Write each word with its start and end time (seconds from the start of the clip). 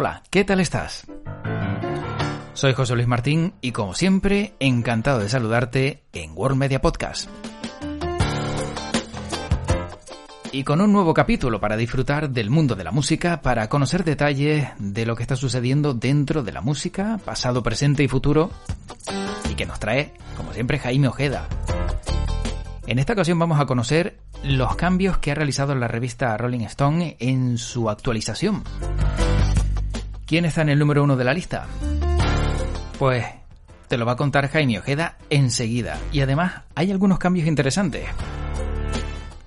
Hola, 0.00 0.22
¿qué 0.30 0.44
tal 0.44 0.60
estás? 0.60 1.08
Soy 2.54 2.72
José 2.72 2.94
Luis 2.94 3.08
Martín 3.08 3.54
y 3.60 3.72
como 3.72 3.94
siempre, 3.94 4.54
encantado 4.60 5.18
de 5.18 5.28
saludarte 5.28 6.04
en 6.12 6.34
World 6.36 6.56
Media 6.56 6.80
Podcast. 6.80 7.28
Y 10.52 10.62
con 10.62 10.80
un 10.80 10.92
nuevo 10.92 11.12
capítulo 11.14 11.58
para 11.58 11.76
disfrutar 11.76 12.30
del 12.30 12.48
mundo 12.48 12.76
de 12.76 12.84
la 12.84 12.92
música, 12.92 13.42
para 13.42 13.68
conocer 13.68 14.04
detalles 14.04 14.68
de 14.78 15.04
lo 15.04 15.16
que 15.16 15.24
está 15.24 15.34
sucediendo 15.34 15.94
dentro 15.94 16.44
de 16.44 16.52
la 16.52 16.60
música, 16.60 17.18
pasado, 17.24 17.64
presente 17.64 18.04
y 18.04 18.08
futuro, 18.08 18.52
y 19.50 19.56
que 19.56 19.66
nos 19.66 19.80
trae, 19.80 20.12
como 20.36 20.52
siempre, 20.52 20.78
Jaime 20.78 21.08
Ojeda. 21.08 21.48
En 22.86 23.00
esta 23.00 23.14
ocasión 23.14 23.40
vamos 23.40 23.58
a 23.58 23.66
conocer 23.66 24.20
los 24.44 24.76
cambios 24.76 25.18
que 25.18 25.32
ha 25.32 25.34
realizado 25.34 25.74
la 25.74 25.88
revista 25.88 26.36
Rolling 26.36 26.60
Stone 26.60 27.16
en 27.18 27.58
su 27.58 27.90
actualización. 27.90 28.62
¿Quién 30.28 30.44
está 30.44 30.60
en 30.60 30.68
el 30.68 30.78
número 30.78 31.02
uno 31.02 31.16
de 31.16 31.24
la 31.24 31.32
lista? 31.32 31.66
Pues 32.98 33.24
te 33.88 33.96
lo 33.96 34.04
va 34.04 34.12
a 34.12 34.16
contar 34.16 34.50
Jaime 34.50 34.78
Ojeda 34.78 35.16
enseguida. 35.30 35.98
Y 36.12 36.20
además 36.20 36.64
hay 36.74 36.90
algunos 36.90 37.18
cambios 37.18 37.48
interesantes. 37.48 38.06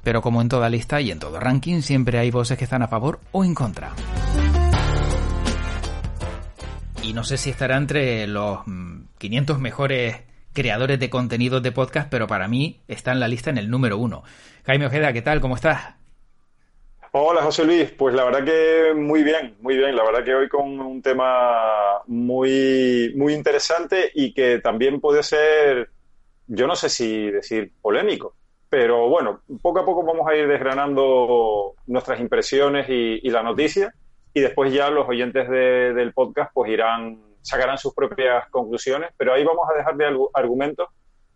Pero 0.01 0.23
como 0.23 0.41
en 0.41 0.49
toda 0.49 0.71
lista 0.71 0.99
y 0.99 1.11
en 1.11 1.19
todo 1.19 1.39
ranking, 1.39 1.81
siempre 1.81 2.17
hay 2.17 2.31
voces 2.31 2.57
que 2.57 2.63
están 2.63 2.81
a 2.81 2.87
favor 2.87 3.19
o 3.31 3.45
en 3.45 3.53
contra. 3.53 3.91
Y 7.03 7.13
no 7.13 7.23
sé 7.25 7.37
si 7.37 7.51
estará 7.51 7.77
entre 7.77 8.25
los 8.25 8.61
500 9.19 9.59
mm, 9.59 9.61
mejores 9.61 10.17
creadores 10.51 10.99
de 10.99 11.11
contenidos 11.11 11.61
de 11.61 11.71
podcast, 11.71 12.09
pero 12.09 12.25
para 12.25 12.47
mí 12.47 12.81
está 12.87 13.11
en 13.11 13.19
la 13.19 13.27
lista 13.27 13.51
en 13.51 13.59
el 13.59 13.69
número 13.69 13.99
uno. 13.99 14.23
Jaime 14.65 14.87
Ojeda, 14.87 15.13
¿qué 15.13 15.21
tal? 15.21 15.41
¿Cómo 15.41 15.53
estás? 15.53 16.00
Hola 17.13 17.41
José 17.41 17.65
Luis, 17.65 17.91
pues 17.91 18.15
la 18.15 18.23
verdad 18.23 18.45
que 18.45 18.93
muy 18.93 19.21
bien, 19.21 19.57
muy 19.59 19.75
bien. 19.75 19.97
La 19.97 20.03
verdad 20.05 20.23
que 20.23 20.33
hoy 20.33 20.47
con 20.47 20.79
un 20.79 21.01
tema 21.01 22.01
muy, 22.07 23.11
muy 23.17 23.33
interesante 23.33 24.09
y 24.15 24.33
que 24.33 24.59
también 24.59 25.01
puede 25.01 25.21
ser, 25.21 25.89
yo 26.47 26.67
no 26.67 26.75
sé 26.77 26.87
si 26.87 27.29
decir 27.29 27.73
polémico, 27.81 28.35
pero 28.69 29.09
bueno, 29.09 29.41
poco 29.61 29.79
a 29.79 29.85
poco 29.85 30.05
vamos 30.05 30.25
a 30.25 30.37
ir 30.37 30.47
desgranando 30.47 31.73
nuestras 31.85 32.21
impresiones 32.21 32.87
y, 32.87 33.29
la 33.29 33.43
noticia. 33.43 33.93
Y 34.33 34.39
después 34.39 34.71
ya 34.71 34.89
los 34.89 35.09
oyentes 35.09 35.49
del 35.49 36.13
podcast 36.13 36.51
pues 36.53 36.71
irán, 36.71 37.19
sacarán 37.41 37.77
sus 37.77 37.93
propias 37.93 38.49
conclusiones, 38.49 39.09
pero 39.17 39.33
ahí 39.33 39.43
vamos 39.43 39.67
a 39.69 39.77
dejar 39.77 39.97
de 39.97 40.17
argumentos 40.33 40.87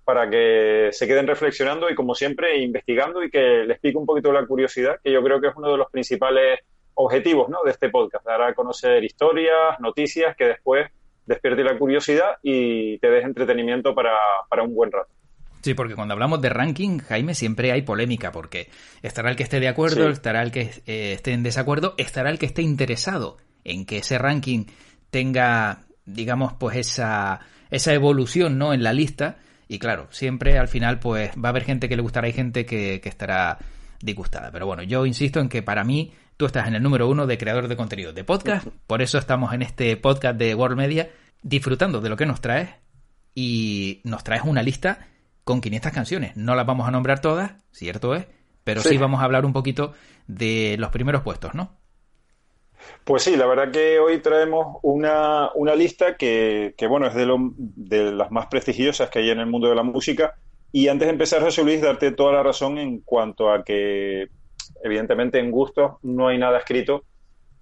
para 0.05 0.29
que 0.29 0.89
se 0.91 1.07
queden 1.07 1.27
reflexionando 1.27 1.89
y, 1.89 1.95
como 1.95 2.13
siempre, 2.13 2.59
investigando 2.59 3.23
y 3.23 3.31
que 3.31 3.65
les 3.65 3.79
pique 3.79 3.97
un 3.97 4.05
poquito 4.05 4.31
la 4.31 4.45
curiosidad, 4.45 4.99
que 5.03 5.11
yo 5.11 5.23
creo 5.23 5.41
que 5.41 5.47
es 5.47 5.55
uno 5.55 5.71
de 5.71 5.77
los 5.77 5.89
principales 5.89 6.59
objetivos 6.93 7.49
¿no? 7.49 7.57
de 7.65 7.71
este 7.71 7.89
podcast, 7.89 8.25
dar 8.25 8.41
a 8.43 8.53
conocer 8.53 9.03
historias, 9.03 9.79
noticias 9.79 10.35
que 10.37 10.45
después 10.45 10.89
despierte 11.25 11.63
la 11.63 11.77
curiosidad 11.77 12.37
y 12.43 12.99
te 12.99 13.09
des 13.09 13.25
entretenimiento 13.25 13.95
para, 13.95 14.13
un 14.63 14.75
buen 14.75 14.91
rato. 14.91 15.09
Sí, 15.61 15.73
porque 15.73 15.95
cuando 15.95 16.13
hablamos 16.13 16.39
de 16.41 16.49
ranking, 16.49 16.99
Jaime, 16.99 17.33
siempre 17.33 17.71
hay 17.71 17.81
polémica, 17.81 18.31
porque 18.31 18.69
estará 19.01 19.31
el 19.31 19.35
que 19.35 19.41
esté 19.41 19.59
de 19.59 19.67
acuerdo, 19.67 20.09
estará 20.09 20.43
el 20.43 20.51
que 20.51 20.69
eh, 20.85 21.13
esté 21.13 21.33
en 21.33 21.41
desacuerdo, 21.41 21.95
estará 21.97 22.29
el 22.29 22.37
que 22.37 22.45
esté 22.45 22.61
interesado 22.61 23.37
en 23.63 23.87
que 23.87 23.97
ese 23.97 24.19
ranking 24.19 24.65
tenga, 25.09 25.79
digamos, 26.05 26.53
pues 26.53 26.77
esa, 26.77 27.39
esa 27.71 27.93
evolución, 27.93 28.59
¿no? 28.59 28.73
En 28.73 28.83
la 28.83 28.93
lista, 28.93 29.37
y 29.67 29.79
claro, 29.79 30.07
siempre 30.11 30.57
al 30.57 30.67
final 30.67 30.99
pues 30.99 31.31
va 31.31 31.49
a 31.49 31.51
haber 31.51 31.63
gente 31.63 31.89
que 31.89 31.95
le 31.95 32.01
gustará 32.01 32.27
y 32.27 32.33
gente 32.33 32.65
que, 32.65 33.01
estará 33.03 33.57
disgustada. 34.01 34.51
Pero 34.51 34.65
bueno, 34.65 34.83
yo 34.83 35.05
insisto 35.05 35.39
en 35.39 35.49
que 35.49 35.63
para 35.63 35.83
mí 35.83 36.13
tú 36.37 36.45
estás 36.45 36.67
en 36.67 36.75
el 36.75 36.83
número 36.83 37.07
uno 37.07 37.27
de 37.27 37.37
creador 37.37 37.67
de 37.67 37.75
contenido 37.75 38.13
de 38.13 38.23
podcast. 38.23 38.67
Por 38.87 39.01
eso 39.01 39.17
estamos 39.17 39.53
en 39.53 39.61
este 39.61 39.97
podcast 39.97 40.37
de 40.37 40.53
World 40.53 40.77
Media 40.77 41.09
disfrutando 41.41 42.01
de 42.01 42.09
lo 42.09 42.17
que 42.17 42.25
nos 42.25 42.41
traes. 42.41 42.69
Y 43.33 44.01
nos 44.05 44.23
traes 44.23 44.43
una 44.45 44.63
lista 44.63 45.07
con 45.43 45.59
500 45.59 45.91
canciones. 45.91 46.37
No 46.37 46.55
las 46.55 46.65
vamos 46.65 46.87
a 46.87 46.91
nombrar 46.91 47.19
todas, 47.19 47.51
cierto 47.71 48.15
es, 48.15 48.27
pero 48.63 48.81
sí 48.81 48.97
vamos 48.97 49.21
a 49.21 49.25
hablar 49.25 49.45
un 49.45 49.53
poquito 49.53 49.93
de 50.27 50.75
los 50.79 50.89
primeros 50.89 51.21
puestos, 51.21 51.53
¿no? 51.53 51.77
Pues 53.03 53.23
sí, 53.23 53.35
la 53.35 53.45
verdad 53.45 53.71
que 53.71 53.99
hoy 53.99 54.19
traemos 54.19 54.77
una, 54.81 55.51
una 55.53 55.75
lista 55.75 56.17
que, 56.17 56.73
que, 56.77 56.87
bueno, 56.87 57.07
es 57.07 57.13
de, 57.13 57.25
lo, 57.25 57.37
de 57.57 58.11
las 58.11 58.31
más 58.31 58.47
prestigiosas 58.47 59.09
que 59.09 59.19
hay 59.19 59.29
en 59.29 59.39
el 59.39 59.45
mundo 59.45 59.69
de 59.69 59.75
la 59.75 59.83
música. 59.83 60.35
Y 60.71 60.87
antes 60.87 61.07
de 61.07 61.11
empezar, 61.11 61.41
José 61.41 61.63
Luis, 61.63 61.81
darte 61.81 62.11
toda 62.11 62.33
la 62.33 62.43
razón 62.43 62.77
en 62.77 63.01
cuanto 63.01 63.51
a 63.51 63.63
que, 63.63 64.27
evidentemente, 64.83 65.39
en 65.39 65.51
gustos 65.51 65.93
no 66.01 66.27
hay 66.27 66.37
nada 66.37 66.57
escrito. 66.57 67.03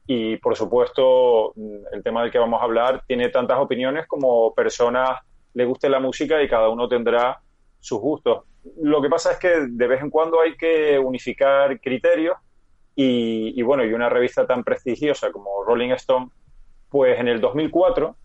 Y, 0.07 0.37
por 0.37 0.55
supuesto, 0.55 1.53
el 1.91 2.03
tema 2.03 2.21
del 2.21 2.31
que 2.31 2.39
vamos 2.39 2.61
a 2.61 2.65
hablar 2.65 3.03
tiene 3.07 3.29
tantas 3.29 3.57
opiniones 3.59 4.07
como 4.07 4.53
personas 4.53 5.19
le 5.53 5.65
guste 5.65 5.89
la 5.89 5.99
música 5.99 6.41
y 6.41 6.47
cada 6.47 6.69
uno 6.69 6.87
tendrá 6.87 7.39
sus 7.79 7.99
gustos. 7.99 8.43
Lo 8.81 9.01
que 9.01 9.09
pasa 9.09 9.33
es 9.33 9.39
que 9.39 9.67
de 9.69 9.87
vez 9.87 10.01
en 10.01 10.09
cuando 10.09 10.41
hay 10.41 10.55
que 10.55 10.97
unificar 10.97 11.79
criterios 11.79 12.35
y, 12.95 13.61
bueno, 13.63 13.83
y 13.83 13.93
una 13.93 14.09
revista 14.09 14.45
tan 14.45 14.63
prestigiosa 14.63 15.31
como 15.31 15.63
Rolling 15.63 15.91
Stone, 15.91 16.29
pues 16.89 17.19
en 17.19 17.27
el 17.27 17.41
2004 17.41 18.15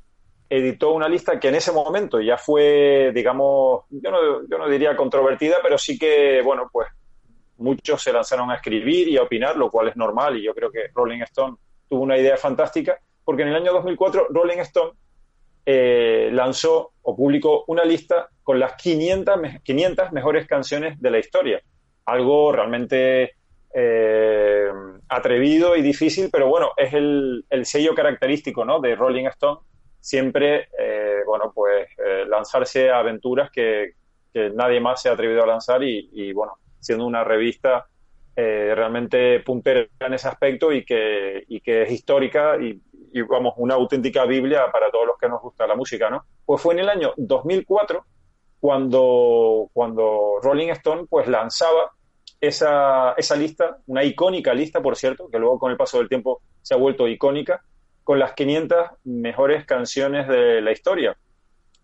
editó 0.51 0.93
una 0.93 1.09
lista 1.09 1.39
que 1.39 1.49
en 1.49 1.55
ese 1.55 1.73
momento 1.73 2.21
ya 2.21 2.37
fue, 2.37 3.13
digamos, 3.15 3.85
yo 3.91 4.11
no, 4.11 4.49
yo 4.49 4.59
no 4.59 4.69
diría 4.69 4.97
controvertida, 4.97 5.57
pero 5.63 5.79
sí 5.79 5.99
que, 5.99 6.43
bueno, 6.43 6.69
pues 6.73 6.89
muchos 7.59 8.03
se 8.03 8.13
lanzaron 8.13 8.51
a 8.51 8.57
escribir 8.57 9.09
y 9.09 9.17
a 9.17 9.23
opinar, 9.23 9.57
lo 9.57 9.71
cual 9.71 9.89
es 9.89 9.97
normal 9.97 10.37
y 10.37 10.45
yo 10.45 10.55
creo 10.55 10.71
que 10.71 10.89
Rolling 10.95 11.23
Stone 11.23 11.57
tuvo 11.89 12.03
una 12.03 12.17
idea 12.17 12.37
fantástica, 12.37 12.99
porque 13.25 13.43
en 13.43 13.49
el 13.49 13.57
año 13.57 13.73
2004 13.73 14.29
Rolling 14.31 14.59
Stone 14.59 14.93
eh, 15.67 16.31
lanzó 16.33 16.93
o 17.03 17.17
publicó 17.17 17.65
una 17.67 17.85
lista 17.85 18.29
con 18.43 18.59
las 18.59 18.75
500, 18.75 19.39
500 19.63 20.13
mejores 20.13 20.47
canciones 20.47 21.01
de 21.01 21.11
la 21.11 21.19
historia, 21.19 21.61
algo 22.07 22.53
realmente 22.53 23.35
eh, 23.75 24.71
atrevido 25.09 25.77
y 25.77 25.83
difícil, 25.83 26.31
pero 26.33 26.49
bueno, 26.49 26.71
es 26.77 26.93
el, 26.95 27.45
sello 27.65 27.95
característico 27.95 28.65
¿no? 28.65 28.81
de 28.81 28.95
Rolling 28.95 29.27
Stone, 29.27 29.61
siempre, 30.01 30.69
eh, 30.79 31.21
bueno, 31.27 31.53
pues 31.55 31.89
eh, 32.05 32.25
lanzarse 32.27 32.91
a 32.91 32.99
aventuras 32.99 33.51
que, 33.51 33.97
nadie 34.55 34.79
más 34.79 35.03
se 35.03 35.09
ha 35.09 35.15
atrevido 35.15 35.43
a 35.43 35.47
lanzar 35.47 35.83
y, 35.83 36.33
bueno, 36.33 36.59
siendo 36.79 37.05
una 37.07 37.25
revista 37.25 37.89
realmente 38.37 39.41
puntera 39.41 39.85
en 39.99 40.15
ese 40.15 40.29
aspecto 40.29 40.71
y 40.71 40.85
que, 40.85 41.45
que 41.65 41.83
es 41.83 41.91
histórica 41.91 42.57
y, 42.57 42.81
y, 43.13 43.23
vamos, 43.23 43.55
una 43.57 43.75
auténtica 43.75 44.27
Biblia 44.27 44.71
para 44.71 44.93
todos 44.93 45.09
los 45.09 45.19
que 45.19 45.29
nos 45.29 45.43
gusta 45.43 45.67
la 45.67 45.75
música, 45.75 46.09
¿no? 46.09 46.25
Pues 46.47 46.63
fue 46.63 46.75
en 46.75 46.81
el 46.81 46.89
año 46.89 47.15
2004 47.17 48.05
cuando, 48.61 49.69
cuando 49.73 50.39
Rolling 50.43 50.69
Stone 50.69 51.07
pues 51.09 51.27
lanzaba 51.27 51.93
esa, 52.41 53.13
esa 53.13 53.37
lista, 53.37 53.79
una 53.87 54.05
icónica 54.05 54.55
lista, 54.55 54.81
por 54.81 54.97
cierto, 54.97 55.29
que 55.29 55.39
luego 55.39 55.59
con 55.59 55.71
el 55.71 55.77
paso 55.77 55.99
del 55.99 56.09
tiempo 56.09 56.43
se 56.63 56.75
ha 56.75 56.77
vuelto 56.77 57.09
icónica, 57.09 57.63
con 58.05 58.19
las 58.19 58.33
500 58.33 58.91
mejores 59.05 59.67
canciones 59.67 60.29
de 60.29 60.61
la 60.61 60.73
historia. 60.73 61.17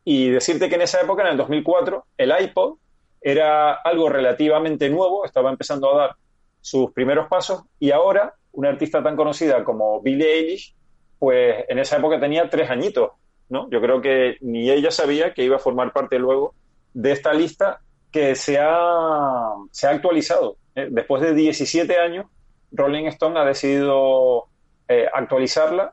Y 0.05 0.31
decirte 0.31 0.69
que 0.69 0.77
en 0.77 0.83
esa 0.83 1.01
época, 1.01 1.23
en 1.23 1.29
el 1.29 1.37
2004, 1.37 2.07
el 2.19 2.33
iPod 2.41 2.77
era 3.21 3.75
algo 3.75 4.09
relativamente 4.09 4.89
nuevo, 4.91 5.25
estaba 5.25 5.51
empezando 5.51 5.93
a 5.93 5.99
dar 5.99 6.17
sus 6.61 6.93
primeros 6.93 7.29
pasos 7.29 7.65
y 7.79 7.91
ahora 7.91 8.35
una 8.53 8.69
artista 8.71 9.03
tan 9.03 9.17
conocida 9.17 9.65
como 9.65 10.01
Billie 10.01 10.33
Eilish, 10.33 10.75
pues 11.19 11.65
en 11.69 11.79
esa 11.79 11.97
época 11.97 12.21
tenía 12.21 12.49
tres 12.49 12.71
añitos, 12.71 13.13
¿no? 13.49 13.69
Yo 13.71 13.81
creo 13.81 14.01
que 14.01 14.37
ni 14.41 14.71
ella 14.71 14.91
sabía 14.91 15.35
que 15.35 15.43
iba 15.43 15.57
a 15.57 15.59
formar 15.59 15.93
parte 15.93 16.19
luego 16.19 16.55
de 16.93 17.13
esta 17.13 17.33
lista 17.33 17.81
que 18.15 18.37
se 18.37 18.61
ha, 18.61 19.55
se 19.73 19.89
ha 19.89 19.91
actualizado. 19.91 20.57
Eh, 20.77 20.87
después 20.89 21.21
de 21.21 21.35
17 21.35 21.99
años, 21.99 22.27
Rolling 22.71 23.07
Stone 23.07 23.37
ha 23.41 23.45
decidido 23.45 24.45
eh, 24.87 25.09
actualizarla 25.13 25.93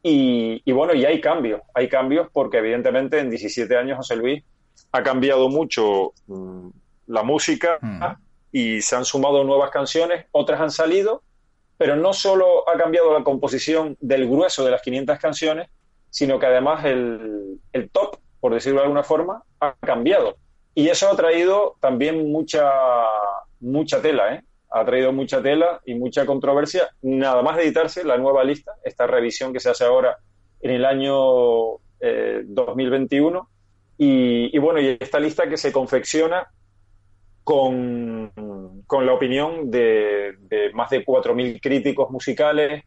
y, 0.00 0.62
bueno, 0.70 0.94
y 0.94 1.04
hay 1.04 1.20
cambios. 1.20 1.60
Hay 1.74 1.88
cambios 1.88 2.28
porque 2.32 2.58
evidentemente 2.58 3.18
en 3.18 3.28
17 3.28 3.76
años, 3.76 3.96
José 3.96 4.14
Luis, 4.14 4.44
ha 4.92 5.02
cambiado 5.02 5.48
mucho 5.48 6.12
mm, 6.28 6.68
la 7.08 7.24
música, 7.24 7.78
mm. 7.80 8.04
y 8.52 8.80
se 8.80 8.94
han 8.94 9.04
sumado 9.04 9.42
nuevas 9.42 9.70
canciones, 9.70 10.26
otras 10.30 10.60
han 10.60 10.70
salido, 10.70 11.24
pero 11.76 11.96
no 11.96 12.12
solo 12.12 12.68
ha 12.70 12.78
cambiado 12.78 13.12
la 13.12 13.24
composición 13.24 13.96
del 14.00 14.28
grueso 14.28 14.64
de 14.64 14.70
las 14.70 14.82
500 14.82 15.18
canciones, 15.18 15.68
sino 16.08 16.38
que 16.38 16.46
además 16.46 16.84
el, 16.84 17.58
el 17.72 17.90
top, 17.90 18.18
por 18.38 18.54
decirlo 18.54 18.78
de 18.78 18.84
alguna 18.84 19.02
forma, 19.02 19.42
ha 19.58 19.74
cambiado. 19.80 20.36
Y 20.78 20.88
eso 20.90 21.10
ha 21.10 21.16
traído 21.16 21.74
también 21.80 22.30
mucha, 22.30 22.70
mucha 23.58 24.00
tela, 24.00 24.32
¿eh? 24.32 24.44
ha 24.70 24.84
traído 24.84 25.12
mucha 25.12 25.42
tela 25.42 25.80
y 25.84 25.96
mucha 25.96 26.24
controversia. 26.24 26.88
Nada 27.02 27.42
más 27.42 27.56
de 27.56 27.64
editarse 27.64 28.04
la 28.04 28.16
nueva 28.16 28.44
lista, 28.44 28.70
esta 28.84 29.08
revisión 29.08 29.52
que 29.52 29.58
se 29.58 29.70
hace 29.70 29.84
ahora 29.84 30.18
en 30.60 30.70
el 30.70 30.84
año 30.84 31.18
2021. 32.44 33.48
Eh, 33.98 34.50
y, 34.52 34.58
bueno, 34.58 34.78
y 34.78 34.96
esta 35.00 35.18
lista 35.18 35.48
que 35.48 35.56
se 35.56 35.72
confecciona 35.72 36.46
con, 37.42 38.30
con 38.86 39.04
la 39.04 39.14
opinión 39.14 39.72
de, 39.72 40.36
más 40.74 40.90
de 40.90 41.04
4.000 41.04 41.60
críticos 41.60 42.08
musicales, 42.12 42.84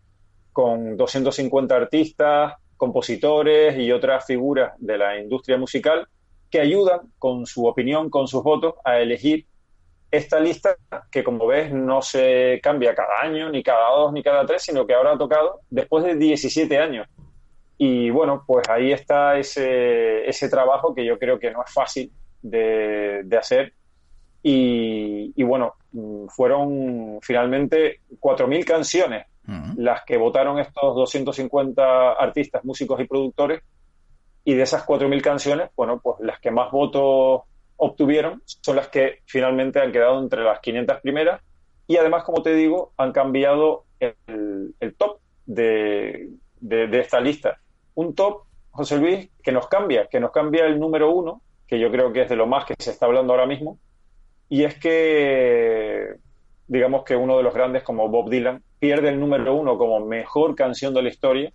con 0.53 0.95
250 0.95 1.75
artistas, 1.75 2.53
compositores 2.77 3.77
y 3.77 3.91
otras 3.91 4.25
figuras 4.25 4.75
de 4.77 4.97
la 4.97 5.19
industria 5.19 5.57
musical 5.57 6.07
que 6.51 6.59
ayudan 6.59 6.99
con 7.17 7.45
su 7.45 7.65
opinión, 7.65 8.09
con 8.09 8.27
sus 8.27 8.43
votos, 8.43 8.75
a 8.83 8.99
elegir 8.99 9.45
esta 10.11 10.39
lista 10.39 10.75
que, 11.09 11.23
como 11.23 11.47
ves, 11.47 11.71
no 11.71 12.01
se 12.01 12.59
cambia 12.61 12.93
cada 12.93 13.21
año, 13.21 13.49
ni 13.49 13.63
cada 13.63 13.89
dos, 13.91 14.11
ni 14.11 14.21
cada 14.21 14.45
tres, 14.45 14.61
sino 14.61 14.85
que 14.85 14.93
ahora 14.93 15.13
ha 15.13 15.17
tocado 15.17 15.61
después 15.69 16.03
de 16.03 16.15
17 16.15 16.77
años. 16.77 17.07
Y 17.77 18.09
bueno, 18.09 18.43
pues 18.45 18.67
ahí 18.69 18.91
está 18.91 19.39
ese, 19.39 20.27
ese 20.29 20.49
trabajo 20.49 20.93
que 20.93 21.05
yo 21.05 21.17
creo 21.17 21.39
que 21.39 21.49
no 21.49 21.63
es 21.63 21.73
fácil 21.73 22.11
de, 22.41 23.25
hacer. 23.39 23.73
Y, 24.43 25.31
y, 25.35 25.43
bueno, 25.43 25.75
fueron 26.29 27.19
finalmente 27.21 28.01
4.000 28.19 28.65
canciones 28.65 29.25
las 29.75 30.03
que 30.05 30.17
votaron 30.17 30.59
estos 30.59 30.95
250 30.95 32.13
artistas, 32.13 32.63
músicos 32.63 32.99
y 33.01 33.05
productores. 33.05 33.61
Y 34.43 34.55
de 34.55 34.63
esas 34.63 34.85
4.000 34.85 35.21
canciones, 35.21 35.69
bueno, 35.75 35.99
pues 36.01 36.17
las 36.19 36.39
que 36.39 36.51
más 36.51 36.71
votos 36.71 37.41
obtuvieron 37.77 38.41
son 38.45 38.75
las 38.75 38.89
que 38.89 39.19
finalmente 39.25 39.79
han 39.79 39.91
quedado 39.91 40.19
entre 40.19 40.43
las 40.43 40.59
500 40.59 41.01
primeras 41.01 41.41
y 41.91 41.97
además, 41.97 42.23
como 42.23 42.41
te 42.41 42.55
digo, 42.55 42.93
han 42.95 43.11
cambiado 43.11 43.83
el, 43.99 44.95
top 44.97 45.19
de, 45.45 46.29
esta 46.71 47.19
lista. 47.19 47.59
Un 47.95 48.15
top, 48.15 48.43
José 48.69 48.97
Luis, 48.97 49.29
que 49.43 49.51
nos 49.51 49.67
cambia, 49.67 50.07
que 50.07 50.21
nos 50.21 50.31
cambia 50.31 50.65
el 50.67 50.79
número 50.79 51.11
uno, 51.11 51.41
que 51.67 51.79
yo 51.79 51.91
creo 51.91 52.13
que 52.13 52.21
es 52.21 52.29
de 52.29 52.37
lo 52.37 52.47
más 52.47 52.63
que 52.63 52.75
se 52.79 52.91
está 52.91 53.07
hablando 53.07 53.33
ahora 53.33 53.45
mismo, 53.45 53.77
y 54.47 54.63
es 54.63 54.79
que, 54.79 56.15
digamos 56.67 57.03
que 57.03 57.17
uno 57.17 57.35
de 57.35 57.43
los 57.43 57.53
grandes 57.53 57.83
como 57.83 58.07
Bob 58.07 58.29
Dylan 58.29 58.63
pierde 58.79 59.09
el 59.09 59.19
número 59.19 59.53
uno 59.53 59.77
como 59.77 59.99
mejor 60.05 60.55
canción 60.55 60.93
de 60.93 61.01
la 61.01 61.09
historia. 61.09 61.51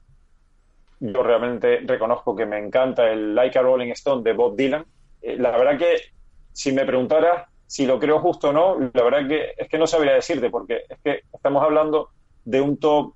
Yo 1.00 1.22
realmente 1.22 1.80
reconozco 1.84 2.34
que 2.34 2.46
me 2.46 2.58
encanta 2.58 3.10
el 3.10 3.34
Like 3.34 3.58
a 3.58 3.62
Rolling 3.62 3.90
Stone 3.90 4.22
de 4.22 4.32
Bob 4.32 4.56
Dylan. 4.56 4.84
Eh, 5.20 5.36
la 5.38 5.50
verdad 5.50 5.78
que 5.78 5.96
si 6.52 6.72
me 6.72 6.84
preguntaras 6.84 7.48
si 7.66 7.84
lo 7.84 7.98
creo 7.98 8.20
justo 8.20 8.50
o 8.50 8.52
no, 8.52 8.78
la 8.94 9.02
verdad 9.02 9.28
que 9.28 9.54
es 9.56 9.68
que 9.68 9.78
no 9.78 9.86
sabría 9.86 10.14
decirte, 10.14 10.50
porque 10.50 10.82
es 10.88 10.98
que 11.02 11.20
estamos 11.32 11.62
hablando 11.62 12.10
de 12.44 12.60
un 12.60 12.78
top 12.78 13.14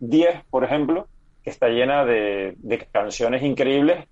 10, 0.00 0.44
por 0.50 0.64
ejemplo, 0.64 1.06
que 1.44 1.50
está 1.50 1.68
llena 1.68 2.04
de, 2.04 2.56
canciones 2.90 3.42
increíbles 3.42 4.06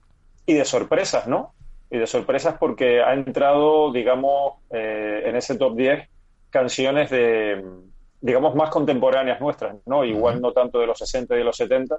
y 0.46 0.54
de 0.54 0.64
sorpresas, 0.64 1.26
¿no? 1.26 1.54
Y 1.90 1.98
de 1.98 2.06
sorpresas 2.06 2.56
porque 2.58 3.02
ha 3.02 3.14
entrado, 3.14 3.90
digamos, 3.92 4.54
eh, 4.70 5.22
en 5.24 5.36
ese 5.36 5.56
top 5.56 5.76
10 5.76 6.08
canciones 6.50 7.10
de, 7.10 7.64
digamos, 8.20 8.54
más 8.54 8.70
contemporáneas 8.70 9.40
nuestras, 9.40 9.76
¿no? 9.86 10.04
Igual 10.04 10.40
no 10.40 10.52
tanto 10.52 10.78
de 10.78 10.86
los 10.86 10.98
60 10.98 11.34
y 11.34 11.38
de 11.38 11.44
los 11.44 11.56
70, 11.56 11.96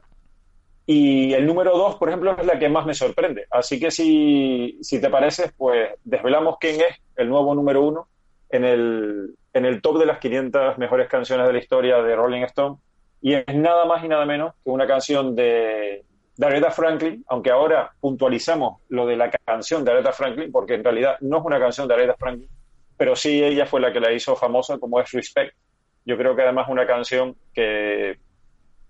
y 0.86 1.34
el 1.34 1.46
número 1.46 1.78
dos, 1.78 1.96
por 1.96 2.10
ejemplo, 2.10 2.36
es 2.38 2.46
la 2.46 2.58
que 2.58 2.70
más 2.70 2.86
me 2.86 2.94
sorprende. 2.94 3.46
Así 3.52 3.80
que 3.80 3.92
si, 3.92 4.78
si 4.82 5.00
te 5.00 5.10
parece, 5.10 5.52
pues 5.56 5.92
desvelamos 6.04 6.58
quién 6.60 6.82
es 6.82 6.98
el 7.16 7.30
nuevo 7.30 7.54
número 7.54 7.84
uno 7.84 8.08
en 8.50 8.66
el, 8.66 9.36
en 9.54 9.66
el 9.66 9.82
top 9.82 10.00
de 10.00 10.06
las 10.06 10.20
500 10.20 10.78
mejores 10.78 11.08
canciones 11.08 11.48
de 11.48 11.54
la 11.54 11.60
historia 11.60 12.02
de 12.02 12.16
Rolling 12.16 12.44
Stone. 12.44 12.78
Y 13.22 13.36
es 13.36 13.56
nada 13.56 13.86
más 13.86 14.04
y 14.04 14.08
nada 14.08 14.26
menos 14.26 14.54
que 14.64 14.72
una 14.72 14.88
canción 14.88 15.36
de, 15.36 16.04
de 16.36 16.46
Aretha 16.46 16.72
Franklin, 16.72 17.24
aunque 17.28 17.52
ahora 17.52 17.92
puntualizamos 18.00 18.82
lo 18.90 19.06
de 19.06 19.16
la 19.16 19.30
canción 19.30 19.86
de 19.86 19.92
Aretha 19.92 20.12
Franklin, 20.12 20.52
porque 20.52 20.74
en 20.74 20.84
realidad 20.84 21.18
no 21.22 21.38
es 21.38 21.46
una 21.46 21.60
canción 21.60 21.88
de 21.88 21.94
Aretha 21.94 22.16
Franklin, 22.18 22.50
pero 22.98 23.16
sí 23.16 23.44
ella 23.44 23.68
fue 23.68 23.80
la 23.80 23.94
que 23.94 24.00
la 24.00 24.12
hizo 24.12 24.36
famosa, 24.36 24.80
como 24.80 25.00
es 25.00 25.12
Respect. 25.12 25.56
Yo 26.04 26.18
creo 26.18 26.36
que 26.36 26.42
además 26.42 26.66
es 26.68 26.72
una 26.72 26.88
canción 26.88 27.36
que 27.54 28.18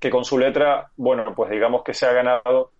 que 0.01 0.09
con 0.09 0.25
su 0.25 0.39
letra, 0.39 0.89
bueno, 0.97 1.33
pues 1.35 1.51
digamos 1.51 1.83
que 1.83 1.93
se 1.93 2.07
ha 2.07 2.11
ganado 2.11 2.71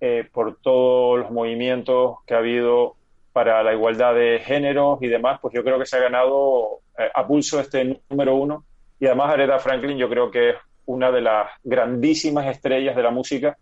eh, 0.00 0.26
por 0.32 0.56
todos 0.56 1.18
los 1.18 1.30
movimientos 1.30 2.16
que 2.26 2.34
ha 2.34 2.38
habido 2.38 2.96
para 3.32 3.62
la 3.62 3.74
igualdad 3.74 4.14
de 4.14 4.40
géneros 4.40 4.98
y 5.02 5.08
demás, 5.08 5.38
pues 5.40 5.52
yo 5.54 5.62
creo 5.62 5.78
que 5.78 5.84
se 5.84 5.98
ha 5.98 6.00
ganado 6.00 6.80
eh, 6.98 7.10
a 7.14 7.26
pulso 7.26 7.60
este 7.60 8.00
número 8.08 8.36
uno. 8.36 8.64
Y 8.98 9.06
además 9.06 9.32
Aretha 9.32 9.58
Franklin 9.58 9.98
yo 9.98 10.08
creo 10.08 10.30
que 10.30 10.50
es 10.50 10.56
una 10.86 11.12
de 11.12 11.20
las 11.20 11.50
grandísimas 11.62 12.46
estrellas 12.46 12.96
de 12.96 13.02
la 13.02 13.10
música 13.10 13.58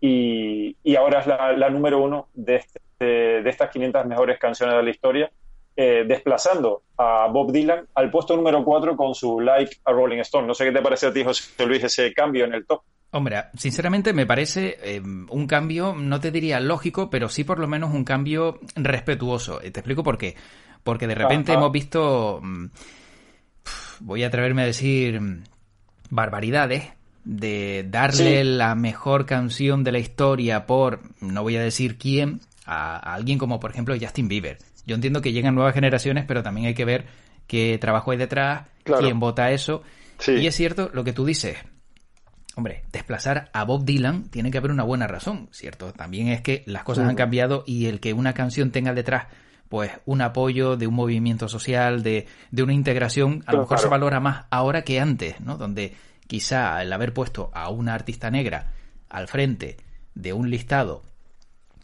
y, 0.00 0.76
ahora 0.96 1.20
es 1.20 1.26
la, 1.28 1.70
número 1.70 2.02
uno 2.02 2.28
de, 2.34 2.56
este, 2.56 2.80
de, 2.98 3.42
de 3.42 3.50
estas 3.50 3.70
500 3.70 4.06
mejores 4.06 4.38
canciones 4.38 4.74
de 4.74 4.82
la 4.82 4.90
historia 4.90 5.30
eh, 5.76 6.04
desplazando 6.06 6.82
a 6.96 7.28
Bob 7.28 7.52
Dylan 7.52 7.86
al 7.94 8.10
puesto 8.10 8.36
número 8.36 8.64
4 8.64 8.96
con 8.96 9.14
su 9.14 9.40
Like 9.40 9.78
a 9.84 9.92
Rolling 9.92 10.20
Stone. 10.20 10.46
No 10.46 10.54
sé 10.54 10.64
qué 10.64 10.72
te 10.72 10.82
parece 10.82 11.06
a 11.06 11.12
ti, 11.12 11.24
José 11.24 11.66
Luis, 11.66 11.84
ese 11.84 12.12
cambio 12.12 12.44
en 12.44 12.54
el 12.54 12.66
top. 12.66 12.82
Hombre, 13.12 13.44
sinceramente 13.56 14.12
me 14.12 14.26
parece 14.26 14.78
eh, 14.82 15.00
un 15.00 15.46
cambio, 15.46 15.94
no 15.94 16.20
te 16.20 16.30
diría 16.30 16.60
lógico, 16.60 17.10
pero 17.10 17.28
sí 17.28 17.42
por 17.42 17.58
lo 17.58 17.66
menos 17.66 17.92
un 17.92 18.04
cambio 18.04 18.60
respetuoso. 18.76 19.58
Te 19.58 19.68
explico 19.68 20.02
por 20.02 20.16
qué. 20.16 20.36
Porque 20.84 21.06
de 21.06 21.14
repente 21.14 21.52
hemos 21.52 21.72
visto, 21.72 22.40
mm, 22.42 22.66
voy 24.00 24.22
a 24.22 24.28
atreverme 24.28 24.62
a 24.62 24.66
decir, 24.66 25.20
mm, 25.20 25.44
barbaridades 26.10 26.92
de 27.24 27.84
darle 27.88 28.44
la 28.44 28.74
mejor 28.74 29.26
canción 29.26 29.84
de 29.84 29.92
la 29.92 29.98
historia 29.98 30.66
por, 30.66 31.00
no 31.20 31.42
voy 31.42 31.56
a 31.56 31.62
decir 31.62 31.98
quién, 31.98 32.40
a 32.64 33.14
alguien 33.14 33.38
como 33.38 33.60
por 33.60 33.70
ejemplo 33.70 33.94
Justin 34.00 34.28
Bieber. 34.28 34.58
Yo 34.90 34.96
entiendo 34.96 35.22
que 35.22 35.30
llegan 35.30 35.54
nuevas 35.54 35.72
generaciones, 35.72 36.24
pero 36.26 36.42
también 36.42 36.66
hay 36.66 36.74
que 36.74 36.84
ver 36.84 37.06
qué 37.46 37.78
trabajo 37.78 38.10
hay 38.10 38.18
detrás, 38.18 38.66
quién 38.82 39.20
vota 39.20 39.52
eso. 39.52 39.84
Y 40.26 40.48
es 40.48 40.56
cierto 40.56 40.90
lo 40.92 41.04
que 41.04 41.12
tú 41.12 41.24
dices. 41.24 41.58
Hombre, 42.56 42.82
desplazar 42.90 43.50
a 43.52 43.62
Bob 43.62 43.84
Dylan 43.84 44.30
tiene 44.30 44.50
que 44.50 44.58
haber 44.58 44.72
una 44.72 44.82
buena 44.82 45.06
razón, 45.06 45.48
¿cierto? 45.52 45.92
También 45.92 46.26
es 46.26 46.40
que 46.40 46.64
las 46.66 46.82
cosas 46.82 47.08
han 47.08 47.14
cambiado 47.14 47.62
y 47.68 47.86
el 47.86 48.00
que 48.00 48.14
una 48.14 48.32
canción 48.32 48.72
tenga 48.72 48.92
detrás 48.92 49.28
pues 49.68 49.92
un 50.06 50.22
apoyo 50.22 50.76
de 50.76 50.88
un 50.88 50.94
movimiento 50.94 51.48
social, 51.48 52.02
de, 52.02 52.26
de 52.50 52.62
una 52.64 52.72
integración, 52.72 53.44
a 53.46 53.52
lo 53.52 53.60
mejor 53.60 53.78
se 53.78 53.86
valora 53.86 54.18
más 54.18 54.46
ahora 54.50 54.82
que 54.82 54.98
antes, 54.98 55.40
¿no? 55.40 55.56
Donde 55.56 55.94
quizá 56.26 56.82
el 56.82 56.92
haber 56.92 57.14
puesto 57.14 57.52
a 57.54 57.70
una 57.70 57.94
artista 57.94 58.28
negra 58.28 58.72
al 59.08 59.28
frente 59.28 59.76
de 60.16 60.32
un 60.32 60.50
listado 60.50 61.04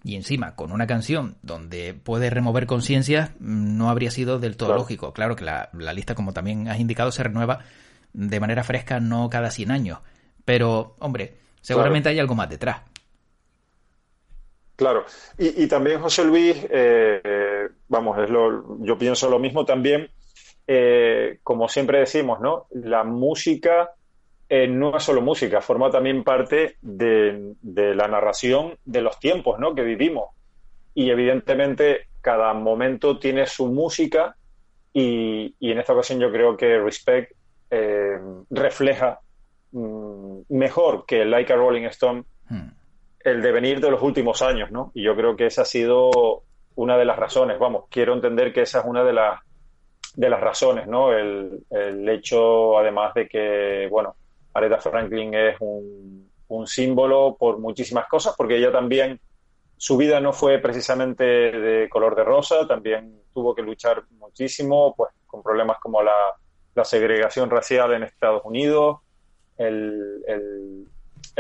y 0.07 0.15
encima 0.15 0.55
con 0.55 0.71
una 0.71 0.87
canción 0.87 1.37
donde 1.43 1.93
puede 1.93 2.31
remover 2.31 2.67
conciencias, 2.67 3.31
mm, 3.41 3.77
no 3.77 3.91
habría 3.91 4.13
sido 4.13 4.39
del 4.39 4.57
todo 4.57 4.75
lógico. 4.77 5.13
Claro 5.13 5.35
que 5.35 5.45
la, 5.45 5.69
lista, 5.73 6.15
como 6.15 6.33
también 6.33 6.69
has 6.69 6.79
indicado, 6.79 7.11
se 7.11 7.25
renueva 7.25 7.65
de 8.13 8.39
manera 8.39 8.63
fresca, 8.63 9.01
no 9.01 9.29
cada 9.29 9.51
100 9.51 9.73
años. 9.73 9.99
Pero, 10.45 10.95
hombre, 11.01 11.35
seguramente 11.61 12.09
hay 12.09 12.21
algo 12.21 12.37
más 12.37 12.49
detrás. 12.49 12.83
Claro, 14.77 15.07
y, 15.39 15.67
también 15.67 16.01
José 16.01 16.25
Luis, 16.25 16.55
eh, 16.71 17.69
vamos, 17.89 18.19
es 18.19 18.31
lo, 18.31 18.79
yo 18.85 18.97
pienso 18.97 19.29
lo 19.29 19.41
mismo 19.41 19.65
también, 19.65 20.09
eh, 20.69 21.41
como 21.43 21.69
siempre 21.69 21.99
decimos, 21.99 22.41
¿no? 22.41 22.67
La 22.71 23.03
música 23.03 23.96
eh, 24.49 24.69
no 24.69 24.97
es 24.97 25.03
solo 25.03 25.23
música, 25.23 25.61
forma 25.61 25.91
también 25.91 26.23
parte 26.23 26.76
de, 26.81 27.55
la 27.62 28.07
narración 28.07 28.79
de 28.85 29.00
los 29.00 29.19
tiempos 29.19 29.59
¿no? 29.59 29.75
que 29.75 29.83
vivimos. 29.83 30.31
Y 30.95 31.11
evidentemente 31.11 32.07
cada 32.21 32.55
momento 32.55 33.19
tiene 33.19 33.47
su 33.47 33.67
música 33.67 34.37
y, 34.93 35.55
en 35.61 35.79
esta 35.79 35.93
ocasión 35.93 36.21
yo 36.21 36.31
creo 36.31 36.57
que 36.57 36.79
Respect 36.79 37.33
eh, 37.71 38.19
refleja 38.50 39.19
mm, 39.73 40.38
mejor 40.50 41.05
que 41.07 41.25
Like 41.25 41.53
a 41.53 41.57
Rolling 41.57 41.85
Stone 41.87 42.25
hmm. 42.49 42.69
el 43.21 43.43
devenir 43.43 43.81
de 43.81 43.91
los 43.91 44.00
últimos 44.00 44.43
años, 44.43 44.71
¿no? 44.71 44.93
Y 44.95 45.03
yo 45.03 45.17
creo 45.17 45.37
que 45.37 45.47
esa 45.47 45.62
ha 45.62 45.67
sido 45.67 46.45
una 46.76 46.97
de 46.97 47.05
las 47.05 47.19
razones, 47.19 47.59
vamos, 47.59 47.87
quiero 47.91 48.15
entender 48.15 48.53
que 48.53 48.62
esa 48.62 48.81
es 48.81 48.85
una 48.87 49.03
de 49.03 49.12
las 49.12 49.41
de 50.15 50.31
las 50.31 50.41
razones, 50.41 50.87
¿no? 50.87 51.12
El, 51.12 51.65
el 51.69 52.09
hecho, 52.09 52.79
además 52.79 53.12
de 53.12 53.29
que, 53.29 53.87
bueno, 53.91 54.15
Aretha 54.57 54.79
Franklin 54.79 55.35
es 55.35 55.57
un, 55.61 56.27
símbolo 56.67 57.37
por 57.39 57.59
muchísimas 57.59 58.07
cosas, 58.09 58.35
porque 58.37 58.57
ella 58.57 58.73
también, 58.73 59.21
su 59.77 59.97
vida 59.97 60.21
no 60.21 60.33
fue 60.33 60.59
precisamente 60.59 61.25
de 61.25 61.89
color 61.89 62.17
de 62.17 62.25
rosa, 62.25 62.67
también 62.67 63.21
tuvo 63.35 63.55
que 63.55 63.63
luchar 63.63 64.05
muchísimo, 64.19 64.95
pues 64.97 65.13
con 65.27 65.43
problemas 65.43 65.79
como 65.79 66.03
la, 66.03 66.15
segregación 66.85 67.49
racial 67.51 67.95
en 67.95 68.03
Estados 68.03 68.43
Unidos, 68.45 68.99
el, 69.57 70.87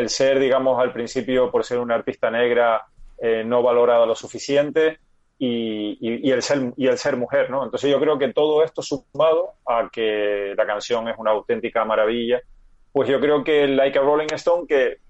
ser, 0.06 0.38
digamos, 0.38 0.80
al 0.80 0.92
principio 0.92 1.50
por 1.50 1.64
ser 1.64 1.78
una 1.78 1.94
artista 1.94 2.30
negra 2.30 2.86
eh, 3.18 3.44
no 3.44 3.62
valorada 3.62 4.06
lo 4.06 4.14
suficiente 4.14 4.98
y, 5.38 6.30
el 6.30 6.42
ser, 6.42 6.72
y 6.76 6.86
el 6.86 6.98
ser 6.98 7.16
mujer, 7.16 7.50
¿no? 7.50 7.64
Entonces 7.64 7.90
yo 7.90 8.00
creo 8.00 8.18
que 8.18 8.32
todo 8.32 8.62
esto 8.64 8.82
sumado 8.82 9.54
a 9.66 9.88
que 9.92 10.54
la 10.56 10.66
canción 10.66 11.08
es 11.08 11.16
una 11.18 11.32
auténtica 11.32 11.84
maravilla, 11.84 12.40
pues 12.96 13.10
yo 13.10 13.20
creo 13.20 13.44
que 13.44 13.68
Like 13.68 13.98
a 13.98 14.00
Rolling 14.00 14.32
Stone, 14.32 14.66
que, 14.66 15.00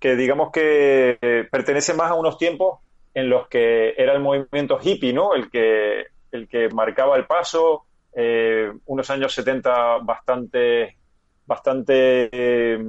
que 0.00 0.16
digamos 0.16 0.50
que 0.50 1.18
eh, 1.20 1.46
pertenece 1.50 1.92
más 1.92 2.10
a 2.10 2.14
unos 2.14 2.38
tiempos 2.38 2.80
en 3.12 3.28
los 3.28 3.46
que 3.48 3.92
era 3.98 4.14
el 4.14 4.20
movimiento 4.20 4.78
hippie, 4.82 5.12
¿no? 5.12 5.34
El 5.34 5.50
que, 5.50 6.06
el 6.32 6.48
que 6.48 6.70
marcaba 6.70 7.14
el 7.14 7.26
paso, 7.26 7.84
eh, 8.14 8.72
unos 8.86 9.10
años 9.10 9.34
70 9.34 9.98
bastante, 9.98 10.96
bastante, 11.44 12.30
eh, 12.32 12.82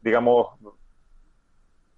digamos, 0.00 0.50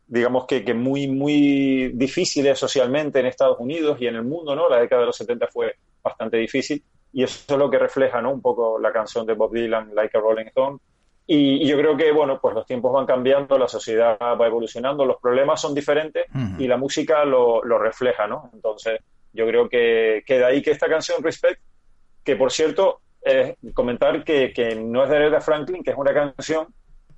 digamos 0.07 0.47
que, 0.47 0.65
que, 0.65 0.73
muy, 0.73 1.07
muy 1.07 1.93
difíciles 1.93 2.59
socialmente 2.59 3.21
en 3.21 3.27
Estados 3.27 3.61
Unidos 3.61 3.99
y 4.01 4.07
en 4.07 4.15
el 4.15 4.25
mundo, 4.25 4.57
¿no? 4.57 4.71
La 4.71 4.81
década 4.81 5.03
de 5.03 5.09
los 5.09 5.17
70 5.17 5.49
fue 5.49 5.75
bastante 6.03 6.39
difícil 6.39 6.83
y 7.13 7.25
eso 7.25 7.45
es 7.47 7.59
lo 7.59 7.71
que 7.71 7.79
refleja, 7.79 8.23
¿no? 8.23 8.33
Un 8.33 8.41
poco 8.41 8.79
la 8.79 8.91
canción 8.91 9.27
de 9.27 9.35
Bob 9.35 9.53
Dylan, 9.53 9.95
Like 9.95 10.17
a 10.17 10.21
Rolling 10.23 10.47
Stone. 10.47 10.79
Y, 11.27 11.67
yo 11.67 11.77
creo 11.77 11.97
que, 11.97 12.13
bueno, 12.13 12.39
pues 12.41 12.55
los 12.55 12.67
tiempos 12.67 12.93
van 12.93 13.07
cambiando, 13.07 13.59
la 13.59 13.69
sociedad 13.69 14.17
va 14.21 14.47
evolucionando, 14.47 15.05
los 15.05 15.21
problemas 15.21 15.61
son 15.61 15.75
diferentes 15.75 16.27
y 16.59 16.67
la 16.69 16.77
música 16.77 17.25
lo, 17.25 17.65
lo, 17.65 17.79
refleja, 17.79 18.27
¿no? 18.27 18.51
Entonces, 18.55 19.01
yo 19.33 19.47
creo 19.47 19.69
que, 19.69 20.23
que 20.25 20.39
de 20.39 20.45
ahí 20.45 20.63
que 20.63 20.71
esta 20.71 20.89
canción, 20.89 21.23
Respect, 21.23 21.61
que 22.23 22.37
por 22.37 22.53
cierto, 22.53 23.01
es 23.21 23.57
comentar 23.75 24.23
que, 24.23 24.53
que 24.53 24.77
no 24.77 25.03
es 25.03 25.11
de 25.11 25.17
Aretha 25.17 25.41
Franklin, 25.41 25.83
que 25.83 25.91
es 25.91 25.97
una 25.97 26.15
canción 26.15 26.69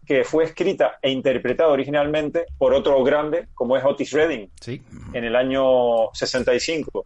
que 0.06 0.24
fue 0.24 0.44
escrita 0.44 0.98
e 1.02 1.10
interpretada 1.10 1.68
originalmente 1.68 2.46
por 2.56 2.72
otro 2.72 3.04
grande, 3.04 3.48
como 3.52 3.76
es 3.76 3.84
Otis 3.84 4.12
Redding, 4.12 4.50
en 5.12 5.24
el 5.24 5.36
año 5.36 6.14
65. 6.14 7.04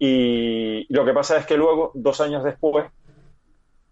Y 0.00 0.92
lo 0.92 1.04
que 1.04 1.12
pasa 1.12 1.38
es 1.38 1.46
que 1.46 1.56
luego, 1.56 1.92
dos 1.94 2.20
años 2.20 2.42
después, 2.42 2.86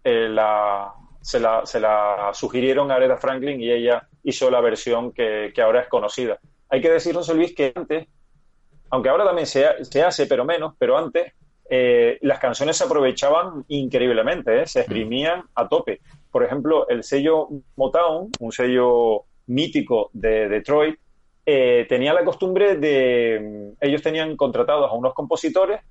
eh, 0.03 0.27
la, 0.27 0.93
se, 1.29 1.39
la, 1.39 1.63
se, 1.63 1.79
la, 1.79 2.31
sugirieron 2.33 2.89
a 2.89 2.95
Aretha 2.95 3.17
Franklin 3.17 3.61
y 3.61 3.69
ella 3.71 4.07
hizo 4.23 4.49
la 4.49 4.61
versión 4.61 5.11
que, 5.11 5.53
ahora 5.61 5.81
es 5.81 5.87
conocida. 5.87 6.39
Hay 6.69 6.81
que 6.81 6.89
decir, 6.89 7.13
José 7.13 7.35
Luis, 7.35 7.53
que 7.53 7.71
antes, 7.75 8.07
aunque 8.89 9.09
ahora 9.09 9.25
también 9.25 9.45
se, 9.45 9.85
se 9.85 10.01
hace, 10.01 10.25
pero 10.25 10.43
menos, 10.43 10.73
pero 10.79 10.97
antes 10.97 11.33
eh, 11.69 12.17
las 12.21 12.39
canciones 12.39 12.77
se 12.77 12.85
aprovechaban 12.85 13.63
increíblemente, 13.67 14.63
¿eh? 14.63 14.65
se 14.65 14.79
exprimían 14.79 15.43
a 15.53 15.69
tope. 15.69 16.01
Por 16.31 16.43
ejemplo, 16.43 16.87
el 16.89 17.03
sello 17.03 17.47
Motown, 17.75 18.31
un 18.39 18.51
sello 18.51 19.25
mítico 19.45 20.09
de 20.13 20.49
Detroit, 20.49 20.99
eh, 21.45 21.85
tenía 21.87 22.11
la 22.11 22.25
costumbre 22.25 22.75
de, 22.75 23.75
ellos 23.81 24.01
tenían 24.01 24.35
contratados 24.35 24.89
a 24.89 24.95
unos 24.95 25.13
compositores, 25.13 25.81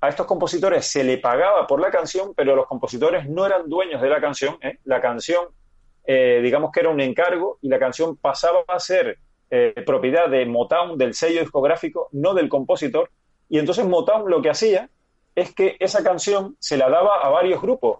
a 0.00 0.08
estos 0.08 0.26
compositores 0.26 0.86
se 0.86 1.04
le 1.04 1.18
pagaba 1.18 1.66
por 1.66 1.80
la 1.80 1.90
canción, 1.90 2.32
pero 2.34 2.56
los 2.56 2.66
compositores 2.66 3.28
no 3.28 3.44
eran 3.44 3.68
dueños 3.68 4.00
de 4.00 4.08
la 4.08 4.20
canción, 4.20 4.58
la 4.84 5.00
canción, 5.00 5.46
digamos 6.06 6.70
que 6.72 6.80
era 6.80 6.88
un 6.88 7.00
encargo 7.00 7.58
y 7.60 7.68
la 7.68 7.78
canción 7.78 8.16
pasaba 8.16 8.64
a 8.66 8.78
ser 8.78 9.18
propiedad 9.84 10.28
de 10.28 10.46
Motown, 10.46 10.96
del 10.96 11.14
sello 11.14 11.40
discográfico, 11.40 12.08
no 12.12 12.34
del 12.34 12.48
compositor, 12.48 13.10
y 13.48 13.58
entonces 13.58 13.84
Motown 13.84 14.30
lo 14.30 14.40
que 14.40 14.50
hacía 14.50 14.88
es 15.34 15.54
que 15.54 15.76
esa 15.80 16.02
canción 16.02 16.56
se 16.58 16.76
la 16.76 16.88
daba 16.88 17.20
a 17.20 17.28
varios 17.28 17.60
grupos, 17.60 17.98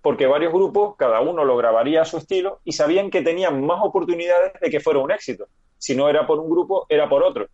porque 0.00 0.26
varios 0.26 0.52
grupos, 0.52 0.96
cada 0.96 1.20
uno 1.20 1.44
lo 1.44 1.56
grabaría 1.56 2.02
a 2.02 2.04
su 2.04 2.16
estilo 2.16 2.60
y 2.64 2.72
sabían 2.72 3.10
que 3.10 3.22
tenían 3.22 3.64
más 3.64 3.80
oportunidades 3.82 4.52
de 4.60 4.70
que 4.70 4.80
fuera 4.80 4.98
un 5.00 5.12
éxito. 5.12 5.46
Si 5.78 5.94
no 5.94 6.08
era 6.08 6.26
por 6.26 6.38
un 6.40 6.50
grupo, 6.50 6.86
era 6.88 7.08
por 7.08 7.22
otro. 7.22 7.46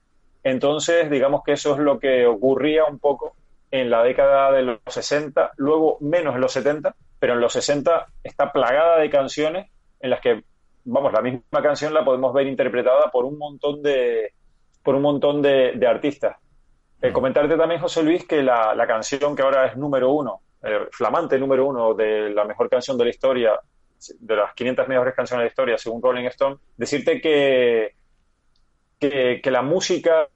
Entonces, 0.43 1.11
digamos 1.11 1.43
que 1.45 1.53
eso 1.53 1.75
es 1.75 1.79
lo 1.79 1.99
que 1.99 2.27
ocurría 2.27 2.85
un 2.85 2.99
poco 2.99 3.35
en 3.71 3.91
la 3.91 4.03
década 4.03 4.53
de 4.53 4.63
los 4.63 4.79
60, 4.87 5.53
luego 5.57 5.99
menos 6.01 6.35
en 6.35 6.41
los 6.41 6.53
70, 6.53 6.95
pero 7.19 7.35
en 7.35 7.41
los 7.41 7.53
60 7.53 8.07
está 8.23 8.53
plagada 8.53 8.99
de 8.99 9.11
canciones 9.11 9.71
en 10.01 10.11
las 10.11 10.21
que, 10.21 10.43
vamos, 10.85 11.13
la 11.13 11.21
misma 11.21 11.63
canción 11.63 11.93
la 11.93 12.05
podemos 12.05 12.33
ver 12.33 12.47
interpretada 12.47 13.11
por 13.11 13.25
un 13.25 13.37
montón 13.37 13.83
de, 13.83 14.33
por 14.83 14.95
un 14.95 15.03
montón 15.03 15.43
de 15.43 15.87
artistas. 15.87 16.37
Eh, 17.01 17.13
comentarte 17.13 17.57
también, 17.57 17.81
José 17.81 18.03
Luis, 18.03 18.27
que 18.27 18.43
la, 18.43 18.85
canción 18.89 19.37
que 19.37 19.43
ahora 19.43 19.67
es 19.67 19.77
número 19.77 20.11
uno, 20.11 20.41
eh, 20.63 20.89
flamante 20.91 21.39
número 21.39 21.67
uno 21.67 21.95
de 21.95 22.31
la 22.31 22.45
mejor 22.45 22.69
canción 22.69 22.99
de 22.99 23.05
la 23.05 23.11
historia, 23.11 23.53
de 24.19 24.37
las 24.37 24.53
500 24.55 24.89
mejores 24.89 25.15
canciones 25.15 25.43
de 25.43 25.45
la 25.45 25.51
historia, 25.51 25.79
según 25.79 26.03
Rolling 26.03 26.27
Stone, 26.27 26.57
decirte 26.77 27.21
que, 27.21 27.95
que, 28.99 29.41
la 29.51 29.63
música, 29.63 30.29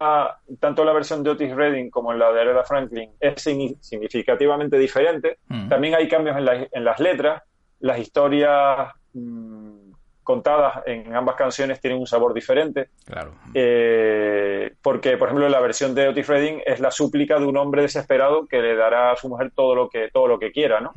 tanto 0.60 0.84
la 0.84 0.92
versión 0.92 1.22
de 1.22 1.30
Otis 1.30 1.54
Redding 1.54 1.90
como 1.90 2.12
la 2.12 2.32
de 2.32 2.40
Aretha 2.40 2.64
Franklin, 2.64 3.10
es 3.18 3.42
significativamente 3.42 4.78
diferente. 4.78 5.38
Mm. 5.48 5.68
También 5.68 5.94
hay 5.94 6.08
cambios 6.08 6.36
en, 6.36 6.68
en, 6.70 6.84
las 6.84 7.00
letras, 7.00 7.42
las 7.80 7.98
historias... 7.98 8.92
Mm, 9.14 9.92
contadas 10.22 10.82
en 10.86 11.14
ambas 11.14 11.34
canciones 11.36 11.80
tienen 11.80 11.98
un 11.98 12.06
sabor 12.06 12.32
diferente. 12.32 12.90
Claro. 13.04 13.34
Eh, 13.54 14.72
porque, 14.80 15.16
por 15.16 15.28
ejemplo, 15.28 15.48
la 15.48 15.60
versión 15.60 15.94
de 15.94 16.08
Otis 16.08 16.26
Redding 16.26 16.62
es 16.64 16.80
la 16.80 16.90
súplica 16.90 17.38
de 17.38 17.46
un 17.46 17.56
hombre 17.56 17.82
desesperado 17.82 18.46
que 18.46 18.60
le 18.60 18.76
dará 18.76 19.12
a 19.12 19.16
su 19.16 19.28
mujer 19.28 19.50
todo 19.54 19.74
lo 19.74 19.88
que, 19.88 20.10
todo 20.12 20.28
lo 20.28 20.38
que 20.38 20.52
quiera, 20.52 20.80
¿no? 20.80 20.92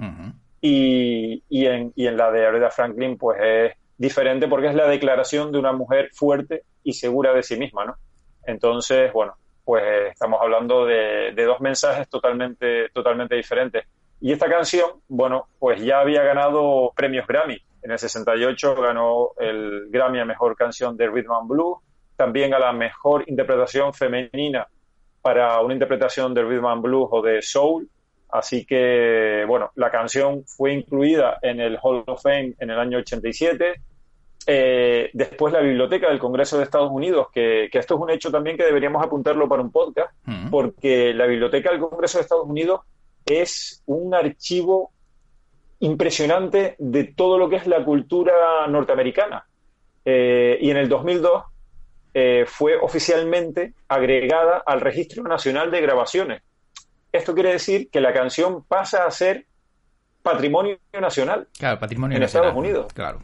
y, 0.61 1.43
y, 1.49 1.65
en, 1.65 1.91
y 1.95 2.07
en 2.07 2.17
la 2.17 2.31
de 2.31 2.45
Aretha 2.45 2.71
Franklin, 2.71 3.17
pues 3.17 3.37
es 3.41 3.73
diferente 3.97 4.47
porque 4.47 4.67
es 4.67 4.75
la 4.75 4.87
declaración 4.87 5.51
de 5.51 5.59
una 5.59 5.73
mujer 5.73 6.09
fuerte 6.13 6.63
y 6.83 6.93
segura 6.93 7.33
de 7.33 7.43
sí 7.43 7.57
misma, 7.57 7.85
¿no? 7.85 7.95
Entonces, 8.45 9.11
bueno, 9.13 9.35
pues 9.63 9.83
estamos 10.11 10.39
hablando 10.41 10.85
de, 10.85 11.31
de 11.33 11.43
dos 11.43 11.59
mensajes 11.61 12.07
totalmente, 12.09 12.89
totalmente 12.89 13.35
diferentes. 13.35 13.85
Y 14.21 14.31
esta 14.31 14.49
canción, 14.49 15.01
bueno, 15.07 15.47
pues 15.59 15.81
ya 15.81 15.99
había 15.99 16.23
ganado 16.23 16.91
premios 16.95 17.27
Grammy 17.27 17.61
en 17.85 17.91
el 17.91 17.99
68 17.99 18.75
ganó 18.81 19.29
el 19.37 19.89
Grammy 19.91 20.19
a 20.19 20.25
Mejor 20.25 20.55
Canción 20.55 20.97
de 20.97 21.07
Rhythm 21.07 21.31
and 21.31 21.47
Blues, 21.47 21.77
también 22.15 22.51
a 22.55 22.59
la 22.59 22.73
Mejor 22.73 23.23
Interpretación 23.27 23.93
Femenina 23.93 24.67
para 25.21 25.61
una 25.61 25.75
interpretación 25.75 26.33
de 26.33 26.43
Rhythm 26.43 26.65
and 26.65 26.81
Blues 26.81 27.09
o 27.11 27.21
de 27.21 27.43
Soul. 27.43 27.87
Así 28.29 28.65
que, 28.65 29.45
bueno, 29.47 29.71
la 29.75 29.91
canción 29.91 30.43
fue 30.45 30.73
incluida 30.73 31.37
en 31.41 31.59
el 31.59 31.77
Hall 31.81 32.03
of 32.07 32.21
Fame 32.21 32.55
en 32.59 32.69
el 32.69 32.79
año 32.79 32.97
87. 32.99 33.81
Eh, 34.47 35.09
después 35.13 35.53
la 35.53 35.61
Biblioteca 35.61 36.09
del 36.09 36.19
Congreso 36.19 36.57
de 36.57 36.63
Estados 36.63 36.91
Unidos, 36.91 37.27
que, 37.33 37.69
esto 37.71 37.95
es 37.95 38.01
un 38.01 38.09
hecho 38.09 38.31
también 38.31 38.57
que 38.57 38.63
deberíamos 38.63 39.03
apuntarlo 39.03 39.47
para 39.47 39.61
un 39.61 39.71
podcast, 39.71 40.11
porque 40.51 41.13
la 41.13 41.25
Biblioteca 41.25 41.71
del 41.71 41.79
Congreso 41.79 42.17
de 42.17 42.23
Estados 42.23 42.45
Unidos 42.45 42.81
es 43.25 43.81
un 43.85 44.13
archivo 44.13 44.91
impresionante 45.79 46.75
de 46.77 47.05
todo 47.05 47.37
lo 47.37 47.49
que 47.49 47.57
es 47.57 47.67
la 47.67 47.83
cultura 47.83 48.67
norteamericana. 48.67 49.45
Eh, 50.03 50.57
y 50.61 50.69
en 50.69 50.77
el 50.77 50.87
2002 50.87 51.43
eh, 52.13 52.45
fue 52.47 52.77
oficialmente 52.77 53.73
agregada 53.87 54.63
al 54.65 54.81
Registro 54.81 55.23
Nacional 55.23 55.71
de 55.71 55.81
Grabaciones. 55.81 56.41
Esto 57.15 57.33
quiere 57.33 57.53
decir 57.53 57.89
que 57.89 58.01
la 58.01 58.13
canción 58.13 58.63
pasa 58.63 59.05
a 59.05 59.11
ser 59.11 59.45
patrimonio 60.21 60.77
nacional. 60.93 61.47
Claro, 61.57 61.79
patrimonio 61.79 62.17
en 62.17 62.23
Estados 62.23 62.55
Unidos. 62.55 62.91
Claro. 62.93 63.19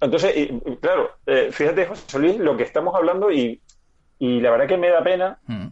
Entonces, 0.00 0.50
claro, 0.80 1.10
eh, 1.26 1.48
fíjate, 1.50 1.86
José 1.86 2.18
Luis, 2.18 2.38
lo 2.38 2.56
que 2.56 2.62
estamos 2.62 2.94
hablando 2.94 3.32
y, 3.32 3.60
y 4.18 4.40
la 4.40 4.50
verdad 4.50 4.68
que 4.68 4.76
me 4.76 4.90
da 4.90 5.02
pena 5.02 5.38
mm. 5.46 5.66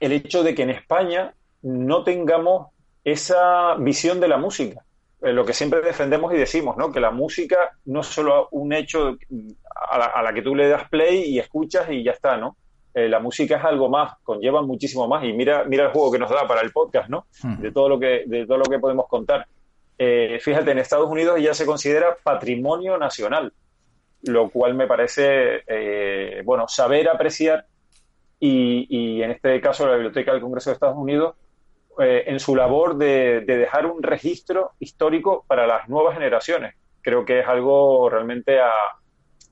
el 0.00 0.12
hecho 0.12 0.42
de 0.42 0.54
que 0.54 0.62
en 0.62 0.70
España 0.70 1.34
no 1.62 2.04
tengamos 2.04 2.68
esa 3.04 3.74
visión 3.74 4.20
de 4.20 4.28
la 4.28 4.36
música. 4.36 4.84
Eh, 5.22 5.32
lo 5.32 5.44
que 5.44 5.52
siempre 5.52 5.80
defendemos 5.80 6.32
y 6.32 6.36
decimos, 6.36 6.76
¿no? 6.76 6.92
Que 6.92 7.00
la 7.00 7.10
música 7.10 7.56
no 7.86 8.00
es 8.00 8.06
solo 8.06 8.48
un 8.50 8.72
hecho 8.72 9.16
a 9.90 10.22
la, 10.22 10.32
que 10.32 10.42
tú 10.42 10.54
le 10.54 10.68
das 10.68 10.88
play 10.88 11.24
y 11.24 11.38
escuchas 11.38 11.90
y 11.90 12.02
ya 12.02 12.12
está, 12.12 12.36
¿no? 12.36 12.56
Eh, 12.94 13.08
la 13.08 13.20
música 13.20 13.56
es 13.56 13.64
algo 13.64 13.88
más, 13.88 14.14
conlleva 14.22 14.62
muchísimo 14.62 15.08
más 15.08 15.24
y 15.24 15.32
mira, 15.32 15.64
mira 15.64 15.86
el 15.86 15.92
juego 15.92 16.12
que 16.12 16.18
nos 16.18 16.30
da 16.30 16.46
para 16.46 16.60
el 16.60 16.72
podcast, 16.72 17.08
¿no? 17.08 17.26
Hmm. 17.42 17.60
De 17.60 17.72
todo 17.72 17.88
lo 17.88 17.98
que, 17.98 18.24
de 18.26 18.46
todo 18.46 18.58
lo 18.58 18.64
que 18.64 18.78
podemos 18.78 19.06
contar. 19.08 19.46
Eh, 19.98 20.38
fíjate, 20.40 20.70
en 20.70 20.78
Estados 20.78 21.08
Unidos 21.08 21.40
ya 21.40 21.54
se 21.54 21.66
considera 21.66 22.16
patrimonio 22.22 22.98
nacional, 22.98 23.52
lo 24.22 24.50
cual 24.50 24.74
me 24.74 24.86
parece, 24.86 25.62
bueno, 26.44 26.68
saber 26.68 27.08
apreciar 27.08 27.66
y, 28.38 28.86
y 28.88 29.22
en 29.22 29.32
este 29.32 29.60
caso 29.60 29.86
la 29.86 29.94
Biblioteca 29.94 30.32
del 30.32 30.40
Congreso 30.40 30.70
de 30.70 30.74
Estados 30.74 30.96
Unidos 30.96 31.34
eh, 32.00 32.24
en 32.26 32.40
su 32.40 32.56
labor 32.56 32.96
de, 32.96 33.42
dejar 33.42 33.84
un 33.84 34.02
registro 34.02 34.72
histórico 34.78 35.44
para 35.46 35.66
las 35.66 35.90
nuevas 35.90 36.14
generaciones. 36.14 36.74
Creo 37.02 37.26
que 37.26 37.40
es 37.40 37.46
algo 37.46 38.08
realmente 38.08 38.58
a, 38.60 38.72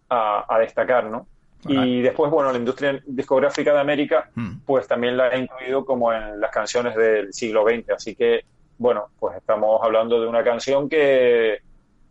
a, 0.09 0.59
destacar, 0.59 1.05
¿no? 1.05 1.27
Y 1.69 2.01
después, 2.01 2.31
bueno, 2.31 2.51
la 2.53 2.59
industria 2.59 3.01
discográfica 3.07 3.75
de 3.75 3.81
América, 3.81 4.31
hmm. 4.35 4.61
pues 4.65 4.87
también 4.89 5.17
la 5.17 5.29
ha 5.29 5.37
incluido 5.37 5.85
como 5.85 6.13
en 6.13 6.41
las 6.41 6.51
canciones 6.51 6.97
del 6.97 7.33
siglo 7.35 7.65
XX. 7.65 7.91
Así 7.91 8.15
que 8.15 8.45
bueno, 8.81 9.11
pues 9.19 9.37
estamos 9.37 9.79
hablando 9.83 10.19
de 10.19 10.27
una 10.27 10.43
canción 10.43 10.89
que, 10.89 11.59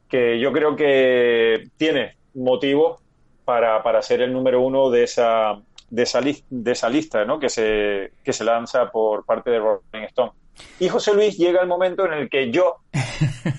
que 0.08 0.40
yo 0.40 0.54
creo 0.54 0.76
que 0.76 1.64
tiene 1.78 2.16
motivos 2.36 3.02
para, 3.44 3.82
para 3.82 4.04
ser 4.04 4.22
el 4.22 4.32
número 4.32 4.62
uno 4.62 4.92
de 4.92 5.04
esa, 5.06 5.60
de 5.90 6.04
esa, 6.04 6.22
de 6.22 6.72
esa 6.72 6.90
lista 6.90 7.26
¿no? 7.26 7.40
que, 7.40 7.50
se, 7.50 8.12
que 8.24 8.34
se 8.34 8.44
lanza 8.44 8.92
por 8.92 9.26
parte 9.26 9.50
de 9.50 9.58
Rolling 9.58 10.06
Stone. 10.10 10.32
Y 10.80 10.90
José 10.90 11.16
Luis 11.16 11.40
llega 11.40 11.60
el 11.60 11.68
momento 11.68 12.06
en 12.06 12.14
el 12.14 12.30
que 12.30 12.52
yo 12.52 12.82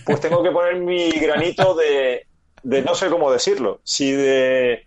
pues 0.06 0.20
tengo 0.20 0.44
que 0.44 0.52
poner 0.52 0.76
mi 0.76 1.10
granito 1.10 1.74
de, 1.74 2.28
de 2.62 2.82
no 2.82 2.94
sé 2.94 3.10
cómo 3.10 3.32
decirlo, 3.32 3.80
si 3.82 4.12
de 4.12 4.86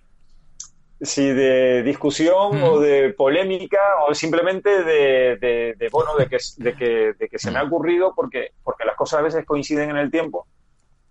si 1.04 1.28
de 1.28 1.84
discusión 1.84 2.64
o 2.64 2.80
de 2.80 3.14
polémica 3.14 3.80
o 4.08 4.14
simplemente 4.14 4.84
de, 4.84 5.76
de, 5.78 5.90
bueno 5.92 6.16
de 6.18 6.28
que, 6.28 6.38
de 6.58 6.74
que, 6.74 7.14
de 7.14 7.30
que 7.30 7.40
se 7.40 7.52
me 7.52 7.60
ha 7.60 7.64
ocurrido 7.64 8.14
porque 8.16 8.52
porque 8.64 8.86
las 8.86 8.96
cosas 8.96 9.20
a 9.20 9.24
veces 9.24 9.46
coinciden 9.46 9.92
en 9.92 9.98
el 9.98 10.10
tiempo. 10.10 10.48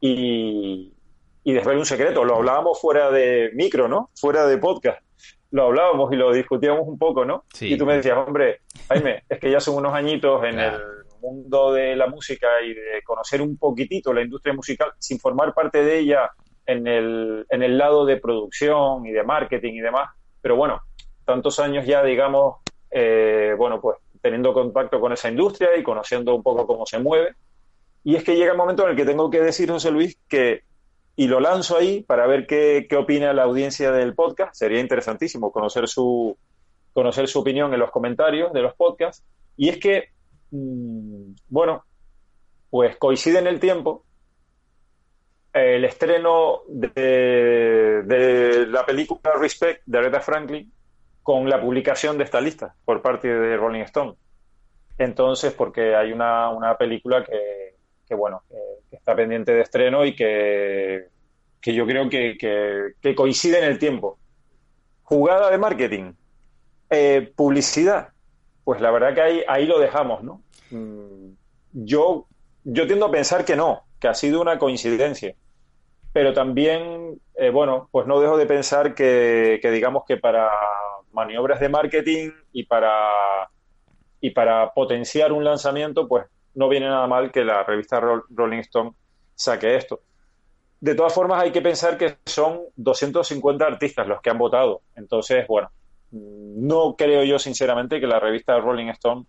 Y, 0.00 0.92
y 1.44 1.52
desvelo 1.52 1.80
un 1.80 1.86
secreto 1.86 2.24
lo 2.24 2.36
hablábamos 2.36 2.80
fuera 2.80 3.10
de 3.10 3.50
micro 3.54 3.86
no 3.86 4.10
fuera 4.14 4.46
de 4.46 4.58
podcast. 4.58 5.00
Lo 5.50 5.64
hablábamos 5.64 6.10
y 6.12 6.16
lo 6.16 6.32
discutíamos 6.32 6.88
un 6.88 6.98
poco, 6.98 7.26
¿no? 7.26 7.44
Y 7.60 7.76
tú 7.76 7.84
me 7.84 7.96
decías, 7.96 8.16
hombre, 8.16 8.62
Jaime, 8.88 9.24
es 9.28 9.38
que 9.38 9.50
ya 9.50 9.60
son 9.60 9.76
unos 9.76 9.92
añitos 9.92 10.42
en 10.44 10.58
el 10.58 10.80
mundo 11.20 11.74
de 11.74 11.94
la 11.94 12.06
música 12.06 12.48
y 12.64 12.72
de 12.72 13.02
conocer 13.04 13.42
un 13.42 13.58
poquitito 13.58 14.14
la 14.14 14.22
industria 14.22 14.54
musical 14.54 14.92
sin 14.98 15.20
formar 15.20 15.52
parte 15.52 15.84
de 15.84 15.98
ella 15.98 16.30
en 16.66 16.86
el, 16.86 17.46
en 17.50 17.62
el 17.62 17.78
lado 17.78 18.04
de 18.04 18.18
producción 18.18 19.06
y 19.06 19.10
de 19.12 19.22
marketing 19.22 19.74
y 19.74 19.80
demás. 19.80 20.10
Pero 20.40 20.56
bueno, 20.56 20.80
tantos 21.24 21.58
años 21.58 21.86
ya, 21.86 22.02
digamos, 22.02 22.56
eh, 22.90 23.54
bueno, 23.56 23.80
pues 23.80 23.98
teniendo 24.20 24.52
contacto 24.54 25.00
con 25.00 25.12
esa 25.12 25.28
industria 25.28 25.76
y 25.76 25.82
conociendo 25.82 26.34
un 26.34 26.42
poco 26.42 26.66
cómo 26.66 26.86
se 26.86 26.98
mueve. 26.98 27.34
Y 28.04 28.16
es 28.16 28.24
que 28.24 28.36
llega 28.36 28.52
el 28.52 28.58
momento 28.58 28.84
en 28.84 28.90
el 28.90 28.96
que 28.96 29.04
tengo 29.04 29.30
que 29.30 29.40
decir, 29.40 29.70
José 29.70 29.90
Luis, 29.90 30.18
que 30.28 30.62
y 31.14 31.26
lo 31.26 31.40
lanzo 31.40 31.76
ahí 31.76 32.02
para 32.02 32.26
ver 32.26 32.46
qué, 32.46 32.86
qué, 32.88 32.96
opina 32.96 33.32
la 33.34 33.42
audiencia 33.42 33.92
del 33.92 34.14
podcast. 34.14 34.54
Sería 34.54 34.80
interesantísimo 34.80 35.52
conocer 35.52 35.86
su, 35.86 36.36
conocer 36.92 37.28
su 37.28 37.40
opinión 37.40 37.72
en 37.74 37.80
los 37.80 37.90
comentarios 37.90 38.52
de 38.52 38.62
los 38.62 38.74
podcasts. 38.74 39.22
Y 39.56 39.68
es 39.68 39.78
que, 39.78 40.08
mm, 40.50 41.32
bueno, 41.48 41.84
pues 42.70 42.96
coincide 42.96 43.38
en 43.38 43.46
el 43.46 43.60
tiempo 43.60 44.04
el 45.52 45.84
estreno 45.84 46.62
de, 46.68 48.66
la 48.68 48.86
película 48.86 49.34
Respect 49.38 49.82
de 49.84 49.98
Aretha 49.98 50.20
Franklin 50.20 50.72
con 51.22 51.48
la 51.48 51.60
publicación 51.60 52.18
de 52.18 52.24
esta 52.24 52.40
lista 52.40 52.74
por 52.84 53.02
parte 53.02 53.28
de 53.28 53.56
Rolling 53.56 53.82
Stone. 53.82 54.14
Entonces, 54.98 55.52
porque 55.52 55.94
hay 55.94 56.12
una, 56.12 56.48
una 56.50 56.76
película 56.76 57.24
que, 57.24 57.76
que 58.06 58.14
bueno, 58.14 58.42
que, 58.48 58.96
está 58.96 59.14
pendiente 59.14 59.52
de 59.52 59.62
estreno 59.62 60.04
y 60.04 60.14
que, 60.14 61.06
que 61.60 61.74
yo 61.74 61.86
creo 61.86 62.08
que, 62.08 62.36
que, 63.00 63.14
coincide 63.14 63.58
en 63.58 63.64
el 63.64 63.78
tiempo. 63.78 64.18
Jugada 65.02 65.50
de 65.50 65.58
marketing, 65.58 66.12
eh, 66.90 67.32
publicidad, 67.36 68.08
pues 68.64 68.80
la 68.80 68.90
verdad 68.90 69.14
que 69.14 69.20
ahí, 69.20 69.44
ahí 69.48 69.66
lo 69.66 69.78
dejamos, 69.78 70.22
¿no? 70.22 70.42
Mm, 70.70 71.32
yo, 71.72 72.26
yo 72.64 72.86
tiendo 72.86 73.06
a 73.06 73.10
pensar 73.10 73.44
que 73.44 73.56
no, 73.56 73.84
que 74.00 74.08
ha 74.08 74.14
sido 74.14 74.40
una 74.40 74.58
coincidencia. 74.58 75.34
Pero 76.12 76.32
también, 76.34 77.20
eh, 77.34 77.50
bueno, 77.50 77.88
pues 77.90 78.06
no 78.06 78.20
dejo 78.20 78.36
de 78.36 78.46
pensar 78.46 78.94
que, 78.94 79.60
digamos 79.62 80.04
que 80.06 80.16
para 80.18 80.50
maniobras 81.12 81.60
de 81.60 81.68
marketing 81.68 82.30
y 82.52 82.64
para 82.64 83.08
y 84.20 84.30
para 84.30 84.72
potenciar 84.72 85.32
un 85.32 85.42
lanzamiento, 85.42 86.06
pues 86.06 86.26
no 86.54 86.68
viene 86.68 86.86
nada 86.86 87.06
mal 87.08 87.32
que 87.32 87.44
la 87.44 87.64
revista 87.64 88.00
Rolling 88.00 88.60
Stone 88.60 88.92
saque 89.34 89.74
esto. 89.74 90.00
De 90.80 90.94
todas 90.94 91.12
formas, 91.12 91.42
hay 91.42 91.50
que 91.50 91.60
pensar 91.60 91.98
que 91.98 92.18
son 92.24 92.60
250 92.76 93.64
artistas 93.64 94.06
los 94.06 94.20
que 94.20 94.30
han 94.30 94.38
votado. 94.38 94.82
Entonces, 94.94 95.44
bueno, 95.48 95.72
no 96.12 96.94
creo 96.96 97.24
yo 97.24 97.38
sinceramente 97.38 98.00
que 98.00 98.06
la 98.06 98.20
revista 98.20 98.58
Rolling 98.60 98.88
Stone, 98.90 99.24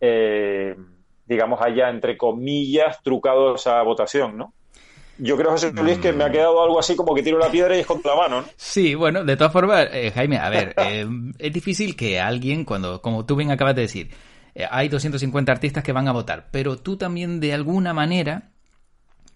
eh, 0.00 0.74
digamos, 1.26 1.60
haya, 1.60 1.88
entre 1.90 2.16
comillas, 2.16 3.00
trucado 3.02 3.54
esa 3.54 3.80
votación, 3.82 4.36
¿no? 4.36 4.52
Yo 5.18 5.36
creo, 5.36 5.52
José 5.52 5.72
Luis, 5.72 5.98
que 5.98 6.12
me 6.12 6.24
ha 6.24 6.30
quedado 6.30 6.62
algo 6.62 6.78
así 6.78 6.96
como 6.96 7.14
que 7.14 7.22
tiro 7.22 7.38
la 7.38 7.50
piedra 7.50 7.76
y 7.76 7.80
es 7.80 7.86
contra 7.86 8.14
la 8.14 8.22
mano, 8.22 8.40
¿no? 8.42 8.48
Sí, 8.56 8.94
bueno, 8.94 9.24
de 9.24 9.36
todas 9.36 9.52
formas, 9.52 9.88
eh, 9.92 10.10
Jaime, 10.12 10.38
a 10.38 10.48
ver, 10.50 10.74
eh, 10.76 11.06
es 11.38 11.52
difícil 11.52 11.94
que 11.94 12.20
alguien, 12.20 12.64
cuando, 12.64 13.00
como 13.00 13.24
tú 13.24 13.36
bien 13.36 13.50
acabas 13.50 13.76
de 13.76 13.82
decir, 13.82 14.10
eh, 14.54 14.66
hay 14.70 14.88
250 14.88 15.52
artistas 15.52 15.84
que 15.84 15.92
van 15.92 16.08
a 16.08 16.12
votar, 16.12 16.48
pero 16.50 16.76
tú 16.76 16.96
también 16.96 17.40
de 17.40 17.52
alguna 17.52 17.92
manera 17.92 18.50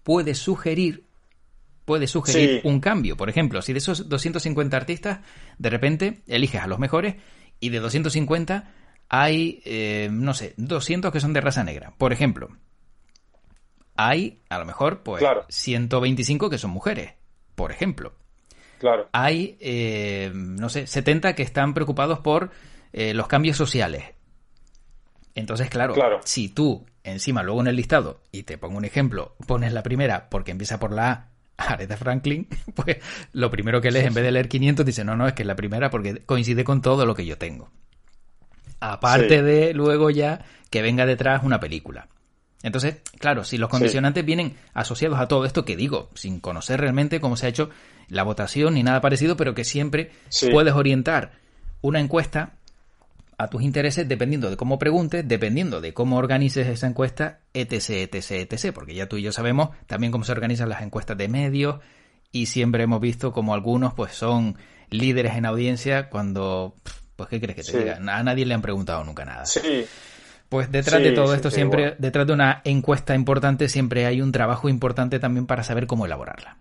puedes 0.03 0.37
sugerir 0.37 1.05
puedes 1.85 2.11
sugerir 2.11 2.61
un 2.65 2.81
cambio. 2.81 3.17
Por 3.17 3.29
ejemplo, 3.29 3.63
si 3.63 3.73
de 3.73 3.79
esos 3.79 4.07
250 4.07 4.77
artistas, 4.77 5.21
de 5.57 5.69
repente 5.71 6.21
eliges 6.27 6.61
a 6.61 6.67
los 6.67 6.77
mejores 6.77 7.15
y 7.59 7.69
de 7.69 7.79
250 7.79 8.71
hay, 9.09 9.59
eh, 9.65 10.07
no 10.11 10.35
sé, 10.35 10.53
200 10.57 11.11
que 11.11 11.19
son 11.19 11.33
de 11.33 11.41
raza 11.41 11.63
negra. 11.63 11.93
Por 11.97 12.13
ejemplo, 12.13 12.49
hay, 14.07 14.41
a 14.49 14.59
lo 14.59 14.65
mejor, 14.65 15.03
pues, 15.03 15.23
125 15.49 16.49
que 16.49 16.57
son 16.57 16.71
mujeres. 16.71 17.13
Por 17.55 17.71
ejemplo. 17.71 18.13
Claro. 18.77 19.09
Hay, 19.11 19.57
eh, 19.59 20.31
no 20.33 20.69
sé, 20.69 20.87
70 20.87 21.35
que 21.35 21.43
están 21.43 21.73
preocupados 21.73 22.19
por 22.19 22.51
los 22.91 23.27
cambios 23.27 23.55
sociales. 23.55 24.03
Entonces, 25.35 25.69
claro, 25.69 25.95
si 26.23 26.49
tú 26.49 26.85
encima 27.03 27.43
luego 27.43 27.61
en 27.61 27.67
el 27.67 27.75
listado, 27.75 28.21
y 28.31 28.43
te 28.43 28.57
pongo 28.57 28.77
un 28.77 28.85
ejemplo, 28.85 29.35
pones 29.47 29.73
la 29.73 29.83
primera 29.83 30.29
porque 30.29 30.51
empieza 30.51 30.79
por 30.79 30.93
la 30.93 31.11
A, 31.11 31.27
Aretha 31.57 31.97
Franklin, 31.97 32.47
pues 32.75 32.97
lo 33.33 33.49
primero 33.49 33.81
que 33.81 33.91
lees 33.91 34.05
en 34.05 34.13
vez 34.13 34.23
de 34.23 34.31
leer 34.31 34.49
500 34.49 34.85
dice, 34.85 35.03
no, 35.03 35.15
no, 35.15 35.27
es 35.27 35.33
que 35.33 35.43
es 35.43 35.47
la 35.47 35.55
primera 35.55 35.89
porque 35.89 36.21
coincide 36.25 36.63
con 36.63 36.81
todo 36.81 37.05
lo 37.05 37.15
que 37.15 37.25
yo 37.25 37.37
tengo. 37.37 37.69
Aparte 38.81 39.43
de 39.43 39.73
luego 39.73 40.09
ya 40.09 40.45
que 40.69 40.81
venga 40.81 41.05
detrás 41.05 41.43
una 41.43 41.59
película. 41.59 42.07
Entonces, 42.61 42.97
claro, 43.19 43.43
si 43.43 43.57
los 43.57 43.69
condicionantes 43.69 44.25
vienen 44.25 44.55
asociados 44.73 45.19
a 45.19 45.27
todo 45.27 45.45
esto 45.45 45.63
que 45.63 45.77
digo, 45.77 46.09
sin 46.13 46.39
conocer 46.39 46.81
realmente 46.81 47.21
cómo 47.21 47.37
se 47.37 47.45
ha 47.45 47.49
hecho 47.49 47.69
la 48.09 48.23
votación 48.23 48.73
ni 48.73 48.83
nada 48.83 48.99
parecido, 49.01 49.37
pero 49.37 49.55
que 49.55 49.63
siempre 49.63 50.11
puedes 50.51 50.73
orientar 50.73 51.31
una 51.81 51.99
encuesta 51.99 52.53
a 53.37 53.47
tus 53.47 53.61
intereses 53.61 54.07
dependiendo 54.07 54.49
de 54.49 54.57
cómo 54.57 54.77
preguntes, 54.77 55.25
dependiendo 55.25 55.79
de 55.79 55.93
cómo 55.93 56.17
organices 56.17 56.67
esa 56.67 56.87
encuesta, 56.87 57.39
etc, 57.53 58.13
etc, 58.13 58.31
etc. 58.31 58.73
Porque 58.73 58.93
ya 58.93 59.07
tú 59.07 59.15
y 59.15 59.21
yo 59.21 59.31
sabemos 59.31 59.69
también 59.87 60.11
cómo 60.11 60.25
se 60.25 60.33
organizan 60.33 60.67
las 60.67 60.81
encuestas 60.81 61.17
de 61.17 61.29
medios 61.29 61.79
y 62.33 62.47
siempre 62.47 62.83
hemos 62.83 62.99
visto 62.99 63.31
como 63.31 63.53
algunos 63.53 63.93
pues 63.93 64.13
son 64.13 64.57
líderes 64.89 65.35
en 65.35 65.45
audiencia 65.45 66.09
cuando, 66.09 66.75
pues 67.15 67.29
¿qué 67.29 67.39
crees 67.39 67.55
que 67.55 67.63
te 67.63 67.79
diga? 67.79 67.95
A 67.95 68.23
nadie 68.23 68.45
le 68.45 68.53
han 68.53 68.61
preguntado 68.61 69.05
nunca 69.05 69.23
nada. 69.23 69.45
Sí. 69.45 69.85
Pues 70.49 70.71
detrás 70.71 71.03
de 71.03 71.11
todo 71.11 71.35
esto 71.35 71.51
siempre, 71.51 71.95
detrás 71.99 72.25
de 72.25 72.33
una 72.33 72.61
encuesta 72.63 73.13
importante 73.13 73.69
siempre 73.69 74.07
hay 74.07 74.19
un 74.19 74.31
trabajo 74.31 74.67
importante 74.67 75.19
también 75.19 75.45
para 75.45 75.63
saber 75.63 75.85
cómo 75.85 76.07
elaborarla. 76.07 76.57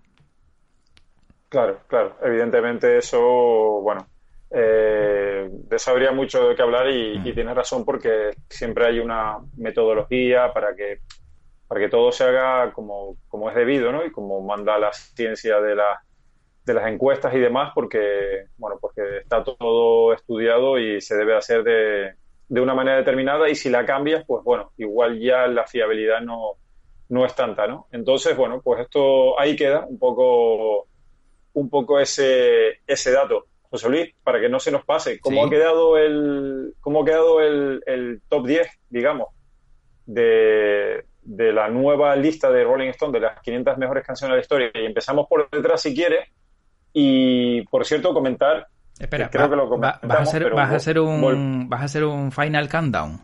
Claro, 1.49 1.81
claro. 1.87 2.17
Evidentemente 2.23 2.99
eso, 2.99 3.19
bueno, 3.19 4.07
eh, 4.51 5.49
de 5.51 5.77
eso 5.77 5.91
habría 5.91 6.13
mucho 6.13 6.49
de 6.49 6.55
qué 6.55 6.63
hablar 6.63 6.91
y, 6.91 7.19
mm. 7.19 7.35
tienes 7.35 7.55
razón 7.55 7.87
porque 7.87 8.31
siempre 8.51 8.87
hay 8.87 8.99
una 8.99 9.39
metodología 9.57 10.53
para 10.53 10.75
que 10.75 11.01
para 11.67 11.83
que 11.83 11.91
todo 11.91 12.11
se 12.13 12.25
haga 12.25 12.73
como, 12.73 13.17
como 13.29 13.51
es 13.51 13.55
debido 13.55 13.93
¿no? 13.93 14.03
y 14.03 14.11
como 14.11 14.41
manda 14.41 14.79
la 14.79 14.91
ciencia 14.91 15.61
de, 15.61 15.75
la, 15.75 16.03
de 16.65 16.73
las 16.73 16.87
encuestas 16.91 17.35
y 17.35 17.39
demás 17.39 17.73
porque 17.75 18.47
bueno 18.57 18.79
porque 18.81 19.19
está 19.19 19.45
todo 19.45 20.15
estudiado 20.15 20.79
y 20.79 21.03
se 21.03 21.15
debe 21.15 21.37
hacer 21.37 21.63
de, 21.65 22.15
de 22.49 22.61
una 22.61 22.75
manera 22.75 22.99
determinada 22.99 23.49
y 23.49 23.55
si 23.55 23.69
la 23.69 23.85
cambias 23.85 24.25
pues 24.27 24.43
bueno 24.43 24.73
igual 24.79 25.19
ya 25.21 25.47
la 25.47 25.67
fiabilidad 25.67 26.21
no, 26.21 26.53
no 27.11 27.25
es 27.25 27.35
tanta 27.35 27.67
¿no? 27.67 27.87
entonces 27.93 28.37
bueno 28.37 28.61
pues 28.63 28.81
esto 28.81 29.39
ahí 29.39 29.55
queda 29.57 29.85
un 29.87 29.99
poco 29.99 30.89
un 31.55 31.69
poco 31.69 32.01
ese, 32.01 32.81
ese 32.87 33.13
dato 33.13 33.47
José 33.71 33.89
Luis, 33.91 34.15
para 34.23 34.41
que 34.41 34.49
no 34.49 34.61
se 34.61 34.71
nos 34.71 34.85
pase, 34.85 35.21
¿cómo 35.21 35.45
ha 35.45 35.51
quedado 35.51 35.99
el 35.99 36.75
cómo 36.81 37.03
ha 37.03 37.05
quedado 37.05 37.41
el, 37.41 38.23
top 38.29 38.47
10, 38.47 38.67
digamos, 38.89 39.29
de, 40.07 41.05
la 41.23 41.69
nueva 41.69 42.17
lista 42.17 42.51
de 42.51 42.65
Rolling 42.65 42.89
Stone 42.91 43.13
de 43.13 43.21
las 43.21 43.41
500 43.43 43.77
mejores 43.77 44.07
canciones 44.07 44.33
de 44.33 44.37
la 44.37 44.43
historia? 44.43 44.71
Y 44.75 44.87
empezamos 44.87 45.27
por 45.29 45.51
detrás 45.51 45.83
si 45.83 45.95
quieres. 45.95 46.31
Y 46.95 47.63
por 47.67 47.85
cierto, 47.85 48.15
comentar 48.15 48.69
Espera, 48.99 49.31
creo 49.31 49.49
que 49.49 49.57
lo 49.57 49.79
vas, 49.79 49.99
a 50.03 50.23
hacer, 50.23 50.51
vas, 50.51 50.73
a 50.73 50.77
hacer 50.77 50.99
un, 50.99 51.69
vas 51.69 51.83
a 51.83 51.85
hacer 51.85 52.05
un 52.05 52.33
final 52.33 52.69
countdown. 52.69 53.21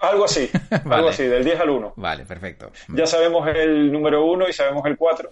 Algo 0.00 0.24
así, 0.24 0.48
algo 0.90 1.08
así, 1.10 1.24
del 1.24 1.44
10 1.44 1.60
al 1.60 1.70
1. 1.70 1.92
Vale, 1.96 2.24
perfecto. 2.24 2.70
Ya 2.88 3.06
sabemos 3.06 3.46
el 3.48 3.92
número 3.92 4.24
1 4.24 4.48
y 4.48 4.52
sabemos 4.52 4.84
el 4.86 4.96
4, 4.96 5.30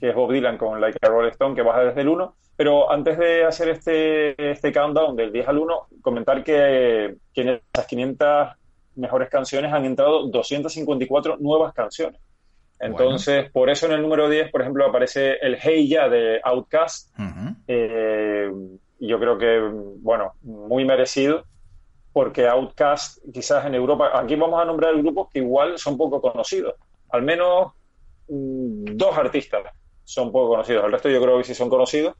que 0.00 0.08
es 0.08 0.14
Bob 0.14 0.32
Dylan 0.32 0.58
con 0.58 0.80
Like 0.80 0.98
a 1.00 1.08
Rolling 1.08 1.30
Stone, 1.30 1.54
que 1.54 1.62
baja 1.62 1.84
desde 1.84 2.00
el 2.00 2.08
1. 2.08 2.34
Pero 2.56 2.90
antes 2.90 3.16
de 3.16 3.44
hacer 3.44 3.68
este, 3.68 4.50
este 4.50 4.72
countdown 4.72 5.14
del 5.14 5.32
10 5.32 5.48
al 5.48 5.58
1, 5.58 5.86
comentar 6.02 6.42
que, 6.42 7.16
que 7.32 7.42
en 7.42 7.48
esas 7.72 7.86
500 7.86 8.48
mejores 8.96 9.30
canciones 9.30 9.72
han 9.72 9.84
entrado 9.84 10.26
254 10.26 11.36
nuevas 11.38 11.72
canciones. 11.72 12.20
Entonces, 12.80 13.50
por 13.50 13.70
eso 13.70 13.86
en 13.86 13.92
el 13.92 14.02
número 14.02 14.28
10, 14.28 14.50
por 14.50 14.60
ejemplo, 14.60 14.86
aparece 14.86 15.36
el 15.40 15.56
Hey 15.60 15.88
Ya 15.88 16.08
de 16.08 16.40
Outcast. 16.44 17.12
Eh, 17.66 18.50
yo 19.00 19.18
creo 19.18 19.38
que, 19.38 19.60
bueno, 20.00 20.32
muy 20.42 20.84
merecido, 20.84 21.44
porque 22.12 22.46
Outcast, 22.46 23.18
quizás 23.32 23.66
en 23.66 23.74
Europa, 23.74 24.10
aquí 24.14 24.36
vamos 24.36 24.60
a 24.60 24.64
nombrar 24.64 24.96
grupos 24.96 25.28
que 25.32 25.40
igual 25.40 25.78
son 25.78 25.96
poco 25.96 26.20
conocidos. 26.20 26.74
Al 27.10 27.22
menos 27.22 27.72
mm, 28.28 28.96
dos 28.96 29.16
artistas 29.18 29.62
son 30.04 30.30
poco 30.30 30.50
conocidos. 30.50 30.84
El 30.84 30.92
resto 30.92 31.08
yo 31.08 31.20
creo 31.20 31.38
que 31.38 31.44
sí 31.44 31.54
son 31.54 31.68
conocidos. 31.68 32.14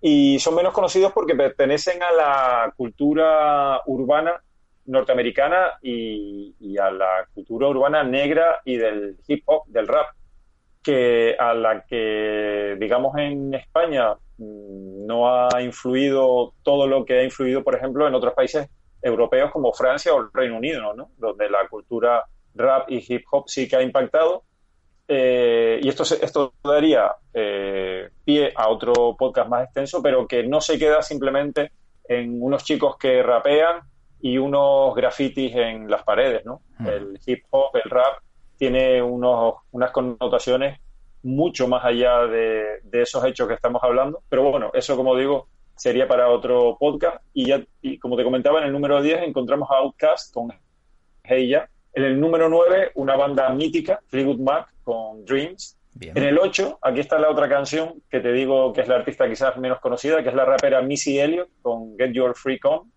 Y 0.00 0.40
son 0.40 0.56
menos 0.56 0.72
conocidos 0.72 1.12
porque 1.12 1.36
pertenecen 1.36 2.02
a 2.02 2.10
la 2.10 2.74
cultura 2.76 3.80
urbana 3.86 4.42
norteamericana 4.86 5.78
y, 5.82 6.54
a 6.78 6.90
la 6.90 7.26
cultura 7.34 7.68
urbana 7.68 8.02
negra 8.02 8.60
y 8.64 8.76
del 8.76 9.16
hip 9.28 9.42
hop, 9.46 9.64
del 9.66 9.86
rap, 9.86 10.06
que 10.82 11.36
a 11.38 11.54
la 11.54 11.84
que, 11.84 12.76
digamos, 12.78 13.16
en 13.18 13.54
España 13.54 14.14
mm, 14.38 15.06
no 15.06 15.28
ha 15.28 15.62
influido 15.62 16.54
todo 16.62 16.86
lo 16.86 17.04
que 17.04 17.20
ha 17.20 17.24
influido, 17.24 17.62
por 17.62 17.76
ejemplo, 17.76 18.08
en 18.08 18.14
otros 18.14 18.34
países 18.34 18.68
europeos 19.00 19.50
como 19.50 19.72
Francia 19.72 20.14
o 20.14 20.20
el 20.20 20.28
Reino 20.32 20.56
Unido, 20.56 20.94
¿no? 20.94 21.10
donde 21.18 21.50
la 21.50 21.68
cultura 21.68 22.24
rap 22.54 22.90
y 22.90 23.04
hip 23.06 23.24
hop 23.30 23.44
sí 23.48 23.68
que 23.68 23.76
ha 23.76 23.82
impactado. 23.82 24.44
Eh, 25.08 25.80
y 25.82 25.88
esto, 25.88 26.04
esto 26.04 26.54
daría 26.62 27.12
eh, 27.34 28.08
pie 28.24 28.52
a 28.54 28.68
otro 28.68 29.16
podcast 29.18 29.48
más 29.48 29.64
extenso, 29.64 30.00
pero 30.02 30.26
que 30.26 30.44
no 30.44 30.60
se 30.60 30.78
queda 30.78 31.02
simplemente 31.02 31.72
en 32.04 32.40
unos 32.40 32.64
chicos 32.64 32.96
que 32.96 33.22
rapean 33.22 33.80
y 34.22 34.38
unos 34.38 34.94
grafitis 34.94 35.54
en 35.54 35.90
las 35.90 36.04
paredes, 36.04 36.44
¿no? 36.44 36.62
El 36.86 37.18
hip 37.26 37.44
hop, 37.50 37.76
el 37.82 37.90
rap, 37.90 38.22
tiene 38.56 39.02
unos, 39.02 39.56
unas 39.72 39.90
connotaciones 39.90 40.78
mucho 41.24 41.66
más 41.66 41.84
allá 41.84 42.26
de, 42.26 42.80
esos 42.92 43.24
hechos 43.24 43.48
que 43.48 43.54
estamos 43.54 43.82
hablando. 43.82 44.22
Pero 44.28 44.48
bueno, 44.48 44.70
eso 44.74 44.96
como 44.96 45.16
digo, 45.16 45.48
sería 45.76 46.06
para 46.06 46.28
otro 46.28 46.76
podcast. 46.78 47.16
Y 47.34 47.46
ya, 47.46 47.64
y 47.80 47.98
como 47.98 48.16
te 48.16 48.22
comentaba, 48.22 48.60
en 48.60 48.66
el 48.66 48.72
número 48.72 49.02
10 49.02 49.22
encontramos 49.22 49.68
a 49.70 49.78
Outcast 49.78 50.32
con 50.32 50.52
Hey 51.24 51.48
Ya. 51.48 51.68
En 51.92 52.04
el 52.04 52.20
número 52.20 52.48
9, 52.48 52.92
una 52.94 53.16
banda 53.16 53.50
mítica, 53.50 54.00
Fleetwood 54.06 54.38
Mac 54.38 54.72
con 54.84 55.24
Dreams. 55.24 55.76
En 56.00 56.22
el 56.22 56.38
8, 56.38 56.78
aquí 56.80 57.00
está 57.00 57.18
la 57.18 57.28
otra 57.28 57.48
canción 57.48 58.02
que 58.08 58.20
te 58.20 58.32
digo 58.32 58.72
que 58.72 58.80
es 58.80 58.88
la 58.88 58.94
artista 58.94 59.28
quizás 59.28 59.56
menos 59.58 59.80
conocida, 59.80 60.22
que 60.22 60.30
es 60.30 60.34
la 60.34 60.44
rapera 60.44 60.80
Missy 60.80 61.18
Elliott 61.18 61.50
con 61.60 61.98
Get 61.98 62.12
Your 62.12 62.34
Freak 62.34 62.64
On. 62.64 62.90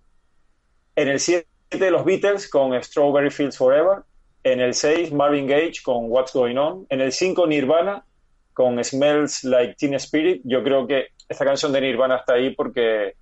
En 0.95 1.09
el 1.09 1.19
7, 1.19 1.45
los 1.91 2.05
Beatles 2.05 2.49
con 2.49 2.81
Strawberry 2.81 3.29
Fields 3.29 3.57
Forever. 3.57 4.03
En 4.43 4.61
el 4.61 4.73
6, 4.73 5.11
Marvin 5.11 5.47
Gage 5.47 5.81
con 5.83 6.09
What's 6.09 6.33
Going 6.33 6.57
On. 6.57 6.85
En 6.89 7.01
el 7.01 7.11
5, 7.11 7.47
Nirvana 7.47 8.05
con 8.53 8.81
Smells 8.83 9.43
Like 9.43 9.75
Teen 9.75 9.93
Spirit. 9.95 10.41
Yo 10.45 10.63
creo 10.63 10.87
que 10.87 11.07
esta 11.27 11.43
canción 11.43 11.73
de 11.73 11.81
Nirvana 11.81 12.17
está 12.17 12.35
ahí 12.35 12.55
porque, 12.55 13.15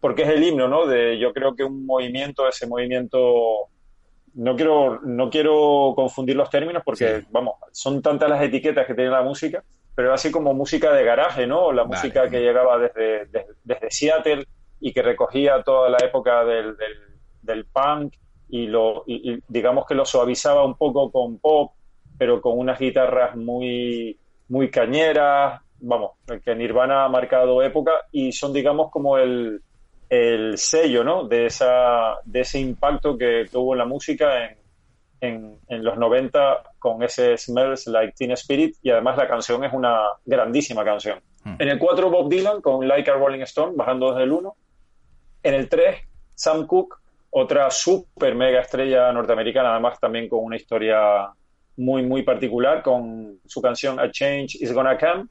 porque 0.00 0.22
es 0.22 0.30
el 0.30 0.42
himno, 0.42 0.66
¿no? 0.66 0.86
De, 0.86 1.18
yo 1.18 1.32
creo 1.32 1.54
que 1.54 1.62
un 1.62 1.86
movimiento, 1.86 2.48
ese 2.48 2.66
movimiento 2.66 3.68
no 4.34 4.56
quiero, 4.56 5.00
no 5.02 5.30
quiero 5.30 5.92
confundir 5.94 6.36
los 6.36 6.50
términos 6.50 6.82
porque, 6.84 7.24
vamos, 7.30 7.54
son 7.72 8.02
tantas 8.02 8.28
las 8.28 8.42
etiquetas 8.42 8.86
que 8.86 8.94
tiene 8.94 9.10
la 9.10 9.22
música, 9.22 9.62
pero 9.94 10.12
así 10.12 10.30
como 10.30 10.54
música 10.54 10.92
de 10.92 11.04
garaje, 11.04 11.46
¿no? 11.46 11.72
La 11.72 11.84
música 11.84 12.28
que 12.28 12.40
llegaba 12.40 12.78
desde, 12.78 13.26
desde, 13.62 13.90
Seattle 13.90 14.46
y 14.80 14.92
que 14.92 15.02
recogía 15.02 15.62
toda 15.62 15.90
la 15.90 15.98
época 15.98 16.44
del 16.44 16.76
del 16.76 17.09
punk 17.72 18.14
y, 18.48 18.66
lo, 18.66 19.04
digamos 19.48 19.86
que 19.86 19.94
lo 19.94 20.04
suavizaba 20.04 20.64
un 20.64 20.74
poco 20.74 21.10
con 21.10 21.38
pop, 21.38 21.72
pero 22.18 22.40
con 22.40 22.58
unas 22.58 22.78
guitarras 22.78 23.36
muy, 23.36 24.18
muy 24.48 24.70
cañeras, 24.70 25.62
vamos, 25.80 26.12
que 26.44 26.54
Nirvana 26.54 27.04
ha 27.04 27.08
marcado 27.08 27.62
época 27.62 27.92
y 28.12 28.32
son, 28.32 28.52
digamos, 28.52 28.90
como 28.90 29.18
el, 29.18 29.62
el 30.08 30.58
sello, 30.58 31.04
¿no? 31.04 31.26
De, 31.26 31.46
esa, 31.46 32.16
de 32.24 32.40
ese 32.40 32.58
impacto 32.58 33.16
que 33.16 33.46
tuvo 33.50 33.74
en 33.74 33.78
la 33.78 33.84
música 33.84 34.44
en, 34.44 34.56
en, 35.20 35.58
en, 35.68 35.84
los 35.84 35.96
90 35.96 36.62
con 36.78 37.02
ese 37.02 37.36
Smells 37.38 37.86
Like 37.86 38.14
Teen 38.16 38.32
Spirit 38.32 38.76
y 38.82 38.90
además 38.90 39.16
la 39.16 39.28
canción 39.28 39.64
es 39.64 39.72
una 39.72 40.00
grandísima 40.26 40.84
canción. 40.84 41.20
Hmm. 41.44 41.54
En 41.58 41.68
el 41.68 41.78
4 41.78 42.10
Bob 42.10 42.28
Dylan 42.28 42.60
con 42.60 42.86
Like 42.86 43.10
a 43.10 43.14
Rolling 43.14 43.42
Stone, 43.42 43.74
bajando 43.76 44.10
desde 44.10 44.24
el 44.24 44.32
1. 44.32 44.56
En 45.44 45.54
el 45.54 45.68
3 45.68 45.96
Sam 46.34 46.66
Cooke 46.66 46.99
otra 47.30 47.70
super 47.70 48.34
mega 48.34 48.60
estrella 48.60 49.12
norteamericana, 49.12 49.72
además 49.72 49.98
también 50.00 50.28
con 50.28 50.44
una 50.44 50.56
historia 50.56 51.30
muy, 51.76 52.02
muy 52.02 52.22
particular, 52.22 52.82
con 52.82 53.40
su 53.46 53.62
canción 53.62 53.98
A 54.00 54.10
Change 54.10 54.56
Is 54.60 54.72
Gonna 54.72 54.98
Come. 54.98 55.26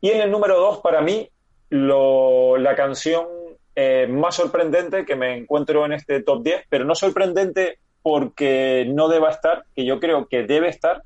Y 0.00 0.10
en 0.10 0.20
el 0.22 0.30
número 0.30 0.58
dos, 0.58 0.78
para 0.78 1.00
mí, 1.00 1.28
la 1.68 2.74
canción 2.76 3.26
eh, 3.74 4.06
más 4.08 4.36
sorprendente 4.36 5.04
que 5.04 5.16
me 5.16 5.36
encuentro 5.36 5.84
en 5.84 5.92
este 5.92 6.22
top 6.22 6.42
10, 6.42 6.64
pero 6.68 6.84
no 6.84 6.94
sorprendente 6.94 7.78
porque 8.02 8.86
no 8.88 9.08
deba 9.08 9.30
estar, 9.30 9.64
que 9.74 9.84
yo 9.84 9.98
creo 9.98 10.28
que 10.28 10.44
debe 10.44 10.68
estar, 10.68 11.02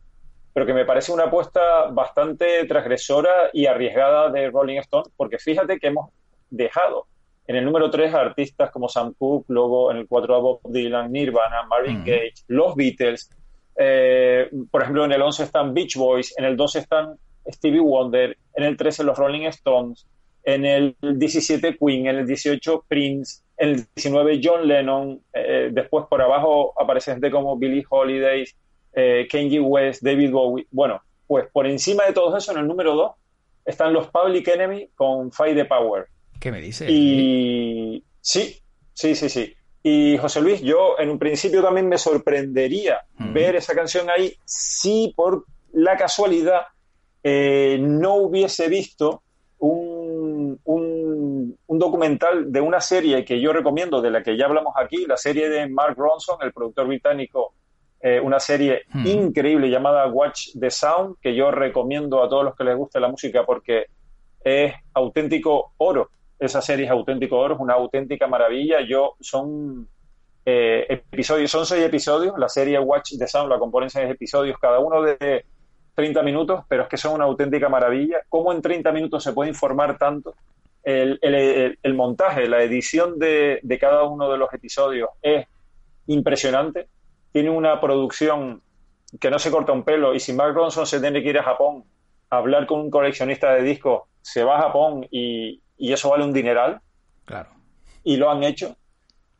pero 0.53 0.67
que 0.67 0.75
me 0.75 0.85
parece 0.85 1.13
una 1.13 1.25
apuesta 1.25 1.87
bastante 1.91 2.67
transgresora 2.67 3.51
y 3.53 3.67
arriesgada 3.67 4.31
de 4.31 4.51
Rolling 4.51 4.79
Stone, 4.79 5.11
porque 5.17 5.39
fíjate 5.39 5.79
que 5.79 5.87
hemos 5.87 6.11
dejado 6.51 7.07
en 7.51 7.57
el 7.57 7.65
número 7.65 7.91
3, 7.91 8.15
artistas 8.15 8.71
como 8.71 8.89
Sam 8.89 9.13
Cooke, 9.19 9.47
luego 9.49 9.91
en 9.91 9.97
el 9.97 10.07
4 10.07 10.37
a 10.37 10.39
Bob 10.39 10.61
Dylan, 10.69 11.11
Nirvana, 11.11 11.65
Marvin 11.65 12.05
Gaye, 12.05 12.33
los 12.47 12.77
Beatles. 12.77 13.29
Eh, 13.77 14.49
por 14.71 14.83
ejemplo, 14.83 15.05
en 15.05 15.11
el 15.11 15.21
11 15.21 15.43
están 15.43 15.75
Beach 15.75 15.97
Boys, 15.97 16.33
en 16.39 16.45
el 16.45 16.57
12 16.57 16.79
están 16.79 17.17
Stevie 17.49 17.81
Wonder, 17.81 18.37
en 18.55 18.63
el 18.63 18.77
13 18.77 19.03
los 19.03 19.19
Rolling 19.19 19.47
Stones, 19.49 20.07
en 20.45 20.65
el 20.65 20.97
17 21.01 21.77
Queen, 21.77 22.07
en 22.07 22.19
el 22.19 22.27
18 22.29 22.85
Prince, 22.87 23.43
en 23.57 23.71
el 23.71 23.87
19 23.97 24.41
John 24.45 24.69
Lennon, 24.69 25.21
eh, 25.33 25.71
después 25.73 26.07
por 26.09 26.23
abajo 26.23 26.73
aparece 26.81 27.11
gente 27.11 27.33
como 27.33 27.59
Billie 27.59 27.85
Holiday, 27.91 28.45
eh, 28.93 29.27
Kanye 29.29 29.59
West, 29.59 30.05
David 30.05 30.31
Bowie. 30.31 30.69
Bueno, 30.71 31.03
pues 31.27 31.49
por 31.53 31.67
encima 31.67 32.05
de 32.05 32.13
todo 32.13 32.37
eso, 32.37 32.53
en 32.53 32.59
el 32.59 32.69
número 32.69 32.95
2 32.95 33.13
están 33.65 33.93
los 33.93 34.07
Public 34.07 34.47
Enemy 34.47 34.91
con 34.95 35.33
Fight 35.33 35.57
the 35.57 35.65
Power. 35.65 36.07
¿Qué 36.41 36.51
me 36.51 36.61
dice? 36.61 36.91
Y 36.91 38.03
sí, 38.21 38.57
sí, 38.95 39.15
sí, 39.15 39.29
sí. 39.29 39.55
Y 39.83 40.17
José 40.17 40.41
Luis, 40.41 40.63
yo 40.63 40.99
en 40.99 41.11
un 41.11 41.19
principio 41.19 41.63
también 41.63 41.89
me 41.89 41.99
sorprendería 41.99 43.03
ver 43.19 43.57
esa 43.57 43.75
canción 43.75 44.09
ahí 44.11 44.35
si 44.45 45.13
por 45.15 45.45
la 45.73 45.97
casualidad 45.97 46.63
eh, 47.23 47.79
no 47.81 48.15
hubiese 48.15 48.69
visto 48.69 49.23
un, 49.59 50.59
un, 50.65 51.57
documental 51.69 52.53
de 52.53 52.61
una 52.61 52.81
serie 52.81 53.25
que 53.25 53.41
yo 53.41 53.55
recomiendo, 53.55 54.03
de 54.03 54.11
la 54.11 54.23
que 54.23 54.37
ya 54.37 54.47
hablamos 54.47 54.75
aquí, 54.77 55.07
la 55.07 55.17
serie 55.17 55.49
de 55.49 55.67
Mark 55.67 55.95
Ronson, 55.97 56.37
el 56.43 56.53
productor 56.53 56.87
británico, 56.87 57.55
eh, 58.01 58.21
una 58.21 58.39
serie 58.39 58.83
increíble 59.05 59.71
llamada 59.71 60.07
Watch 60.09 60.51
the 60.59 60.71
Sound, 60.71 61.17
que 61.23 61.35
yo 61.35 61.51
recomiendo 61.51 62.23
a 62.23 62.29
todos 62.29 62.45
los 62.45 62.55
que 62.55 62.65
les 62.65 62.77
guste 62.77 63.01
la 63.01 63.09
música 63.09 63.45
porque 63.47 63.87
es 64.45 64.75
auténtico 64.95 65.73
oro 65.79 66.11
esa 66.41 66.63
serie 66.63 66.87
es 66.87 66.91
auténtico 66.91 67.39
oro, 67.39 67.55
es 67.55 67.61
una 67.61 67.75
auténtica 67.75 68.27
maravilla. 68.27 68.81
Yo 68.81 69.15
son 69.21 69.87
eh, 70.45 70.87
episodios, 70.89 71.51
son 71.51 71.67
seis 71.67 71.85
episodios. 71.85 72.35
La 72.39 72.49
serie 72.49 72.79
Watch 72.79 73.13
the 73.19 73.29
Sound 73.29 73.51
la 73.51 73.59
componen 73.59 73.91
seis 73.91 74.11
episodios, 74.11 74.59
cada 74.59 74.79
uno 74.79 75.03
de 75.03 75.45
30 75.95 76.23
minutos, 76.23 76.65
pero 76.67 76.85
es 76.85 76.89
que 76.89 76.97
son 76.97 77.15
una 77.15 77.25
auténtica 77.25 77.69
maravilla. 77.69 78.23
¿Cómo 78.29 78.53
en 78.53 78.63
30 78.63 78.91
minutos 78.91 79.23
se 79.23 79.33
puede 79.33 79.51
informar 79.51 79.99
tanto? 79.99 80.35
El, 80.83 81.19
el, 81.21 81.95
montaje, 81.95 82.49
la 82.49 82.63
edición 82.63 83.19
de, 83.19 83.61
de, 83.63 83.79
cada 83.79 84.05
uno 84.05 84.31
de 84.31 84.39
los 84.39 84.53
episodios 84.55 85.11
es 85.21 85.47
impresionante. 86.07 86.89
Tiene 87.33 87.51
una 87.51 87.79
producción 87.81 88.63
que 89.21 89.31
no 89.31 89.39
se 89.39 89.51
corta 89.51 89.73
un 89.73 89.83
pelo 89.83 90.15
y 90.15 90.21
si 90.21 90.33
Mark 90.33 90.55
Ronson 90.55 90.87
se 90.87 91.01
tiene 91.01 91.23
que 91.23 91.29
ir 91.29 91.39
a 91.39 91.43
Japón 91.43 91.85
a 92.31 92.39
hablar 92.39 92.67
con 92.67 92.81
un 92.81 92.91
coleccionista 92.91 93.53
de 93.53 93.63
discos, 93.63 94.05
se 94.23 94.43
va 94.43 94.59
a 94.59 94.63
Japón 94.63 95.07
y, 95.11 95.61
y 95.81 95.93
eso 95.93 96.11
vale 96.11 96.25
un 96.25 96.33
dineral. 96.33 96.81
Claro. 97.25 97.51
Y 98.05 98.17
lo 98.17 98.31
han 98.31 98.45
hecho. 98.45 98.77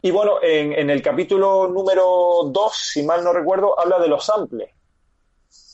Y 0.03 0.11
bueno, 0.11 0.43
en, 0.43 0.89
el 0.89 1.03
capítulo 1.03 1.69
número 1.69 2.51
2, 2.51 2.75
si 2.75 3.03
mal 3.03 3.23
no 3.23 3.33
recuerdo, 3.33 3.79
habla 3.79 3.99
de 3.99 4.09
los 4.09 4.25
samples 4.25 4.71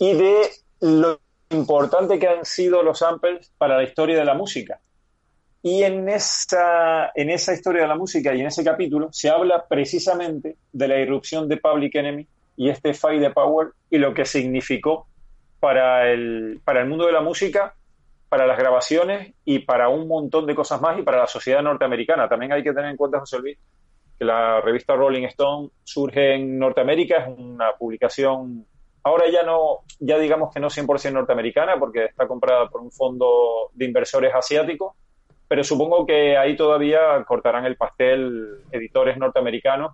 y 0.01 0.15
de 0.15 0.51
lo 0.81 1.21
importante 1.51 2.19
que 2.19 2.27
han 2.27 2.45
sido 2.45 2.83
los 2.83 2.99
samples 2.99 3.53
para 3.57 3.77
la 3.77 3.85
historia 3.85 4.19
de 4.19 4.25
la 4.25 4.35
música. 4.35 4.81
Y 5.63 5.85
en 5.85 6.09
esa, 6.09 7.13
en 7.15 7.31
esa 7.31 7.55
historia 7.55 7.83
de 7.83 7.89
la 7.89 7.97
música 7.97 8.35
y 8.35 8.41
en 8.41 8.49
ese 8.49 8.65
capítulo 8.65 9.09
se 9.13 9.31
habla 9.31 9.67
precisamente 9.69 10.57
de 10.73 10.89
la 10.89 10.99
irrupción 10.99 11.49
de 11.49 11.59
Public 11.59 11.95
Enemy 11.95 12.27
y 12.57 12.69
este 12.69 12.95
Fight 12.95 13.21
the 13.21 13.31
Power 13.31 13.69
y 13.91 13.99
lo 13.99 14.13
que 14.13 14.25
significó 14.25 15.07
para 15.61 16.11
el, 16.11 16.61
para 16.65 16.81
el 16.81 16.89
mundo 16.89 17.07
de 17.07 17.13
la 17.13 17.21
música 17.21 17.75
para 18.37 18.49
las 18.49 18.59
grabaciones 18.59 19.33
y 19.47 19.61
para 19.61 19.89
un 19.89 20.07
montón 20.07 20.45
de 20.45 20.55
cosas 20.55 20.79
más 20.79 20.99
y 20.99 21.03
para 21.03 21.21
la 21.21 21.27
sociedad 21.27 21.63
norteamericana. 21.63 22.29
También 22.29 22.53
hay 22.53 22.63
que 22.63 22.75
tener 22.75 22.91
en 22.91 22.97
cuenta, 22.99 23.19
José 23.19 23.39
Luis, 23.39 23.59
que 24.19 24.27
la 24.27 24.61
revista 24.61 24.95
Rolling 24.95 25.25
Stone 25.25 25.71
surge 25.83 26.35
en 26.35 26.59
Norteamérica, 26.59 27.17
es 27.17 27.39
una 27.39 27.73
publicación, 27.79 28.67
ahora 29.05 29.25
ya 29.33 29.43
no, 29.43 29.79
ya 30.01 30.19
digamos 30.19 30.53
que 30.53 30.61
no 30.61 30.69
100% 30.69 31.13
norteamericana, 31.15 31.79
porque 31.79 32.05
está 32.05 32.29
comprada 32.29 32.69
por 32.69 32.83
un 32.83 32.93
fondo 32.93 33.71
de 33.73 33.87
inversores 33.87 34.35
asiáticos, 34.35 34.93
pero 35.49 35.65
supongo 35.65 36.05
que 36.05 36.37
ahí 36.37 36.57
todavía 36.57 37.25
cortarán 37.27 37.65
el 37.65 37.77
pastel 37.77 38.65
editores 38.71 39.17
norteamericanos 39.17 39.93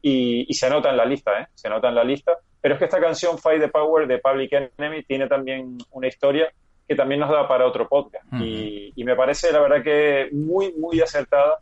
y, 0.00 0.46
se 0.54 0.66
anota 0.66 0.90
en 0.90 0.96
la 0.96 1.06
lista, 1.06 1.40
¿eh? 1.40 1.46
Se 1.54 1.66
anota 1.66 1.88
en 1.88 1.96
la 1.96 2.04
lista. 2.04 2.38
Pero 2.60 2.74
es 2.74 2.78
que 2.78 2.84
esta 2.84 3.00
canción, 3.00 3.36
Fight 3.36 3.60
the 3.60 3.68
Power 3.68 4.06
de 4.06 4.18
Public 4.18 4.52
Enemy, 4.78 5.02
tiene 5.02 5.26
también 5.26 5.76
una 5.90 6.06
historia 6.06 6.52
que 6.90 6.96
también 6.96 7.20
nos 7.20 7.30
da 7.30 7.46
para 7.46 7.68
otro 7.68 7.86
podcast. 7.88 8.26
y, 8.32 9.04
me 9.04 9.14
parece, 9.14 9.52
la 9.52 9.60
verdad, 9.60 9.80
que 9.80 10.28
muy, 10.32 10.72
muy 10.72 11.00
acertada 11.00 11.60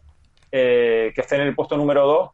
eh, 0.51 1.13
que 1.15 1.21
esté 1.21 1.37
en 1.37 1.43
el 1.43 1.55
puesto 1.55 1.77
número 1.77 2.07
2. 2.07 2.31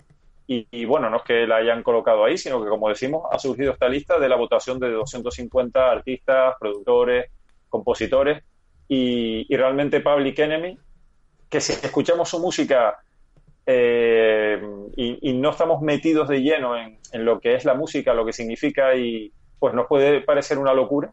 Y, 0.46 0.85
bueno, 0.85 1.11
no 1.11 1.16
es 1.16 1.22
que 1.24 1.44
la 1.44 1.57
hayan 1.57 1.83
colocado 1.83 2.24
ahí, 2.24 2.38
sino 2.38 2.62
que, 2.62 2.68
como 2.68 2.88
decimos, 2.88 3.24
ha 3.33 3.38
surgido 3.40 3.72
esta 3.72 3.88
lista 3.88 4.20
de 4.20 4.28
la 4.28 4.37
votación 4.37 4.78
de 4.78 4.92
250 4.92 5.90
artistas, 5.90 6.54
productores, 6.61 7.33
compositores. 7.68 8.44
Y, 8.87 9.52
y 9.52 9.57
realmente 9.57 10.00
Public 10.00 10.38
Enemy, 10.38 10.78
que 11.48 11.61
si 11.61 11.72
escuchamos 11.72 12.28
su 12.28 12.38
música 12.38 12.96
eh, 13.66 14.62
y, 14.96 15.33
no 15.33 15.50
estamos 15.50 15.83
metidos 15.83 16.28
de 16.28 16.42
lleno 16.42 16.76
en, 16.76 17.24
lo 17.24 17.40
que 17.40 17.57
es 17.57 17.64
la 17.64 17.74
música, 17.74 18.14
lo 18.14 18.24
que 18.24 18.33
significa 18.33 18.94
y 18.94 19.33
pues 19.59 19.74
nos 19.74 19.88
puede 19.88 20.20
parecer 20.20 20.59
una 20.59 20.74
locura, 20.74 21.12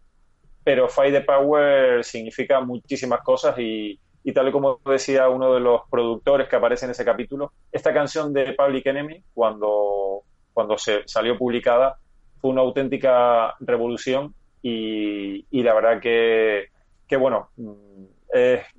pero 0.63 0.87
Fight 0.87 1.13
the 1.13 1.21
Power 1.21 2.03
significa 2.03 2.61
muchísimas 2.61 3.21
cosas 3.21 3.55
y, 3.57 3.99
tal 4.33 4.51
como 4.51 4.79
decía 4.85 5.29
uno 5.29 5.53
de 5.53 5.59
los 5.59 5.81
productores 5.89 6.47
que 6.47 6.55
aparece 6.55 6.85
en 6.85 6.91
ese 6.91 7.05
capítulo, 7.05 7.51
esta 7.71 7.93
canción 7.93 8.31
de 8.33 8.53
Public 8.53 8.85
Enemy, 8.85 9.23
cuando, 9.33 10.21
cuando 10.53 10.77
se 10.77 11.01
salió 11.05 11.37
publicada, 11.37 11.97
fue 12.39 12.51
una 12.51 12.61
auténtica 12.61 13.55
revolución 13.59 14.33
y, 14.61 15.63
la 15.63 15.73
verdad 15.73 15.99
que, 15.99 16.67
que 17.07 17.17
bueno, 17.17 17.49
mm, 17.57 17.71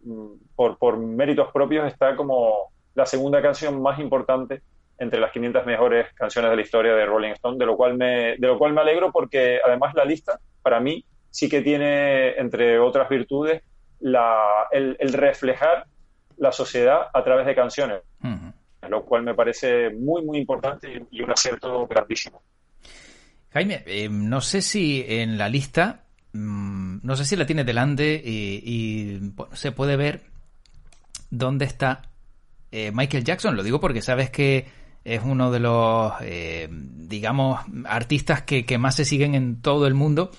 mm, 0.04 0.26
por, 0.54 0.78
por 0.78 0.96
méritos 0.98 1.50
propios 1.52 1.86
está 1.86 2.14
como 2.14 2.70
la 2.94 3.06
segunda 3.06 3.42
canción 3.42 3.80
más 3.82 3.98
importante 3.98 4.62
entre 4.98 5.18
las 5.18 5.32
500 5.32 5.66
mejores 5.66 6.12
canciones 6.14 6.50
de 6.50 6.56
la 6.56 6.62
historia 6.62 6.94
de 6.94 7.06
Rolling 7.06 7.32
Stone, 7.32 7.58
de 7.58 7.66
lo 7.66 7.76
cual 7.76 7.96
me, 7.96 8.36
de 8.36 8.46
lo 8.46 8.58
cual 8.58 8.72
me 8.72 8.82
alegro 8.82 9.10
porque 9.10 9.58
además 9.64 9.94
la 9.94 10.04
lista, 10.04 10.38
para 10.62 10.78
mí, 10.78 11.04
sí 11.32 11.48
que 11.48 11.62
tiene, 11.62 12.34
entre 12.38 12.78
otras 12.78 13.08
virtudes, 13.08 13.62
la, 13.98 14.68
el, 14.70 14.96
reflejar 15.12 15.86
la 16.36 16.52
sociedad 16.52 17.08
a 17.12 17.24
través 17.24 17.46
de 17.46 17.54
canciones, 17.56 18.02
lo 18.88 19.04
cual 19.04 19.24
me 19.24 19.34
parece 19.34 19.90
muy, 19.90 20.24
muy 20.24 20.38
importante 20.38 21.04
y 21.10 21.22
un 21.22 21.30
acierto 21.32 21.88
grandísimo. 21.88 22.40
Jaime, 23.52 23.82
eh, 23.86 24.08
no 24.08 24.40
sé 24.40 24.62
si 24.62 25.04
en 25.06 25.36
la 25.36 25.48
lista, 25.48 26.04
mm, 26.32 26.98
no 27.02 27.16
sé 27.16 27.24
si 27.24 27.36
la 27.36 27.46
tienes 27.46 27.66
delante 27.66 28.14
y, 28.24 29.20
se 29.52 29.72
puede 29.72 29.96
ver 29.96 30.22
dónde 31.30 31.64
está 31.64 32.02
eh, 32.70 32.92
Michael 32.92 33.24
Jackson. 33.24 33.56
Lo 33.56 33.62
digo 33.62 33.80
porque 33.80 34.00
sabes 34.00 34.30
que 34.30 34.66
es 35.04 35.20
uno 35.24 35.50
de 35.50 35.60
los, 35.60 36.12
eh, 36.22 36.68
digamos, 36.70 37.60
artistas 37.84 38.42
que, 38.42 38.78
más 38.78 38.94
se 38.94 39.04
siguen 39.04 39.34
en 39.34 39.60
todo 39.60 39.86
el 39.86 39.94
mundo. 39.94 40.30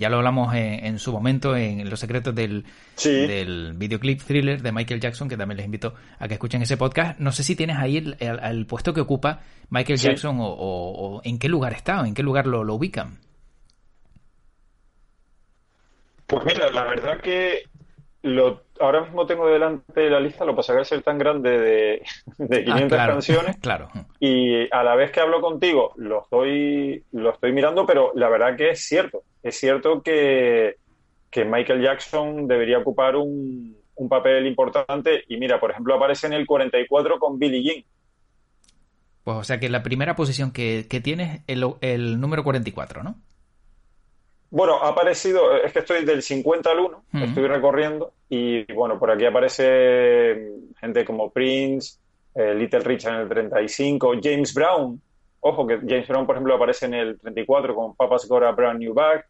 Ya 0.00 0.08
lo 0.08 0.16
hablamos 0.16 0.54
en, 0.54 0.98
su 0.98 1.12
momento 1.12 1.54
en 1.54 1.90
Los 1.90 2.00
Secretos 2.00 2.34
del, 2.34 2.64
del 3.04 3.74
videoclip 3.74 4.22
thriller 4.22 4.62
de 4.62 4.72
Michael 4.72 4.98
Jackson, 4.98 5.28
que 5.28 5.36
también 5.36 5.58
les 5.58 5.66
invito 5.66 5.92
a 6.18 6.26
que 6.26 6.34
escuchen 6.34 6.62
ese 6.62 6.78
podcast. 6.78 7.20
No 7.20 7.32
sé 7.32 7.42
si 7.42 7.54
tienes 7.54 7.76
ahí 7.76 7.98
el, 8.18 8.66
puesto 8.66 8.94
que 8.94 9.02
ocupa 9.02 9.40
Michael 9.68 9.98
Jackson 9.98 10.38
o, 10.40 11.20
en 11.22 11.38
qué 11.38 11.50
lugar 11.50 11.74
está 11.74 12.00
o 12.00 12.06
en 12.06 12.14
qué 12.14 12.22
lugar 12.22 12.46
lo, 12.46 12.64
lo 12.64 12.76
ubican. 12.76 13.18
Pues 16.26 16.46
mira, 16.46 16.70
la 16.70 16.84
verdad 16.84 17.20
que 17.20 17.64
lo, 18.22 18.62
ahora 18.80 19.02
mismo 19.02 19.26
tengo 19.26 19.48
delante 19.48 20.08
la 20.08 20.18
lista, 20.18 20.46
lo 20.46 20.56
pasa 20.56 20.74
que 20.74 20.84
ser 20.86 21.02
tan 21.02 21.18
grande 21.18 21.58
de, 21.58 22.02
de 22.38 22.64
500 22.64 22.98
ah, 22.98 23.06
canciones. 23.06 23.56
Claro. 23.60 23.90
Y 24.18 24.66
a 24.72 24.82
la 24.82 24.96
vez 24.96 25.10
que 25.10 25.20
hablo 25.20 25.42
contigo, 25.42 25.92
lo 25.96 26.22
estoy, 26.22 27.04
lo 27.12 27.32
estoy 27.32 27.52
mirando, 27.52 27.84
pero 27.84 28.12
la 28.14 28.30
verdad 28.30 28.56
que 28.56 28.70
es 28.70 28.80
cierto. 28.80 29.24
Es 29.42 29.56
cierto 29.58 30.02
que, 30.02 30.76
que 31.30 31.44
Michael 31.44 31.82
Jackson 31.82 32.46
debería 32.46 32.78
ocupar 32.78 33.16
un, 33.16 33.76
un, 33.94 34.08
papel 34.08 34.46
importante. 34.46 35.24
Y 35.28 35.36
mira, 35.36 35.58
por 35.58 35.70
ejemplo, 35.70 35.94
aparece 35.94 36.26
en 36.26 36.34
el 36.34 36.46
44 36.46 37.18
con 37.18 37.38
Billie 37.38 37.62
Jean. 37.62 37.84
Pues 39.24 39.36
o 39.36 39.44
sea 39.44 39.60
que 39.60 39.68
la 39.68 39.82
primera 39.82 40.16
posición 40.16 40.52
que, 40.52 40.86
que 40.88 41.00
tienes 41.00 41.42
es 41.46 41.56
el, 41.56 41.74
el 41.80 42.20
número 42.20 42.42
44, 42.42 43.02
¿no? 43.02 43.16
Bueno, 44.50 44.82
ha 44.82 44.88
aparecido, 44.88 45.56
es 45.56 45.72
que 45.72 45.78
estoy 45.78 46.04
del 46.04 46.22
50 46.22 46.70
al 46.70 46.80
1, 46.80 47.04
estoy 47.22 47.46
recorriendo 47.46 48.12
y 48.28 48.70
bueno, 48.72 48.98
por 48.98 49.12
aquí 49.12 49.24
aparece 49.24 50.54
gente 50.80 51.04
como 51.04 51.30
Prince, 51.30 51.98
eh, 52.34 52.52
Little 52.54 52.80
Richard 52.80 53.14
en 53.14 53.20
el 53.20 53.28
35, 53.28 54.14
James 54.20 54.52
Brown, 54.52 55.00
ojo 55.38 55.66
que 55.68 55.78
James 55.86 56.08
Brown 56.08 56.26
por 56.26 56.34
ejemplo 56.34 56.56
aparece 56.56 56.86
en 56.86 56.94
el 56.94 57.20
34 57.20 57.74
con 57.76 57.94
Papa's 57.94 58.26
Got 58.28 58.42
a 58.42 58.50
Brand 58.50 58.80
New 58.80 58.92
Bag, 58.92 59.24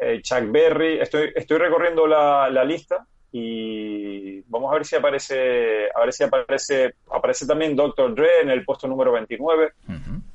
eh, 0.00 0.20
Chuck 0.22 0.50
Berry, 0.50 0.98
estoy, 0.98 1.32
estoy 1.34 1.58
recorriendo 1.58 2.06
la, 2.06 2.48
la, 2.50 2.64
lista 2.64 3.06
y 3.32 4.40
vamos 4.42 4.70
a 4.70 4.74
ver 4.74 4.84
si 4.84 4.96
aparece, 4.96 5.88
a 5.94 6.00
ver 6.00 6.12
si 6.12 6.24
aparece, 6.24 6.94
aparece 7.10 7.46
también 7.46 7.76
Dr. 7.76 8.14
Dre 8.14 8.40
en 8.42 8.50
el 8.50 8.64
puesto 8.64 8.86
número 8.88 9.12
29. 9.12 9.72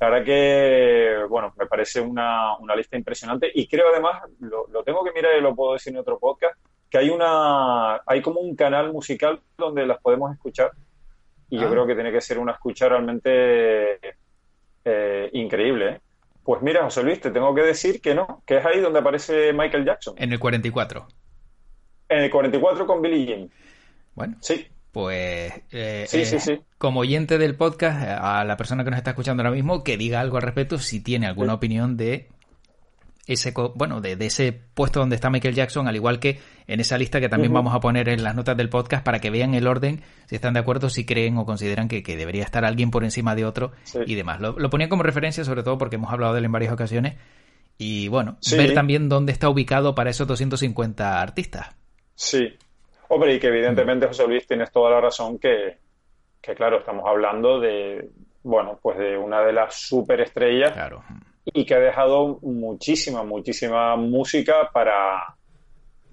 La 0.00 0.10
verdad 0.10 0.24
que, 0.24 1.16
bueno, 1.28 1.52
me 1.56 1.66
parece 1.66 2.00
una, 2.00 2.56
una 2.58 2.74
lista 2.74 2.96
impresionante 2.96 3.50
y 3.54 3.68
creo 3.68 3.88
además, 3.92 4.22
lo, 4.40 4.66
lo, 4.68 4.82
tengo 4.82 5.04
que 5.04 5.12
mirar 5.12 5.36
y 5.38 5.40
lo 5.40 5.54
puedo 5.54 5.74
decir 5.74 5.92
en 5.92 6.00
otro 6.00 6.18
podcast, 6.18 6.56
que 6.90 6.98
hay 6.98 7.08
una, 7.08 8.02
hay 8.04 8.20
como 8.20 8.40
un 8.40 8.56
canal 8.56 8.92
musical 8.92 9.40
donde 9.56 9.86
las 9.86 10.00
podemos 10.00 10.32
escuchar 10.32 10.72
y 11.52 11.58
yo 11.58 11.66
ah. 11.66 11.70
creo 11.70 11.86
que 11.86 11.94
tiene 11.94 12.10
que 12.10 12.22
ser 12.22 12.38
una 12.38 12.52
escucha 12.52 12.88
realmente 12.88 13.98
eh, 14.86 15.30
increíble. 15.34 15.88
¿eh? 15.90 16.00
Pues 16.44 16.62
mira, 16.62 16.82
José 16.82 17.02
Luis, 17.02 17.20
te 17.20 17.30
tengo 17.30 17.54
que 17.54 17.62
decir 17.62 18.00
que 18.00 18.14
no, 18.14 18.42
que 18.46 18.58
es 18.58 18.66
ahí 18.66 18.80
donde 18.80 18.98
aparece 18.98 19.52
Michael 19.52 19.84
Jackson. 19.84 20.14
En 20.18 20.32
el 20.32 20.40
44. 20.40 21.06
En 22.08 22.18
el 22.24 22.30
44 22.30 22.86
con 22.86 23.00
Billie 23.00 23.26
Jean. 23.26 23.50
Bueno. 24.14 24.36
Sí. 24.40 24.66
Pues 24.90 25.52
eh, 25.70 26.04
sí, 26.06 26.26
sí, 26.26 26.38
sí. 26.38 26.60
como 26.76 27.00
oyente 27.00 27.38
del 27.38 27.56
podcast, 27.56 28.02
a 28.02 28.44
la 28.44 28.58
persona 28.58 28.84
que 28.84 28.90
nos 28.90 28.98
está 28.98 29.10
escuchando 29.10 29.42
ahora 29.42 29.54
mismo, 29.54 29.82
que 29.82 29.96
diga 29.96 30.20
algo 30.20 30.36
al 30.36 30.42
respecto 30.42 30.78
si 30.78 31.02
tiene 31.02 31.26
alguna 31.26 31.54
opinión 31.54 31.96
de 31.96 32.28
ese 33.26 33.52
bueno 33.74 34.00
de, 34.00 34.16
ese 34.20 34.52
puesto 34.52 35.00
donde 35.00 35.14
está 35.14 35.30
Michael 35.30 35.54
Jackson, 35.54 35.86
al 35.86 35.94
igual 35.94 36.18
que 36.18 36.40
en 36.66 36.80
esa 36.80 36.98
lista 36.98 37.20
que 37.20 37.28
también 37.28 37.52
vamos 37.52 37.74
a 37.74 37.80
poner 37.80 38.08
en 38.08 38.24
las 38.24 38.34
notas 38.34 38.56
del 38.56 38.68
podcast 38.68 39.04
para 39.04 39.20
que 39.20 39.30
vean 39.30 39.54
el 39.54 39.66
orden, 39.66 40.02
si 40.26 40.34
están 40.34 40.54
de 40.54 40.60
acuerdo, 40.60 40.88
si 40.90 41.06
creen 41.06 41.36
o 41.38 41.46
consideran 41.46 41.88
que, 41.88 42.02
debería 42.02 42.42
estar 42.42 42.64
alguien 42.64 42.90
por 42.90 43.04
encima 43.04 43.34
de 43.34 43.44
otro 43.44 43.72
y 44.06 44.14
demás. 44.14 44.40
Lo, 44.40 44.70
ponía 44.70 44.88
como 44.88 45.02
referencia 45.02 45.44
sobre 45.44 45.62
todo 45.62 45.78
porque 45.78 45.96
hemos 45.96 46.12
hablado 46.12 46.32
de 46.32 46.40
él 46.40 46.46
en 46.46 46.52
varias 46.52 46.72
ocasiones 46.72 47.16
y 47.78 48.08
bueno, 48.08 48.38
ver 48.56 48.74
también 48.74 49.08
dónde 49.08 49.32
está 49.32 49.48
ubicado 49.48 49.94
para 49.94 50.10
esos 50.10 50.26
250 50.26 51.20
artistas. 51.20 51.74
Sí. 52.14 52.56
Hombre, 53.08 53.34
y 53.34 53.40
que 53.40 53.48
evidentemente, 53.48 54.06
José 54.06 54.26
Luis, 54.26 54.46
tienes 54.46 54.70
toda 54.72 54.90
la 54.90 55.00
razón 55.00 55.38
que, 55.38 55.76
que 56.40 56.54
claro, 56.54 56.78
estamos 56.78 57.04
hablando 57.06 57.60
de, 57.60 58.08
bueno, 58.42 58.78
pues 58.80 58.98
de 58.98 59.16
una 59.16 59.42
de 59.42 59.52
las 59.52 59.74
superestrellas 59.74 60.72
claro. 60.72 61.04
Y 61.44 61.64
que 61.64 61.74
ha 61.74 61.80
dejado 61.80 62.38
muchísima, 62.42 63.22
muchísima 63.22 63.96
música 63.96 64.70
para, 64.72 65.36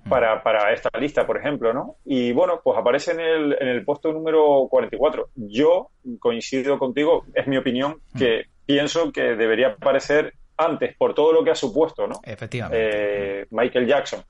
para, 0.08 0.42
para, 0.42 0.74
esta 0.74 0.90
lista, 1.00 1.26
por 1.26 1.38
ejemplo, 1.38 1.74
¿no? 1.74 1.98
Y 2.06 2.32
bueno, 2.32 2.62
pues 2.64 2.78
aparece 2.78 3.12
en 3.12 3.20
el, 3.20 3.58
en 3.60 3.68
el 3.68 3.86
puesto 3.86 4.12
número 4.12 4.68
44. 4.70 5.30
Yo 5.36 5.90
coincido 6.20 6.80
contigo, 6.80 7.26
es 7.34 7.48
mi 7.48 7.58
opinión, 7.58 8.02
que 8.18 8.46
pienso 8.66 9.12
que 9.12 9.36
debería 9.36 9.70
aparecer 9.70 10.34
antes 10.58 10.96
por 10.98 11.14
todo 11.14 11.32
lo 11.32 11.44
que 11.44 11.52
ha 11.52 11.56
supuesto, 11.56 12.08
¿no? 12.08 12.20
Efectivamente. 12.24 13.42
Eh, 13.42 13.48
Michael 13.52 13.88
Jackson. 13.88 14.24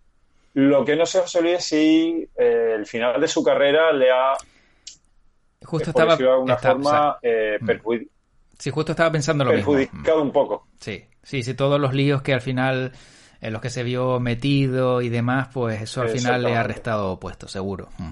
Lo 0.54 0.84
que 0.84 0.96
no 0.96 1.06
se 1.06 1.20
os 1.20 1.36
olvide 1.36 1.60
si 1.60 2.28
eh, 2.38 2.74
el 2.76 2.86
final 2.86 3.20
de 3.22 3.28
su 3.28 3.44
carrera 3.44 3.92
le 3.94 4.12
ha 4.12 4.34
justo 5.64 5.90
estaba 5.90 6.16
de 6.16 6.30
alguna 6.30 6.58
forma 6.58 7.18
eh, 7.22 7.58
mm. 7.60 7.66
Sí, 8.60 8.70
justo 8.70 8.92
estaba 8.92 9.12
pensando 9.12 9.44
lo 9.44 9.52
perjudicado 9.52 10.22
un 10.22 10.32
poco. 10.32 10.68
Sí, 10.80 11.06
sí, 11.24 11.42
sí, 11.42 11.54
todos 11.56 11.80
los 11.80 11.94
líos 11.94 12.22
que 12.22 12.34
al 12.34 12.42
final 12.42 12.92
en 13.42 13.54
los 13.54 13.62
que 13.62 13.70
se 13.70 13.84
vio 13.84 14.20
metido 14.20 15.02
y 15.02 15.10
demás, 15.10 15.48
pues 15.54 15.82
eso 15.82 16.02
al 16.02 16.10
final 16.10 16.44
le 16.44 16.56
ha 16.56 16.64
restado 16.64 17.20
puesto, 17.20 17.48
seguro. 17.48 17.88
Mm. 17.98 18.10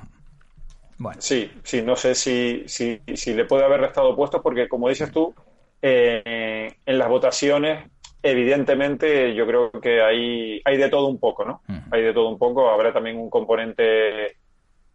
Bueno. 0.99 1.21
Sí, 1.21 1.51
sí, 1.63 1.83
no 1.83 1.95
sé 1.95 2.15
si, 2.15 2.63
si, 2.65 3.01
si 3.13 3.33
le 3.33 3.45
puede 3.45 3.65
haber 3.65 3.81
restado 3.81 4.15
puesto 4.15 4.41
porque, 4.41 4.67
como 4.67 4.89
dices 4.89 5.11
tú, 5.11 5.35
eh, 5.81 6.73
en 6.83 6.97
las 6.97 7.07
votaciones 7.07 7.91
evidentemente 8.23 9.33
yo 9.33 9.45
creo 9.45 9.71
que 9.71 10.01
hay, 10.01 10.61
hay 10.65 10.77
de 10.77 10.89
todo 10.89 11.07
un 11.07 11.19
poco, 11.19 11.45
¿no? 11.45 11.61
Hay 11.91 12.01
de 12.01 12.13
todo 12.13 12.29
un 12.29 12.37
poco, 12.37 12.69
habrá 12.69 12.91
también 12.91 13.17
un 13.17 13.29
componente 13.29 14.37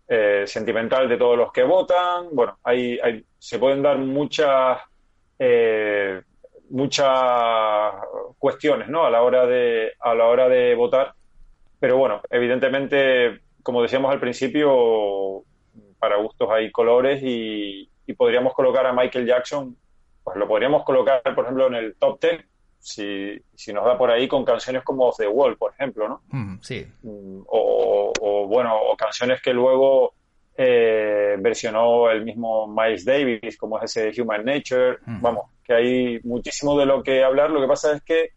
eh, 0.08 0.44
sentimental 0.46 1.08
de 1.08 1.16
todos 1.16 1.36
los 1.36 1.52
que 1.52 1.62
votan, 1.62 2.26
bueno, 2.32 2.58
hay, 2.64 2.98
hay, 2.98 3.24
se 3.38 3.58
pueden 3.58 3.82
dar 3.82 3.98
muchas 3.98 4.78
eh, 5.38 6.22
muchas 6.70 7.08
cuestiones 8.38 8.88
¿no? 8.88 9.04
a, 9.04 9.10
la 9.10 9.22
hora 9.22 9.46
de, 9.46 9.92
a 10.00 10.14
la 10.14 10.26
hora 10.26 10.48
de 10.48 10.74
votar. 10.74 11.14
Pero 11.78 11.96
bueno, 11.98 12.20
evidentemente, 12.30 13.40
como 13.62 13.82
decíamos 13.82 14.12
al 14.12 14.20
principio, 14.20 15.42
para 15.98 16.16
gustos 16.16 16.48
hay 16.50 16.70
colores 16.70 17.20
y, 17.22 17.88
podríamos 18.16 18.52
colocar 18.52 18.84
a 18.84 18.92
Michael 18.92 19.26
Jackson, 19.26 19.74
pues 20.22 20.36
lo 20.36 20.46
podríamos 20.46 20.84
colocar, 20.84 21.22
por 21.34 21.44
ejemplo, 21.44 21.66
en 21.68 21.74
el 21.76 21.94
top 21.94 22.20
10, 22.20 22.44
si, 22.78 23.40
si 23.54 23.72
nos 23.72 23.86
da 23.86 23.96
por 23.96 24.10
ahí 24.10 24.28
con 24.28 24.44
canciones 24.44 24.82
como 24.84 25.10
The 25.16 25.28
Wall, 25.28 25.56
por 25.56 25.72
ejemplo, 25.72 26.08
¿no? 26.08 26.20
Mm, 26.28 26.58
sí. 26.60 26.86
Mm, 27.02 27.40
o, 27.46 28.12
o, 28.20 28.46
bueno, 28.46 28.76
o 28.76 28.94
canciones 28.98 29.40
que 29.40 29.54
luego 29.54 30.12
eh, 30.56 31.36
versionó 31.38 32.10
el 32.10 32.24
mismo 32.24 32.66
Miles 32.66 33.04
Davis, 33.04 33.56
como 33.56 33.80
es 33.80 33.96
ese 33.96 34.20
Human 34.20 34.44
Nature. 34.44 34.98
Vamos, 35.06 35.46
que 35.64 35.72
hay 35.72 36.20
muchísimo 36.24 36.78
de 36.78 36.86
lo 36.86 37.02
que 37.02 37.24
hablar. 37.24 37.50
Lo 37.50 37.60
que 37.60 37.68
pasa 37.68 37.94
es 37.94 38.02
que, 38.02 38.30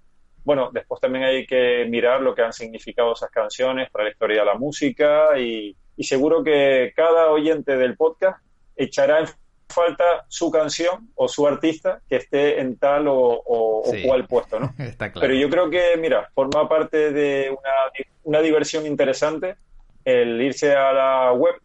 bueno, 0.43 0.69
después 0.73 1.01
también 1.01 1.25
hay 1.25 1.45
que 1.45 1.85
mirar 1.89 2.21
lo 2.21 2.33
que 2.33 2.43
han 2.43 2.53
significado 2.53 3.13
esas 3.13 3.29
canciones 3.29 3.89
para 3.89 4.05
la 4.05 4.11
historia 4.11 4.39
de 4.39 4.45
la 4.45 4.55
música 4.55 5.37
y, 5.37 5.75
seguro 5.99 6.43
que 6.43 6.93
cada 6.95 7.31
oyente 7.31 7.77
del 7.77 7.95
podcast 7.95 8.43
echará 8.75 9.19
en 9.19 9.27
falta 9.67 10.25
su 10.27 10.51
canción 10.51 11.09
o 11.15 11.27
su 11.27 11.47
artista 11.47 12.01
que 12.07 12.17
esté 12.17 12.59
en 12.59 12.77
tal 12.77 13.07
o, 13.07 13.83
cual 14.05 14.27
puesto, 14.27 14.59
¿no? 14.59 14.73
Pero 15.19 15.33
yo 15.33 15.49
creo 15.49 15.69
que, 15.69 15.97
mira, 15.97 16.29
forma 16.33 16.67
parte 16.69 17.11
de 17.11 17.49
una, 17.49 17.71
una 18.23 18.41
diversión 18.41 18.85
interesante 18.85 19.55
el 20.05 20.39
irse 20.39 20.75
a 20.75 20.93
la 20.93 21.33
web 21.33 21.55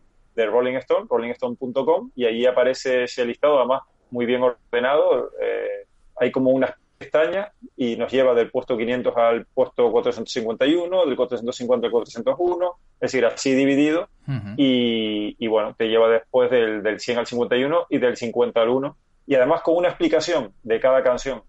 de 0.40 0.46
Rolling 0.46 0.76
Stone, 0.76 1.07
rollingstone.com, 1.09 2.11
y 2.14 2.26
allí 2.26 2.46
aparece 2.46 3.05
ese 3.05 3.24
listado, 3.24 3.59
además 3.59 3.83
muy 4.11 4.26
bien 4.26 4.42
ordenado. 4.42 5.31
Eh, 5.40 5.87
hay 6.16 6.31
como 6.31 6.50
unas 6.50 6.72
pestañas 6.98 7.50
y 7.76 7.96
nos 7.96 8.12
lleva 8.12 8.35
del 8.35 8.50
puesto 8.50 8.76
500 8.76 9.16
al 9.16 9.46
puesto 9.46 9.90
451, 9.90 11.07
del 11.07 11.16
450 11.16 11.87
al 11.87 11.90
401, 11.90 12.72
es 12.94 13.00
decir, 13.00 13.24
así 13.24 13.55
dividido. 13.55 14.09
y, 14.57 15.46
bueno, 15.48 15.74
te 15.76 15.88
lleva 15.88 16.09
después 16.09 16.50
del, 16.50 16.83
del 16.83 17.00
100 17.00 17.18
al 17.18 17.26
51 17.26 17.87
y 17.88 17.98
del 17.98 18.16
50 18.16 18.61
al 18.61 18.68
1. 18.68 18.96
Y 19.26 19.35
además 19.35 19.62
con 19.62 19.76
una 19.76 19.88
explicación 19.88 20.53
de 20.62 20.81
cada 20.81 21.03
canción. 21.03 21.42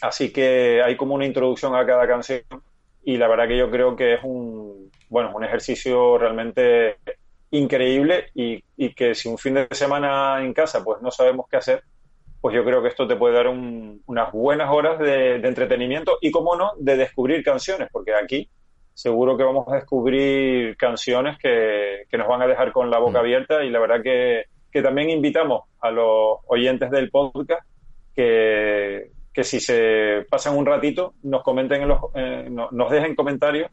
Así 0.00 0.32
que 0.32 0.82
hay 0.82 0.96
como 0.96 1.14
una 1.14 1.26
introducción 1.26 1.74
a 1.74 1.86
cada 1.86 2.06
canción 2.06 2.42
y 3.06 3.16
la 3.18 3.28
verdad 3.28 3.46
que 3.46 3.56
yo 3.56 3.70
creo 3.70 3.94
que 3.94 4.14
es 4.14 4.20
un, 4.24 4.90
bueno, 5.08 5.32
un 5.34 5.44
ejercicio 5.44 6.18
realmente 6.18 6.96
increíble 7.50 8.30
y, 8.34 8.62
que 8.94 9.14
si 9.14 9.28
un 9.28 9.38
fin 9.38 9.54
de 9.54 9.68
semana 9.70 10.42
en 10.42 10.52
casa 10.52 10.82
pues 10.84 11.00
no 11.02 11.10
sabemos 11.10 11.46
qué 11.50 11.56
hacer, 11.56 11.82
pues 12.40 12.54
yo 12.54 12.64
creo 12.64 12.82
que 12.82 12.88
esto 12.88 13.06
te 13.06 13.16
puede 13.16 13.34
dar 13.34 13.48
unas 13.48 14.32
buenas 14.32 14.70
horas 14.70 14.98
de, 14.98 15.36
entretenimiento 15.36 16.18
y, 16.20 16.30
como 16.30 16.56
no, 16.56 16.72
de 16.78 16.96
descubrir 16.96 17.42
canciones, 17.42 17.88
porque 17.90 18.14
aquí 18.14 18.48
seguro 18.94 19.36
que 19.36 19.44
vamos 19.44 19.66
a 19.68 19.76
descubrir 19.76 20.76
canciones 20.76 21.38
que, 21.38 22.06
nos 22.16 22.28
van 22.28 22.42
a 22.42 22.46
dejar 22.46 22.72
con 22.72 22.90
la 22.90 22.98
boca 22.98 23.18
mm. 23.18 23.22
abierta 23.22 23.64
y 23.64 23.70
la 23.70 23.80
verdad 23.80 24.02
que, 24.02 24.44
también 24.82 25.08
invitamos 25.08 25.62
a 25.80 25.90
los 25.90 26.40
oyentes 26.48 26.90
del 26.90 27.10
podcast 27.10 27.66
que, 28.14 29.10
que 29.32 29.42
si 29.42 29.58
se 29.58 30.26
pasan 30.28 30.54
un 30.54 30.66
ratito 30.66 31.14
nos 31.22 31.42
comenten 31.42 31.80
en 31.80 31.88
los, 31.88 32.00
eh, 32.14 32.48
nos 32.50 32.90
dejen 32.90 33.14
comentarios 33.14 33.70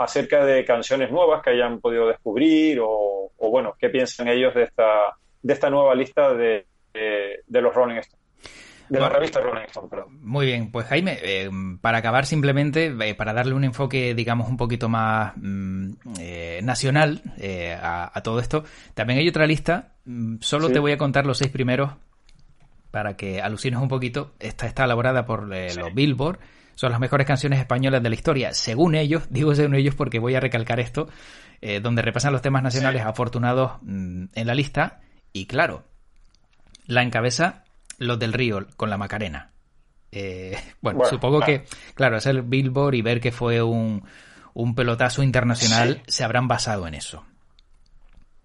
acerca 0.00 0.46
de 0.46 0.64
canciones 0.64 1.10
nuevas 1.10 1.42
que 1.42 1.50
hayan 1.50 1.78
podido 1.78 2.08
descubrir 2.08 2.80
o, 2.82 3.30
bueno, 3.38 3.74
qué 3.78 3.90
piensan 3.90 4.28
ellos 4.28 4.54
de 4.54 4.62
esta, 4.62 5.14
de 5.42 5.52
esta 5.52 5.68
nueva 5.68 5.94
lista 5.94 6.32
de, 6.32 6.66
de, 6.94 7.60
los 7.60 7.74
Rolling 7.74 7.96
Stones. 7.96 8.18
De 8.88 8.98
la 8.98 9.10
revista 9.10 9.40
Rolling 9.40 9.66
Stone, 9.66 9.88
perdón. 9.88 10.18
Muy 10.22 10.46
bien, 10.46 10.72
pues 10.72 10.86
Jaime, 10.86 11.18
eh, 11.22 11.50
para 11.82 11.98
acabar 11.98 12.24
simplemente, 12.24 12.86
eh, 12.86 13.14
para 13.14 13.34
darle 13.34 13.52
un 13.52 13.62
enfoque, 13.62 14.14
digamos, 14.14 14.48
un 14.48 14.56
poquito 14.56 14.88
más 14.88 15.34
mm, 15.36 15.90
eh, 16.18 16.60
nacional 16.62 17.20
a, 17.82 18.20
todo 18.24 18.40
esto, 18.40 18.64
también 18.94 19.18
hay 19.18 19.28
otra 19.28 19.46
lista, 19.46 19.96
mm, 20.06 20.36
solo 20.40 20.70
te 20.70 20.78
voy 20.78 20.92
a 20.92 20.98
contar 20.98 21.26
los 21.26 21.36
seis 21.36 21.50
primeros 21.50 21.92
para 22.90 23.18
que 23.18 23.42
alucines 23.42 23.80
un 23.80 23.88
poquito. 23.88 24.32
Esta 24.40 24.66
está 24.66 24.84
elaborada 24.84 25.26
por 25.26 25.46
los 25.46 25.94
Billboard 25.94 26.38
son 26.80 26.92
las 26.92 27.00
mejores 27.00 27.26
canciones 27.26 27.58
españolas 27.58 28.02
de 28.02 28.08
la 28.08 28.14
historia, 28.14 28.54
según 28.54 28.94
ellos, 28.94 29.24
digo 29.30 29.54
según 29.54 29.74
ellos 29.74 29.94
porque 29.94 30.18
voy 30.18 30.34
a 30.34 30.40
recalcar 30.40 30.80
esto, 30.80 31.10
eh, 31.60 31.78
donde 31.78 32.00
repasan 32.00 32.32
los 32.32 32.40
temas 32.40 32.62
nacionales 32.62 33.04
afortunados 33.04 33.72
mm, 33.82 34.24
en 34.32 34.46
la 34.46 34.54
lista, 34.54 35.00
y 35.34 35.44
claro, 35.44 35.84
la 36.86 37.02
encabeza 37.02 37.64
los 37.98 38.18
del 38.18 38.32
Río 38.32 38.66
con 38.78 38.88
la 38.88 38.96
Macarena. 38.96 39.50
Eh, 40.10 40.58
bueno, 40.80 41.04
supongo 41.04 41.40
que, 41.40 41.66
claro, 41.92 42.16
el 42.16 42.40
Billboard 42.40 42.94
y 42.94 43.02
ver 43.02 43.20
que 43.20 43.30
fue 43.30 43.60
un, 43.60 44.02
un 44.54 44.74
pelotazo 44.74 45.22
internacional, 45.22 46.02
se 46.06 46.24
habrán 46.24 46.48
basado 46.48 46.86
en 46.86 46.94
eso. 46.94 47.26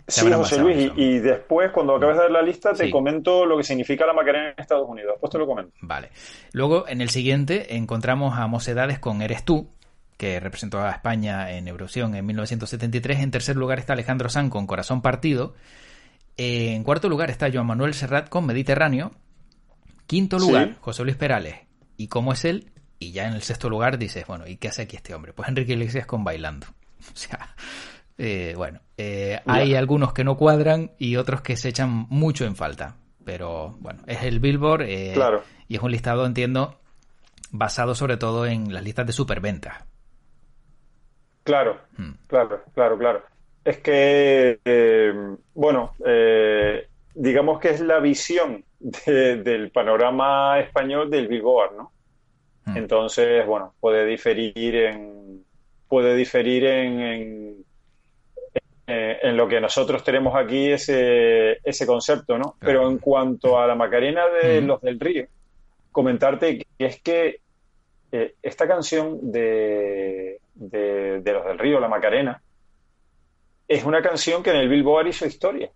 Sí, 0.07 0.31
José 0.31 0.59
Luis, 0.59 0.91
y, 0.95 1.17
después, 1.17 1.71
cuando 1.71 1.95
acabes 1.95 2.17
de 2.17 2.23
ver 2.23 2.31
la 2.31 2.41
lista, 2.43 2.73
te 2.73 2.91
comento 2.91 3.45
lo 3.45 3.57
que 3.57 3.63
significa 3.63 4.05
la 4.05 4.13
Macarena 4.13 4.51
en 4.51 4.59
Estados 4.59 4.87
Unidos. 4.87 5.13
Después 5.13 5.31
te 5.31 5.39
lo 5.39 5.47
comento. 5.47 5.71
Vale. 5.81 6.11
Luego, 6.51 6.87
en 6.87 7.01
el 7.01 7.09
siguiente, 7.09 7.75
encontramos 7.75 8.37
a 8.37 8.45
Mocedades 8.45 8.99
con 8.99 9.23
Eres 9.23 9.43
tú, 9.43 9.67
que 10.17 10.39
representó 10.39 10.79
a 10.79 10.91
España 10.91 11.51
en 11.51 11.67
Eurovisión 11.67 12.13
en 12.15 12.25
1973. 12.25 13.19
En 13.19 13.31
tercer 13.31 13.55
lugar 13.55 13.79
está 13.79 13.93
Alejandro 13.93 14.29
San 14.29 14.49
con 14.49 14.67
Corazón 14.67 15.01
Partido. 15.01 15.55
En 16.37 16.83
cuarto 16.83 17.09
lugar 17.09 17.29
está 17.29 17.51
Joan 17.51 17.65
Manuel 17.65 17.93
Serrat 17.93 18.29
con 18.29 18.45
Mediterráneo. 18.45 19.11
Quinto 20.05 20.37
lugar, 20.37 20.75
José 20.81 21.03
Luis 21.03 21.15
Perales. 21.15 21.55
¿Y 21.97 22.07
cómo 22.07 22.33
es 22.33 22.45
él? 22.45 22.71
Y 22.99 23.11
ya 23.11 23.27
en 23.27 23.33
el 23.33 23.41
sexto 23.41 23.69
lugar 23.69 23.97
dices, 23.97 24.27
bueno, 24.27 24.47
¿y 24.47 24.57
qué 24.57 24.67
hace 24.67 24.83
aquí 24.83 24.95
este 24.95 25.15
hombre? 25.15 25.33
Pues 25.33 25.49
Enrique 25.49 25.73
Iglesias 25.73 26.05
con 26.05 26.23
Bailando. 26.23 26.67
O 27.05 27.15
sea, 27.17 27.55
eh, 28.17 28.53
bueno, 28.55 28.79
eh, 28.97 29.39
hay 29.45 29.75
algunos 29.75 30.13
que 30.13 30.23
no 30.23 30.37
cuadran 30.37 30.91
y 30.97 31.17
otros 31.17 31.41
que 31.41 31.57
se 31.57 31.69
echan 31.69 32.07
mucho 32.09 32.45
en 32.45 32.55
falta. 32.55 32.95
Pero 33.23 33.75
bueno, 33.79 34.03
es 34.05 34.23
el 34.23 34.39
Billboard 34.39 34.83
eh, 34.83 35.11
claro. 35.13 35.41
y 35.67 35.75
es 35.75 35.81
un 35.81 35.91
listado, 35.91 36.25
entiendo, 36.25 36.75
basado 37.51 37.95
sobre 37.95 38.17
todo 38.17 38.45
en 38.45 38.71
las 38.71 38.83
listas 38.83 39.07
de 39.07 39.13
superventas. 39.13 39.83
Claro, 41.43 41.79
hmm. 41.97 42.11
claro, 42.27 42.63
claro, 42.73 42.97
claro. 42.97 43.23
Es 43.63 43.79
que, 43.79 44.59
bueno, 45.55 45.93
digamos 47.15 47.59
que 47.59 47.69
es 47.69 47.81
la 47.81 47.99
visión 47.99 48.63
del 49.05 49.71
panorama 49.71 50.59
español 50.59 51.09
del 51.09 51.27
Billboard, 51.27 51.75
¿no? 51.75 51.91
Hmm. 52.65 52.77
Entonces, 52.77 53.45
bueno, 53.45 53.73
puede 53.79 54.05
diferir 54.05 54.75
en 54.75 55.43
puede 55.87 56.15
diferir 56.15 56.65
en 56.65 57.64
eh, 58.87 59.17
en 59.23 59.35
lo 59.35 59.47
que 59.47 59.59
nosotros 59.59 60.03
tenemos 60.03 60.35
aquí 60.35 60.71
ese, 60.71 61.59
ese 61.63 61.87
concepto, 61.87 62.37
¿no? 62.37 62.55
Pero 62.59 62.87
en 62.89 62.99
cuanto 62.99 63.59
a 63.59 63.65
la 63.65 63.75
Macarena 63.75 64.27
de 64.27 64.61
los 64.61 64.81
del 64.81 64.99
Río, 64.99 65.25
comentarte 65.91 66.59
que 66.59 66.85
es 66.85 67.01
que 67.01 67.39
eh, 68.11 68.35
esta 68.43 68.67
canción 68.67 69.31
de, 69.31 70.39
de, 70.53 71.21
los 71.25 71.45
del 71.45 71.57
Río, 71.57 71.79
la 71.79 71.87
Macarena, 71.87 72.41
es 73.67 73.83
una 73.83 74.01
canción 74.01 74.43
que 74.43 74.51
en 74.51 74.57
el 74.57 74.69
Billboard 74.69 75.07
hizo 75.07 75.25
historia. 75.25 75.71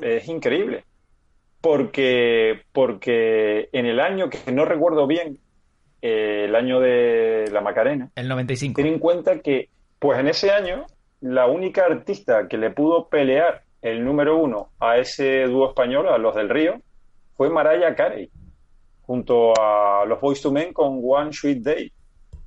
Es 0.00 0.28
increíble. 0.28 0.84
Porque, 1.60 2.62
porque 2.72 3.68
en 3.72 3.86
el 3.86 4.00
año 4.00 4.28
que 4.28 4.50
no 4.50 4.64
recuerdo 4.64 5.06
bien, 5.06 5.38
eh, 6.02 6.46
el 6.46 6.54
año 6.54 6.80
de 6.80 7.48
la 7.52 7.60
Macarena. 7.60 8.10
El 8.14 8.28
95. 8.28 8.82
Ten 8.82 8.92
en 8.92 8.98
cuenta 8.98 9.40
que, 9.40 9.68
pues 9.98 10.18
en 10.18 10.28
ese 10.28 10.50
año, 10.50 10.86
la 11.20 11.46
única 11.46 11.84
artista 11.84 12.48
que 12.48 12.58
le 12.58 12.70
pudo 12.70 13.08
pelear 13.08 13.62
el 13.82 14.04
número 14.04 14.36
uno 14.36 14.70
a 14.78 14.98
ese 14.98 15.44
dúo 15.44 15.68
español, 15.68 16.08
a 16.08 16.18
los 16.18 16.34
del 16.34 16.48
Río, 16.48 16.80
fue 17.36 17.50
Mariah 17.50 17.94
Carey, 17.94 18.30
junto 19.02 19.52
a 19.60 20.04
los 20.06 20.20
Boys 20.20 20.40
to 20.40 20.50
Men 20.50 20.72
con 20.72 21.00
One 21.02 21.32
Sweet 21.32 21.62
Day. 21.62 21.92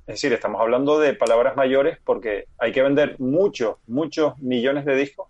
Es 0.06 0.14
decir, 0.16 0.32
estamos 0.32 0.60
hablando 0.60 0.98
de 0.98 1.14
palabras 1.14 1.56
mayores 1.56 1.98
porque 2.04 2.46
hay 2.58 2.72
que 2.72 2.82
vender 2.82 3.16
muchos, 3.18 3.76
muchos 3.86 4.38
millones 4.38 4.84
de 4.84 4.96
discos 4.96 5.28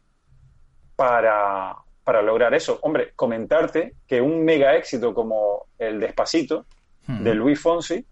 para, 0.96 1.76
para 2.04 2.22
lograr 2.22 2.54
eso. 2.54 2.78
Hombre, 2.82 3.12
comentarte 3.14 3.94
que 4.06 4.20
un 4.20 4.44
mega 4.44 4.74
éxito 4.76 5.14
como 5.14 5.66
el 5.78 6.00
Despacito 6.00 6.66
de 7.06 7.34
Luis 7.34 7.60
Fonsi, 7.60 8.06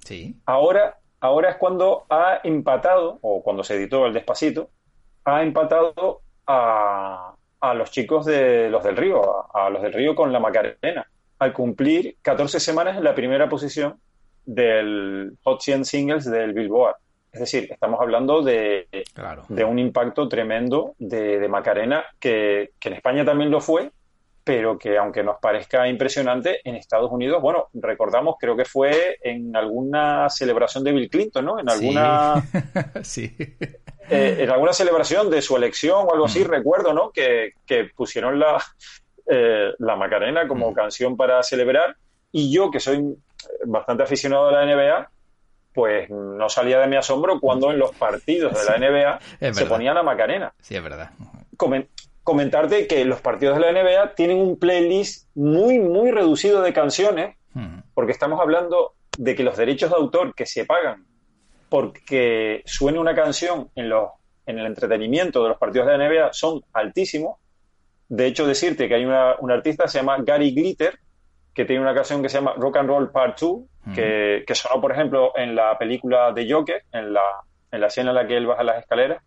ahora, 0.47 0.99
ahora 1.21 1.51
es 1.51 1.57
cuando 1.57 2.05
ha 2.11 2.41
empatado, 2.43 3.19
o 3.23 3.43
cuando 3.43 3.63
se 3.63 3.77
editó 3.77 4.05
el 4.07 4.13
Despacito, 4.13 4.71
ha 5.25 5.43
empatado 5.43 6.21
a, 6.47 7.35
a 7.61 7.75
los 7.75 7.91
chicos 7.91 8.27
de 8.27 8.71
los 8.71 8.83
del 8.83 8.97
Río, 8.97 9.55
a, 9.55 9.71
los 9.71 9.83
del 9.83 9.93
Río 9.93 10.15
con 10.15 10.33
la 10.33 10.41
Macarena, 10.41 11.07
al 11.39 11.53
cumplir 11.53 12.17
14 12.23 12.59
semanas 12.59 12.97
en 12.97 13.05
la 13.05 13.15
primera 13.15 13.49
posición 13.49 13.99
del 14.45 15.33
Hot 15.45 15.61
100 15.61 15.85
Singles 15.85 16.25
del 16.31 16.53
Billboard. 16.53 16.97
Es 17.33 17.41
decir, 17.41 17.69
estamos 17.71 18.01
hablando 18.01 18.43
de, 18.43 18.89
de 19.49 19.65
un 19.65 19.79
impacto 19.79 20.29
tremendo 20.29 20.95
de, 20.99 21.47
Macarena, 21.49 22.05
que, 22.19 22.73
en 22.83 22.93
España 22.93 23.25
también 23.25 23.51
lo 23.51 23.61
fue, 23.61 23.93
pero 24.43 24.77
que 24.77 24.99
aunque 24.99 25.23
nos 25.23 25.39
parezca 25.39 25.87
impresionante, 25.87 26.61
en 26.65 26.75
Estados 26.75 27.13
Unidos, 27.13 27.41
bueno, 27.41 27.69
recordamos, 27.75 28.35
creo 28.41 28.57
que 28.57 28.65
fue 28.65 29.19
en 29.23 29.55
alguna 29.55 30.29
celebración 30.29 30.83
de 30.83 30.93
Bill 30.93 31.11
Clinton, 31.11 31.45
¿no? 31.45 31.61
En 31.61 31.71
alguna... 31.71 32.43
Sí. 33.03 33.37
Eh, 34.11 34.43
en 34.43 34.51
alguna 34.51 34.73
celebración 34.73 35.31
de 35.31 35.41
su 35.41 35.57
elección 35.57 36.07
o 36.07 36.13
algo 36.13 36.27
así, 36.27 36.43
recuerdo, 36.43 36.93
¿no? 36.93 37.11
Que, 37.11 37.53
pusieron 37.95 38.39
la, 38.39 38.63
eh, 39.27 39.73
la 39.79 39.97
Macarena 39.97 40.49
como 40.49 40.75
canción 40.75 41.17
para 41.17 41.43
celebrar. 41.43 41.97
Y 42.33 42.53
yo, 42.53 42.71
que 42.71 42.81
soy 42.81 43.17
bastante 43.65 44.03
aficionado 44.03 44.49
a 44.49 44.53
la 44.53 44.67
NBA, 44.67 45.11
pues 45.73 46.11
no 46.11 46.49
salía 46.49 46.81
de 46.81 46.87
mi 46.89 46.97
asombro 46.97 47.39
cuando 47.41 47.71
en 47.71 47.79
los 47.79 47.93
partidos 47.93 48.53
de 48.53 48.65
la 48.65 48.79
NBA 48.79 49.53
se 49.53 49.67
ponía 49.67 49.95
la 49.95 50.03
Macarena. 50.03 50.53
Sí, 50.61 50.75
es 50.75 50.83
verdad. 50.83 51.11
Comentarte 52.23 52.87
que 52.87 53.05
los 53.05 53.21
partidos 53.21 53.59
de 53.59 53.73
la 53.73 53.83
NBA 53.83 54.15
tienen 54.15 54.39
un 54.39 54.59
playlist 54.59 55.29
muy, 55.35 55.79
muy 55.79 56.11
reducido 56.11 56.63
de 56.63 56.73
canciones, 56.73 57.37
porque 57.95 58.13
estamos 58.13 58.41
hablando 58.41 58.95
de 59.19 59.35
que 59.35 59.43
los 59.43 59.57
derechos 59.57 59.91
de 59.91 59.97
autor 59.97 60.35
que 60.35 60.47
se 60.47 60.65
pagan 60.65 61.05
porque 61.71 62.63
suene 62.67 62.99
una 62.99 63.15
canción 63.15 63.71
en, 63.75 63.89
los, 63.89 64.11
en 64.45 64.59
el 64.59 64.67
entretenimiento 64.67 65.43
de 65.43 65.51
los 65.51 65.59
partidos 65.59 65.87
de 65.87 65.97
la 65.97 66.09
NBA 66.09 66.33
son 66.33 66.63
altísimos. 66.73 67.39
De 68.09 68.27
hecho, 68.27 68.47
decirte 68.47 68.89
que 68.89 68.97
hay 68.97 69.05
una, 69.05 69.37
un 69.39 69.53
artista 69.53 69.85
que 69.85 69.91
se 69.91 69.99
llama 69.99 70.19
Gary 70.21 70.51
Glitter, 70.51 70.99
que 71.55 71.65
tiene 71.65 71.81
una 71.81 71.95
canción 71.95 72.23
que 72.23 72.29
se 72.29 72.39
llama 72.39 72.55
Rock 72.57 72.79
and 72.79 72.89
Roll 72.89 73.11
Part 73.13 73.41
2, 73.41 73.61
hmm. 73.85 73.95
que, 73.95 74.45
que, 74.47 74.55
sonó, 74.55 74.81
por 74.81 74.93
ejemplo, 74.93 75.33
en 75.37 75.55
la 75.55 75.79
película 75.79 76.33
de 76.33 76.53
Joker, 76.53 76.83
en 76.93 77.13
la, 77.15 77.23
en 77.71 77.81
la 77.81 77.87
escena 77.87 78.11
en 78.11 78.17
la 78.17 78.27
que 78.27 78.37
él 78.37 78.47
baja 78.47 78.65
las 78.65 78.81
escaleras. 78.81 79.23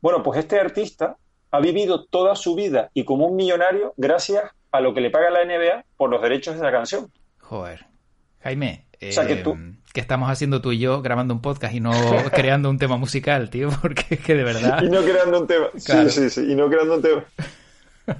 Bueno, 0.00 0.22
pues 0.22 0.40
este 0.40 0.58
artista 0.58 1.16
ha 1.50 1.60
vivido 1.60 2.06
toda 2.06 2.34
su 2.34 2.54
vida 2.54 2.90
y 2.92 3.04
como 3.04 3.26
un 3.26 3.36
millonario 3.36 3.94
gracias 3.96 4.42
a 4.70 4.80
lo 4.80 4.92
que 4.94 5.00
le 5.00 5.10
paga 5.10 5.30
la 5.30 5.44
NBA 5.44 5.84
por 5.96 6.10
los 6.10 6.20
derechos 6.20 6.54
de 6.54 6.60
esa 6.60 6.70
canción. 6.70 7.10
Joder. 7.38 7.86
Jaime, 8.40 8.86
que, 8.98 9.10
eh, 9.10 9.44
¿qué 9.98 10.02
estamos 10.02 10.30
haciendo 10.30 10.62
tú 10.62 10.70
y 10.70 10.78
yo 10.78 11.02
grabando 11.02 11.34
un 11.34 11.42
podcast 11.42 11.74
y 11.74 11.80
no 11.80 11.90
creando 12.32 12.70
un 12.70 12.78
tema 12.78 12.96
musical, 12.96 13.50
tío? 13.50 13.68
Porque 13.82 14.04
es 14.10 14.20
que 14.20 14.36
de 14.36 14.44
verdad... 14.44 14.80
Y 14.80 14.88
no 14.88 15.02
creando 15.02 15.40
un 15.40 15.46
tema. 15.48 15.70
Sí, 15.76 16.08
sí, 16.08 16.30
sí. 16.30 16.52
Y 16.52 16.54
no 16.54 16.68
creando 16.70 16.94
un 16.94 17.02
tema. 17.02 17.24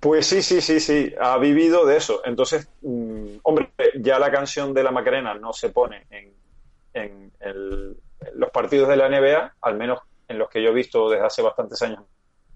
Pues 0.00 0.26
sí, 0.26 0.42
sí, 0.42 0.60
sí, 0.60 0.80
sí. 0.80 1.14
Ha 1.18 1.38
vivido 1.38 1.86
de 1.86 1.96
eso. 1.96 2.20
Entonces, 2.26 2.68
mm, 2.82 3.36
hombre, 3.42 3.70
ya 4.00 4.18
la 4.18 4.30
canción 4.30 4.74
de 4.74 4.82
la 4.82 4.90
Macarena 4.90 5.32
no 5.32 5.54
se 5.54 5.70
pone 5.70 6.04
en, 6.10 7.32
en 7.40 7.96
los 8.34 8.50
partidos 8.50 8.90
de 8.90 8.96
la 8.96 9.08
NBA, 9.08 9.54
al 9.62 9.78
menos 9.78 10.00
en 10.28 10.36
los 10.36 10.50
que 10.50 10.62
yo 10.62 10.72
he 10.72 10.74
visto 10.74 11.08
desde 11.08 11.24
hace 11.24 11.40
bastantes 11.40 11.80
años 11.80 12.00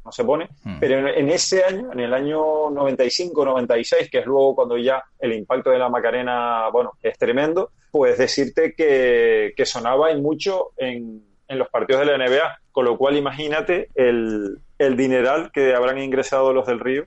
no 0.09 0.13
se 0.13 0.25
pone, 0.25 0.49
hmm. 0.65 0.79
pero 0.81 1.07
en, 1.07 1.29
ese 1.29 1.63
año, 1.65 1.93
en 1.93 2.01
el 2.01 2.15
año 2.15 2.71
95, 2.71 3.45
96, 3.45 4.11
que 4.11 4.19
es 4.19 4.27
luego 4.27 4.55
cuando 4.55 4.79
ya 4.79 5.05
el 5.19 5.35
impacto 5.35 5.71
de 5.71 5.79
la 5.79 5.91
Macarena, 5.91 6.69
bueno, 6.73 6.93
es 7.03 7.19
tremendo, 7.19 7.73
pues 7.91 8.17
decirte 8.17 8.75
que, 8.75 9.53
sonaba 9.67 10.11
y 10.11 10.21
mucho 10.21 10.71
en, 10.79 11.23
los 11.49 11.69
partidos 11.69 12.07
de 12.07 12.17
la 12.17 12.27
NBA, 12.27 12.59
con 12.73 12.87
lo 12.87 12.97
cual 12.97 13.17
imagínate 13.17 13.89
el, 13.95 14.61
dineral 14.79 15.51
que 15.53 15.75
habrán 15.75 15.99
ingresado 15.99 16.53
los 16.53 16.67
del 16.67 16.81
Río 16.81 17.05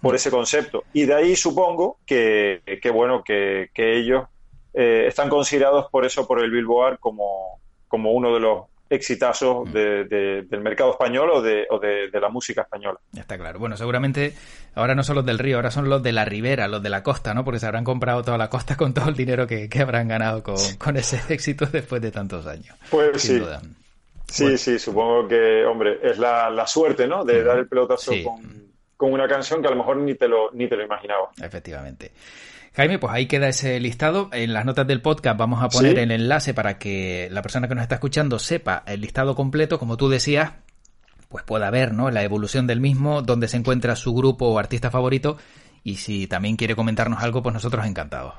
por 0.00 0.12
hmm. 0.12 0.16
ese 0.16 0.30
concepto. 0.30 0.84
Y 0.92 1.06
de 1.06 1.14
ahí 1.14 1.34
supongo 1.34 1.98
que, 2.06 2.60
bueno, 2.94 3.24
que, 3.24 3.68
ellos 3.76 4.26
eh, 4.74 5.06
están 5.08 5.28
considerados 5.28 5.90
por 5.90 6.04
eso, 6.04 6.26
por 6.26 6.40
el 6.40 6.52
Billboard, 6.52 7.00
como, 7.00 7.58
como 7.88 8.12
uno 8.12 8.32
de 8.32 8.40
los 8.40 8.64
exitazos 8.88 9.68
mm. 9.68 9.72
del 9.72 10.60
mercado 10.60 10.92
español 10.92 11.30
o, 11.32 11.42
de, 11.42 11.66
o 11.70 11.78
de, 11.78 12.10
la 12.12 12.28
música 12.28 12.62
española. 12.62 12.98
Está 13.16 13.36
claro. 13.36 13.58
Bueno, 13.58 13.76
seguramente 13.76 14.34
ahora 14.74 14.94
no 14.94 15.02
son 15.02 15.16
los 15.16 15.26
del 15.26 15.38
río, 15.38 15.56
ahora 15.56 15.70
son 15.70 15.88
los 15.88 16.02
de 16.02 16.12
la 16.12 16.24
ribera, 16.24 16.68
los 16.68 16.82
de 16.82 16.90
la 16.90 17.02
costa, 17.02 17.34
¿no? 17.34 17.44
Porque 17.44 17.60
se 17.60 17.66
habrán 17.66 17.84
comprado 17.84 18.22
toda 18.22 18.38
la 18.38 18.48
costa 18.48 18.76
con 18.76 18.94
todo 18.94 19.08
el 19.08 19.14
dinero 19.14 19.46
que, 19.46 19.68
habrán 19.80 20.08
ganado 20.08 20.42
con, 20.42 20.96
ese 20.96 21.20
éxito 21.32 21.66
después 21.66 22.00
de 22.00 22.10
tantos 22.10 22.46
años. 22.46 22.76
Pues 22.90 23.22
sí. 23.22 23.42
Sí, 24.28 24.58
sí, 24.58 24.78
supongo 24.78 25.28
que, 25.28 25.64
hombre, 25.64 26.00
es 26.02 26.18
la, 26.18 26.50
la 26.50 26.66
suerte, 26.66 27.06
¿no? 27.06 27.24
De 27.24 27.44
dar 27.44 27.58
el 27.58 27.68
pelotazo 27.68 28.12
con, 28.24 28.72
con, 28.96 29.12
una 29.12 29.28
canción 29.28 29.62
que 29.62 29.68
a 29.68 29.70
lo 29.70 29.76
mejor 29.76 29.98
ni 29.98 30.14
te 30.16 30.26
lo, 30.26 30.50
ni 30.52 30.68
te 30.68 30.76
lo 30.76 30.84
imaginaba. 30.84 31.30
Efectivamente. 31.40 32.10
Jaime, 32.76 32.98
pues 32.98 33.10
ahí 33.10 33.24
queda 33.24 33.48
ese 33.48 33.80
listado. 33.80 34.28
En 34.32 34.52
las 34.52 34.66
notas 34.66 34.86
del 34.86 35.00
podcast 35.00 35.38
vamos 35.38 35.62
a 35.62 35.70
poner 35.70 35.98
el 35.98 36.10
enlace 36.10 36.52
para 36.52 36.78
que 36.78 37.26
la 37.30 37.40
persona 37.40 37.68
que 37.68 37.74
nos 37.74 37.80
está 37.80 37.94
escuchando 37.94 38.38
sepa 38.38 38.82
el 38.86 39.00
listado 39.00 39.34
completo, 39.34 39.78
como 39.78 39.96
tú 39.96 40.10
decías, 40.10 40.52
pues 41.30 41.42
pueda 41.42 41.70
ver 41.70 41.94
¿no? 41.94 42.10
la 42.10 42.22
evolución 42.22 42.66
del 42.66 42.82
mismo, 42.82 43.22
dónde 43.22 43.48
se 43.48 43.56
encuentra 43.56 43.96
su 43.96 44.14
grupo 44.14 44.48
o 44.48 44.58
artista 44.58 44.90
favorito 44.90 45.38
y 45.84 45.96
si 45.96 46.26
también 46.26 46.56
quiere 46.56 46.76
comentarnos 46.76 47.22
algo, 47.22 47.42
pues 47.42 47.54
nosotros 47.54 47.86
encantados. 47.86 48.34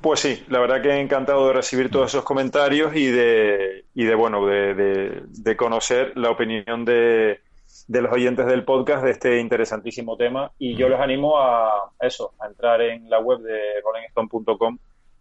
Pues 0.00 0.20
sí, 0.20 0.42
la 0.48 0.58
verdad 0.58 0.80
que 0.80 0.88
he 0.88 1.00
encantado 1.00 1.48
de 1.48 1.52
recibir 1.52 1.90
todos 1.90 2.08
esos 2.08 2.24
comentarios 2.24 2.96
y 2.96 3.08
de, 3.08 3.84
y 3.94 4.04
de 4.04 4.14
bueno, 4.14 4.46
de 4.46 5.56
conocer 5.58 6.16
la 6.16 6.30
opinión 6.30 6.86
de, 6.86 7.40
de 7.88 8.02
los 8.02 8.12
oyentes 8.12 8.46
del 8.46 8.64
podcast 8.64 9.02
de 9.02 9.12
este 9.12 9.40
interesantísimo 9.40 10.16
tema 10.16 10.52
y 10.58 10.76
yo 10.76 10.90
les 10.90 11.00
animo 11.00 11.38
a 11.40 11.90
eso, 12.00 12.34
a 12.38 12.46
entrar 12.46 12.82
en 12.82 13.08
la 13.08 13.18
web 13.18 13.40
de 13.40 13.58
rollingstone.com 13.82 14.78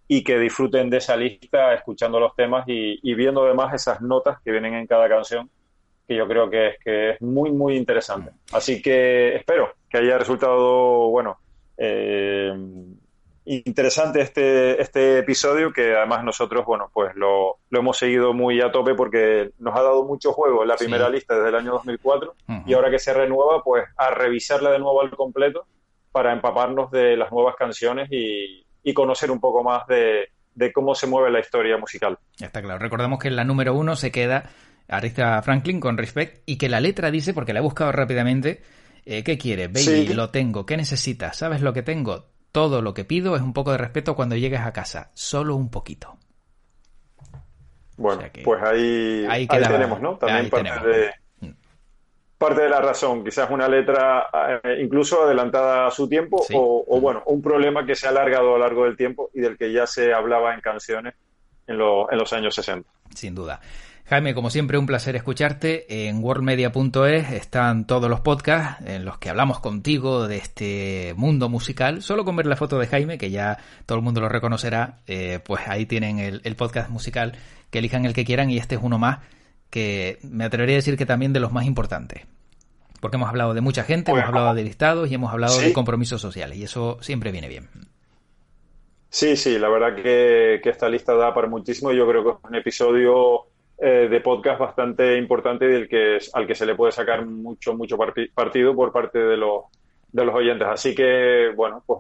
y 0.10 0.24
que 0.24 0.38
disfruten 0.38 0.90
de 0.90 0.98
esa 0.98 1.16
lista 1.16 1.74
escuchando 1.74 2.20
los 2.20 2.36
temas 2.36 2.66
y, 2.68 3.14
viendo 3.14 3.44
además 3.44 3.74
esas 3.74 4.02
notas 4.02 4.42
que 4.42 4.52
vienen 4.52 4.74
en 4.74 4.86
cada 4.86 5.08
canción 5.08 5.50
que 6.06 6.16
yo 6.16 6.28
creo 6.28 6.50
que 6.50 6.68
es, 6.68 6.76
que 6.84 7.10
es 7.12 7.22
muy 7.22 7.52
muy 7.52 7.76
interesante. 7.76 8.32
Así 8.54 8.82
que 8.82 9.36
espero 9.36 9.74
que 9.90 9.98
haya 9.98 10.18
resultado 10.18 11.10
bueno. 11.10 11.38
Eh, 11.78 12.54
interesante 13.48 14.22
este, 14.22 14.82
este 14.82 15.20
episodio 15.20 15.72
que 15.72 15.96
además 15.96 16.24
nosotros, 16.24 16.66
bueno, 16.66 16.90
pues 16.94 17.16
lo, 17.16 17.58
lo, 17.70 17.80
hemos 17.80 17.98
seguido 17.98 18.34
muy 18.34 18.62
a 18.62 18.72
tope 18.72 18.94
porque 18.94 19.52
nos 19.60 19.76
ha 19.76 19.82
dado 19.84 20.04
mucho 20.04 20.34
juego 20.34 20.64
en 20.64 20.68
la 20.68 20.76
primera 20.76 21.10
lista 21.10 21.36
desde 21.36 21.50
el 21.50 21.56
año 21.56 21.72
2004 21.72 22.36
y 22.66 22.74
ahora 22.74 22.92
que 22.92 23.00
se 23.00 23.14
renueva, 23.14 23.64
pues 23.64 23.86
a 23.96 24.12
revisarla 24.12 24.72
de 24.72 24.80
nuevo 24.80 25.02
al 25.02 25.12
completo 25.12 25.66
para 26.12 26.34
empaparnos 26.34 26.92
de 26.92 27.16
las 27.16 27.32
nuevas 27.32 27.56
canciones 27.56 28.10
y, 28.12 28.66
y 28.84 28.94
conocer 28.94 29.32
un 29.32 29.40
poco 29.40 29.64
más 29.64 29.88
de, 29.88 30.30
de, 30.56 30.74
cómo 30.74 30.96
se 30.96 31.08
mueve 31.08 31.32
la 31.32 31.40
historia 31.40 31.78
musical. 31.78 32.18
Está 32.40 32.62
claro. 32.62 32.80
Recordemos 32.80 33.20
que 33.20 33.28
en 33.28 33.36
la 33.36 33.44
número 33.44 33.74
uno 33.74 33.96
se 33.96 34.12
queda 34.12 34.50
Aretha 34.88 35.42
Franklin 35.42 35.80
con 35.80 35.98
Respect 35.98 36.42
y 36.46 36.58
que 36.58 36.70
la 36.70 36.80
letra 36.80 37.12
dice, 37.12 37.34
porque 37.34 37.54
la 37.54 37.60
he 37.60 37.64
buscado 37.64 37.92
rápidamente, 37.92 38.62
eh, 39.06 39.24
¿qué 39.24 39.38
quieres? 39.38 39.72
Baby, 39.72 40.14
lo 40.14 40.32
tengo. 40.32 40.66
¿Qué 40.66 40.76
necesitas? 40.76 41.38
¿Sabes 41.38 41.62
lo 41.62 41.72
que 41.74 41.84
tengo? 41.84 42.26
Todo 42.58 42.82
lo 42.82 42.96
que 42.96 43.06
pido 43.06 43.36
es 43.36 43.44
un 43.44 43.54
poco 43.54 43.72
de 43.72 43.78
respeto 43.78 44.16
cuando 44.16 44.36
llegues 44.36 44.62
a 44.62 44.74
casa, 44.74 45.12
solo 45.14 45.56
un 45.56 45.70
poquito. 45.70 46.18
Bueno, 47.98 48.24
pues 48.44 48.64
ahí, 48.64 49.28
ahí, 49.30 49.48
tenemos, 49.48 50.02
¿no? 50.02 50.18
También 50.18 50.50
parte, 50.50 50.88
De, 50.88 51.12
mm. 51.42 51.52
parte 52.36 52.64
de 52.64 52.70
la 52.70 52.82
razón, 52.82 53.24
quizás 53.24 53.52
una 53.52 53.68
letra 53.68 54.28
eh, 54.64 54.82
incluso 54.82 55.22
adelantada 55.22 55.86
a 55.86 55.92
su 55.92 56.10
tiempo 56.10 56.44
o, 56.52 56.98
mm. 56.98 57.00
bueno, 57.00 57.22
un 57.28 57.44
problema 57.44 57.86
que 57.86 57.94
se 57.94 58.08
ha 58.08 58.10
alargado 58.10 58.48
a 58.48 58.52
lo 58.54 58.58
largo 58.58 58.86
del 58.86 58.98
tiempo 58.98 59.30
y 59.36 59.42
del 59.42 59.56
que 59.56 59.72
ya 59.72 59.86
se 59.86 60.12
hablaba 60.12 60.56
en 60.56 60.62
canciones 60.62 61.14
en, 61.68 61.76
en 61.76 62.18
los 62.18 62.34
años 62.34 62.56
60. 62.56 62.90
Sin 63.14 63.36
duda. 63.36 63.62
Jaime, 64.10 64.34
como 64.34 64.50
siempre, 64.50 64.78
un 64.78 64.86
placer 64.86 65.18
escucharte. 65.18 66.08
En 66.08 66.24
worldmedia.es 66.24 67.32
están 67.34 67.86
todos 67.86 68.10
los 68.10 68.22
podcasts 68.22 68.82
en 68.88 69.04
los 69.04 69.18
que 69.18 69.30
hablamos 69.30 69.60
contigo 69.60 70.30
de 70.30 70.38
este 70.38 71.14
mundo 71.18 71.50
musical. 71.50 72.02
Solo 72.02 72.24
con 72.24 72.38
ver 72.38 72.46
la 72.46 72.56
foto 72.56 72.80
de 72.80 72.88
Jaime, 72.88 73.18
que 73.18 73.32
ya 73.32 73.58
todo 73.86 73.98
el 73.98 74.04
mundo 74.06 74.22
lo 74.22 74.30
reconocerá, 74.30 75.00
eh, 75.08 75.40
pues 75.44 75.68
ahí 75.68 75.86
tienen 75.86 76.20
el, 76.20 76.56
podcast 76.56 76.90
musical 76.90 77.34
que 77.70 77.80
elijan 77.80 78.06
el 78.06 78.14
que 78.14 78.24
quieran 78.24 78.50
y 78.50 78.58
este 78.58 78.76
es 78.76 78.82
uno 78.82 78.98
más 78.98 79.20
que 79.70 80.20
me 80.24 80.46
atrevería 80.46 80.76
a 80.76 80.78
decir 80.78 80.96
que 80.96 81.06
también 81.06 81.34
de 81.34 81.42
los 81.42 81.52
más 81.52 81.66
importantes. 81.66 82.26
Porque 83.02 83.18
hemos 83.18 83.28
hablado 83.28 83.54
de 83.54 83.60
mucha 83.60 83.84
gente, 83.84 84.12
hemos 84.12 84.24
hablado 84.24 84.54
de 84.54 84.64
listados 84.64 85.12
y 85.12 85.16
hemos 85.16 85.34
hablado 85.34 85.60
de 85.60 85.74
compromisos 85.74 86.22
sociales 86.22 86.58
y 86.58 86.64
eso 86.64 86.98
siempre 87.02 87.34
viene 87.34 87.50
bien. 87.50 87.68
Sí, 89.10 89.36
sí, 89.36 89.60
la 89.60 89.68
verdad 89.68 89.96
que, 89.96 90.62
que 90.64 90.70
esta 90.70 90.88
lista 90.88 91.14
da 91.14 91.34
para 91.34 91.48
muchísimo. 91.48 91.92
Yo 91.92 92.08
creo 92.08 92.24
que 92.24 92.30
es 92.30 92.36
un 92.42 92.56
episodio 92.56 93.48
eh, 93.80 94.08
de 94.10 94.22
podcast 94.22 94.60
bastante 94.60 95.18
importante 95.18 95.68
del 95.68 95.88
que, 95.88 96.18
al 96.34 96.48
que 96.48 96.56
se 96.56 96.66
le 96.66 96.76
puede 96.76 96.92
sacar 96.92 97.26
mucho, 97.26 97.76
mucho 97.76 97.98
partido 98.34 98.76
por 98.76 98.92
parte 98.92 99.20
de 99.20 99.38
los, 99.38 99.66
de 100.12 100.26
los 100.26 100.34
oyentes. 100.34 100.68
Así 100.68 100.96
que, 100.96 101.52
bueno, 101.56 101.84
pues 101.86 102.00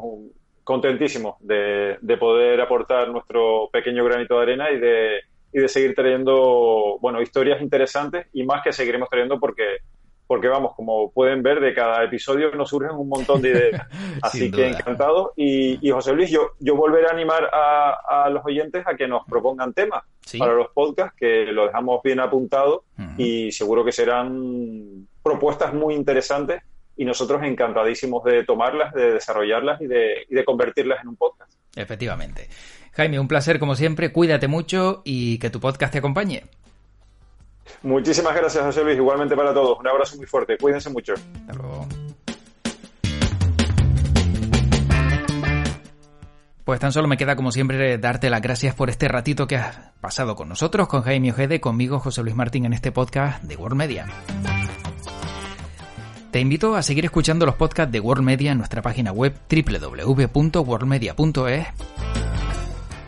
contentísimo 0.63 1.37
de, 1.39 1.97
de, 2.01 2.17
poder 2.17 2.59
aportar 2.59 3.09
nuestro 3.09 3.69
pequeño 3.71 4.03
granito 4.03 4.35
de 4.35 4.41
arena 4.41 4.71
y 4.71 4.79
de, 4.79 5.19
y 5.53 5.59
de 5.59 5.67
seguir 5.67 5.95
trayendo, 5.95 6.97
bueno, 6.99 7.21
historias 7.21 7.61
interesantes 7.61 8.27
y 8.33 8.43
más 8.43 8.63
que 8.63 8.73
seguiremos 8.73 9.09
trayendo 9.09 9.39
porque 9.39 9.77
porque 10.27 10.47
vamos, 10.47 10.75
como 10.75 11.11
pueden 11.11 11.41
ver, 11.41 11.59
de 11.59 11.73
cada 11.73 12.03
episodio 12.03 12.51
nos 12.51 12.69
surgen 12.69 12.91
un 12.91 13.09
montón 13.09 13.41
de 13.41 13.49
ideas. 13.49 13.87
Así 14.21 14.51
que 14.51 14.67
encantado. 14.67 15.33
Y, 15.35 15.89
José 15.89 16.13
Luis, 16.13 16.29
yo, 16.29 16.51
yo 16.59 16.75
volveré 16.75 17.07
a 17.07 17.11
animar 17.11 17.49
a, 17.51 18.29
los 18.29 18.45
oyentes 18.45 18.85
a 18.85 18.95
que 18.95 19.07
nos 19.07 19.25
propongan 19.25 19.73
temas 19.73 20.03
para 20.37 20.53
los 20.53 20.67
podcasts, 20.69 21.15
que 21.17 21.45
lo 21.45 21.67
dejamos 21.67 22.01
bien 22.03 22.19
apuntado 22.19 22.83
y 23.17 23.51
seguro 23.51 23.85
que 23.85 23.91
serán 23.91 25.07
propuestas 25.23 25.73
muy 25.73 25.95
interesantes 25.95 26.61
y 26.97 27.05
nosotros 27.05 27.41
encantadísimos 27.43 28.23
de 28.23 28.43
tomarlas, 28.43 28.93
de 28.93 29.13
desarrollarlas 29.13 29.79
y 29.81 29.87
de, 29.87 30.25
y 30.29 30.35
de 30.35 30.43
convertirlas 30.43 31.01
en 31.01 31.09
un 31.09 31.15
podcast. 31.15 31.53
Efectivamente. 31.75 32.49
Jaime, 32.93 33.19
un 33.19 33.27
placer 33.27 33.59
como 33.59 33.75
siempre, 33.75 34.11
cuídate 34.11 34.47
mucho 34.47 35.03
y 35.05 35.37
que 35.37 35.51
tu 35.51 35.59
podcast 35.59 35.93
te 35.93 35.99
acompañe. 35.99 36.43
Muchísimas 37.83 38.35
gracias, 38.35 38.63
José 38.63 38.83
Luis. 38.83 38.97
Igualmente 38.97 39.35
para 39.35 39.53
todos. 39.53 39.79
Un 39.79 39.87
abrazo 39.87 40.17
muy 40.17 40.25
fuerte. 40.25 40.57
Cuídense 40.57 40.89
mucho. 40.89 41.13
Hasta 41.13 41.53
luego. 41.53 41.87
Pues 46.67 46.79
tan 46.81 46.91
solo 46.91 47.07
me 47.07 47.15
queda 47.15 47.37
como 47.37 47.53
siempre 47.53 47.97
darte 47.97 48.29
las 48.29 48.41
gracias 48.41 48.75
por 48.75 48.89
este 48.89 49.07
ratito 49.07 49.47
que 49.47 49.55
has 49.55 49.77
pasado 50.01 50.35
con 50.35 50.49
nosotros, 50.49 50.89
con 50.89 51.01
Jaime 51.01 51.31
Ojede, 51.31 51.61
conmigo 51.61 51.99
José 51.99 52.23
Luis 52.23 52.35
Martín 52.35 52.65
en 52.65 52.73
este 52.73 52.91
podcast 52.91 53.41
de 53.43 53.55
World 53.55 53.77
Media. 53.77 54.05
Te 56.31 56.41
invito 56.41 56.75
a 56.75 56.83
seguir 56.83 57.05
escuchando 57.05 57.45
los 57.45 57.55
podcasts 57.55 57.93
de 57.93 58.01
World 58.01 58.23
Media 58.23 58.51
en 58.51 58.57
nuestra 58.57 58.81
página 58.81 59.13
web 59.13 59.33
www.worldmedia.es. 59.49 61.67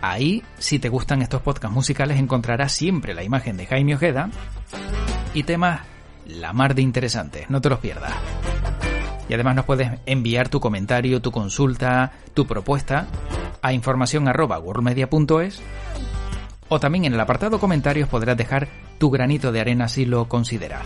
Ahí, 0.01 0.43
si 0.57 0.79
te 0.79 0.89
gustan 0.89 1.21
estos 1.21 1.41
podcasts 1.41 1.75
musicales, 1.75 2.19
encontrarás 2.19 2.71
siempre 2.71 3.13
la 3.13 3.23
imagen 3.23 3.57
de 3.57 3.65
Jaime 3.65 3.95
Ojeda 3.95 4.29
y 5.33 5.43
temas 5.43 5.81
la 6.25 6.53
mar 6.53 6.75
de 6.75 6.81
interesantes, 6.81 7.49
no 7.49 7.59
te 7.59 7.69
los 7.69 7.79
pierdas. 7.79 8.13
Y 9.27 9.33
además 9.33 9.55
nos 9.55 9.65
puedes 9.65 9.91
enviar 10.05 10.49
tu 10.49 10.59
comentario, 10.59 11.21
tu 11.21 11.31
consulta, 11.31 12.13
tu 12.33 12.47
propuesta 12.47 13.07
a 13.61 13.73
información 13.73 14.25
o 16.69 16.79
también 16.79 17.05
en 17.05 17.13
el 17.13 17.19
apartado 17.19 17.59
comentarios 17.59 18.07
podrás 18.07 18.37
dejar 18.37 18.67
tu 18.99 19.09
granito 19.09 19.51
de 19.51 19.59
arena 19.59 19.87
si 19.87 20.05
lo 20.05 20.27
consideras. 20.29 20.83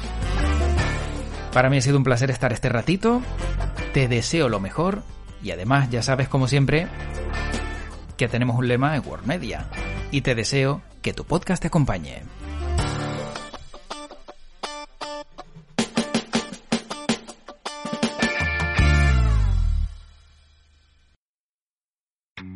Para 1.53 1.69
mí 1.69 1.77
ha 1.77 1.81
sido 1.81 1.97
un 1.97 2.03
placer 2.03 2.31
estar 2.31 2.51
este 2.51 2.69
ratito, 2.69 3.21
te 3.93 4.07
deseo 4.07 4.49
lo 4.49 4.59
mejor 4.59 5.03
y 5.43 5.51
además 5.51 5.89
ya 5.89 6.01
sabes 6.01 6.27
como 6.27 6.47
siempre 6.47 6.87
que 8.17 8.27
tenemos 8.27 8.57
un 8.57 8.67
lema 8.67 8.95
en 8.95 9.07
World 9.07 9.25
Media 9.25 9.67
y 10.11 10.21
te 10.21 10.35
deseo 10.35 10.81
que 11.01 11.13
tu 11.13 11.25
podcast 11.25 11.61
te 11.61 11.67
acompañe. 11.67 12.23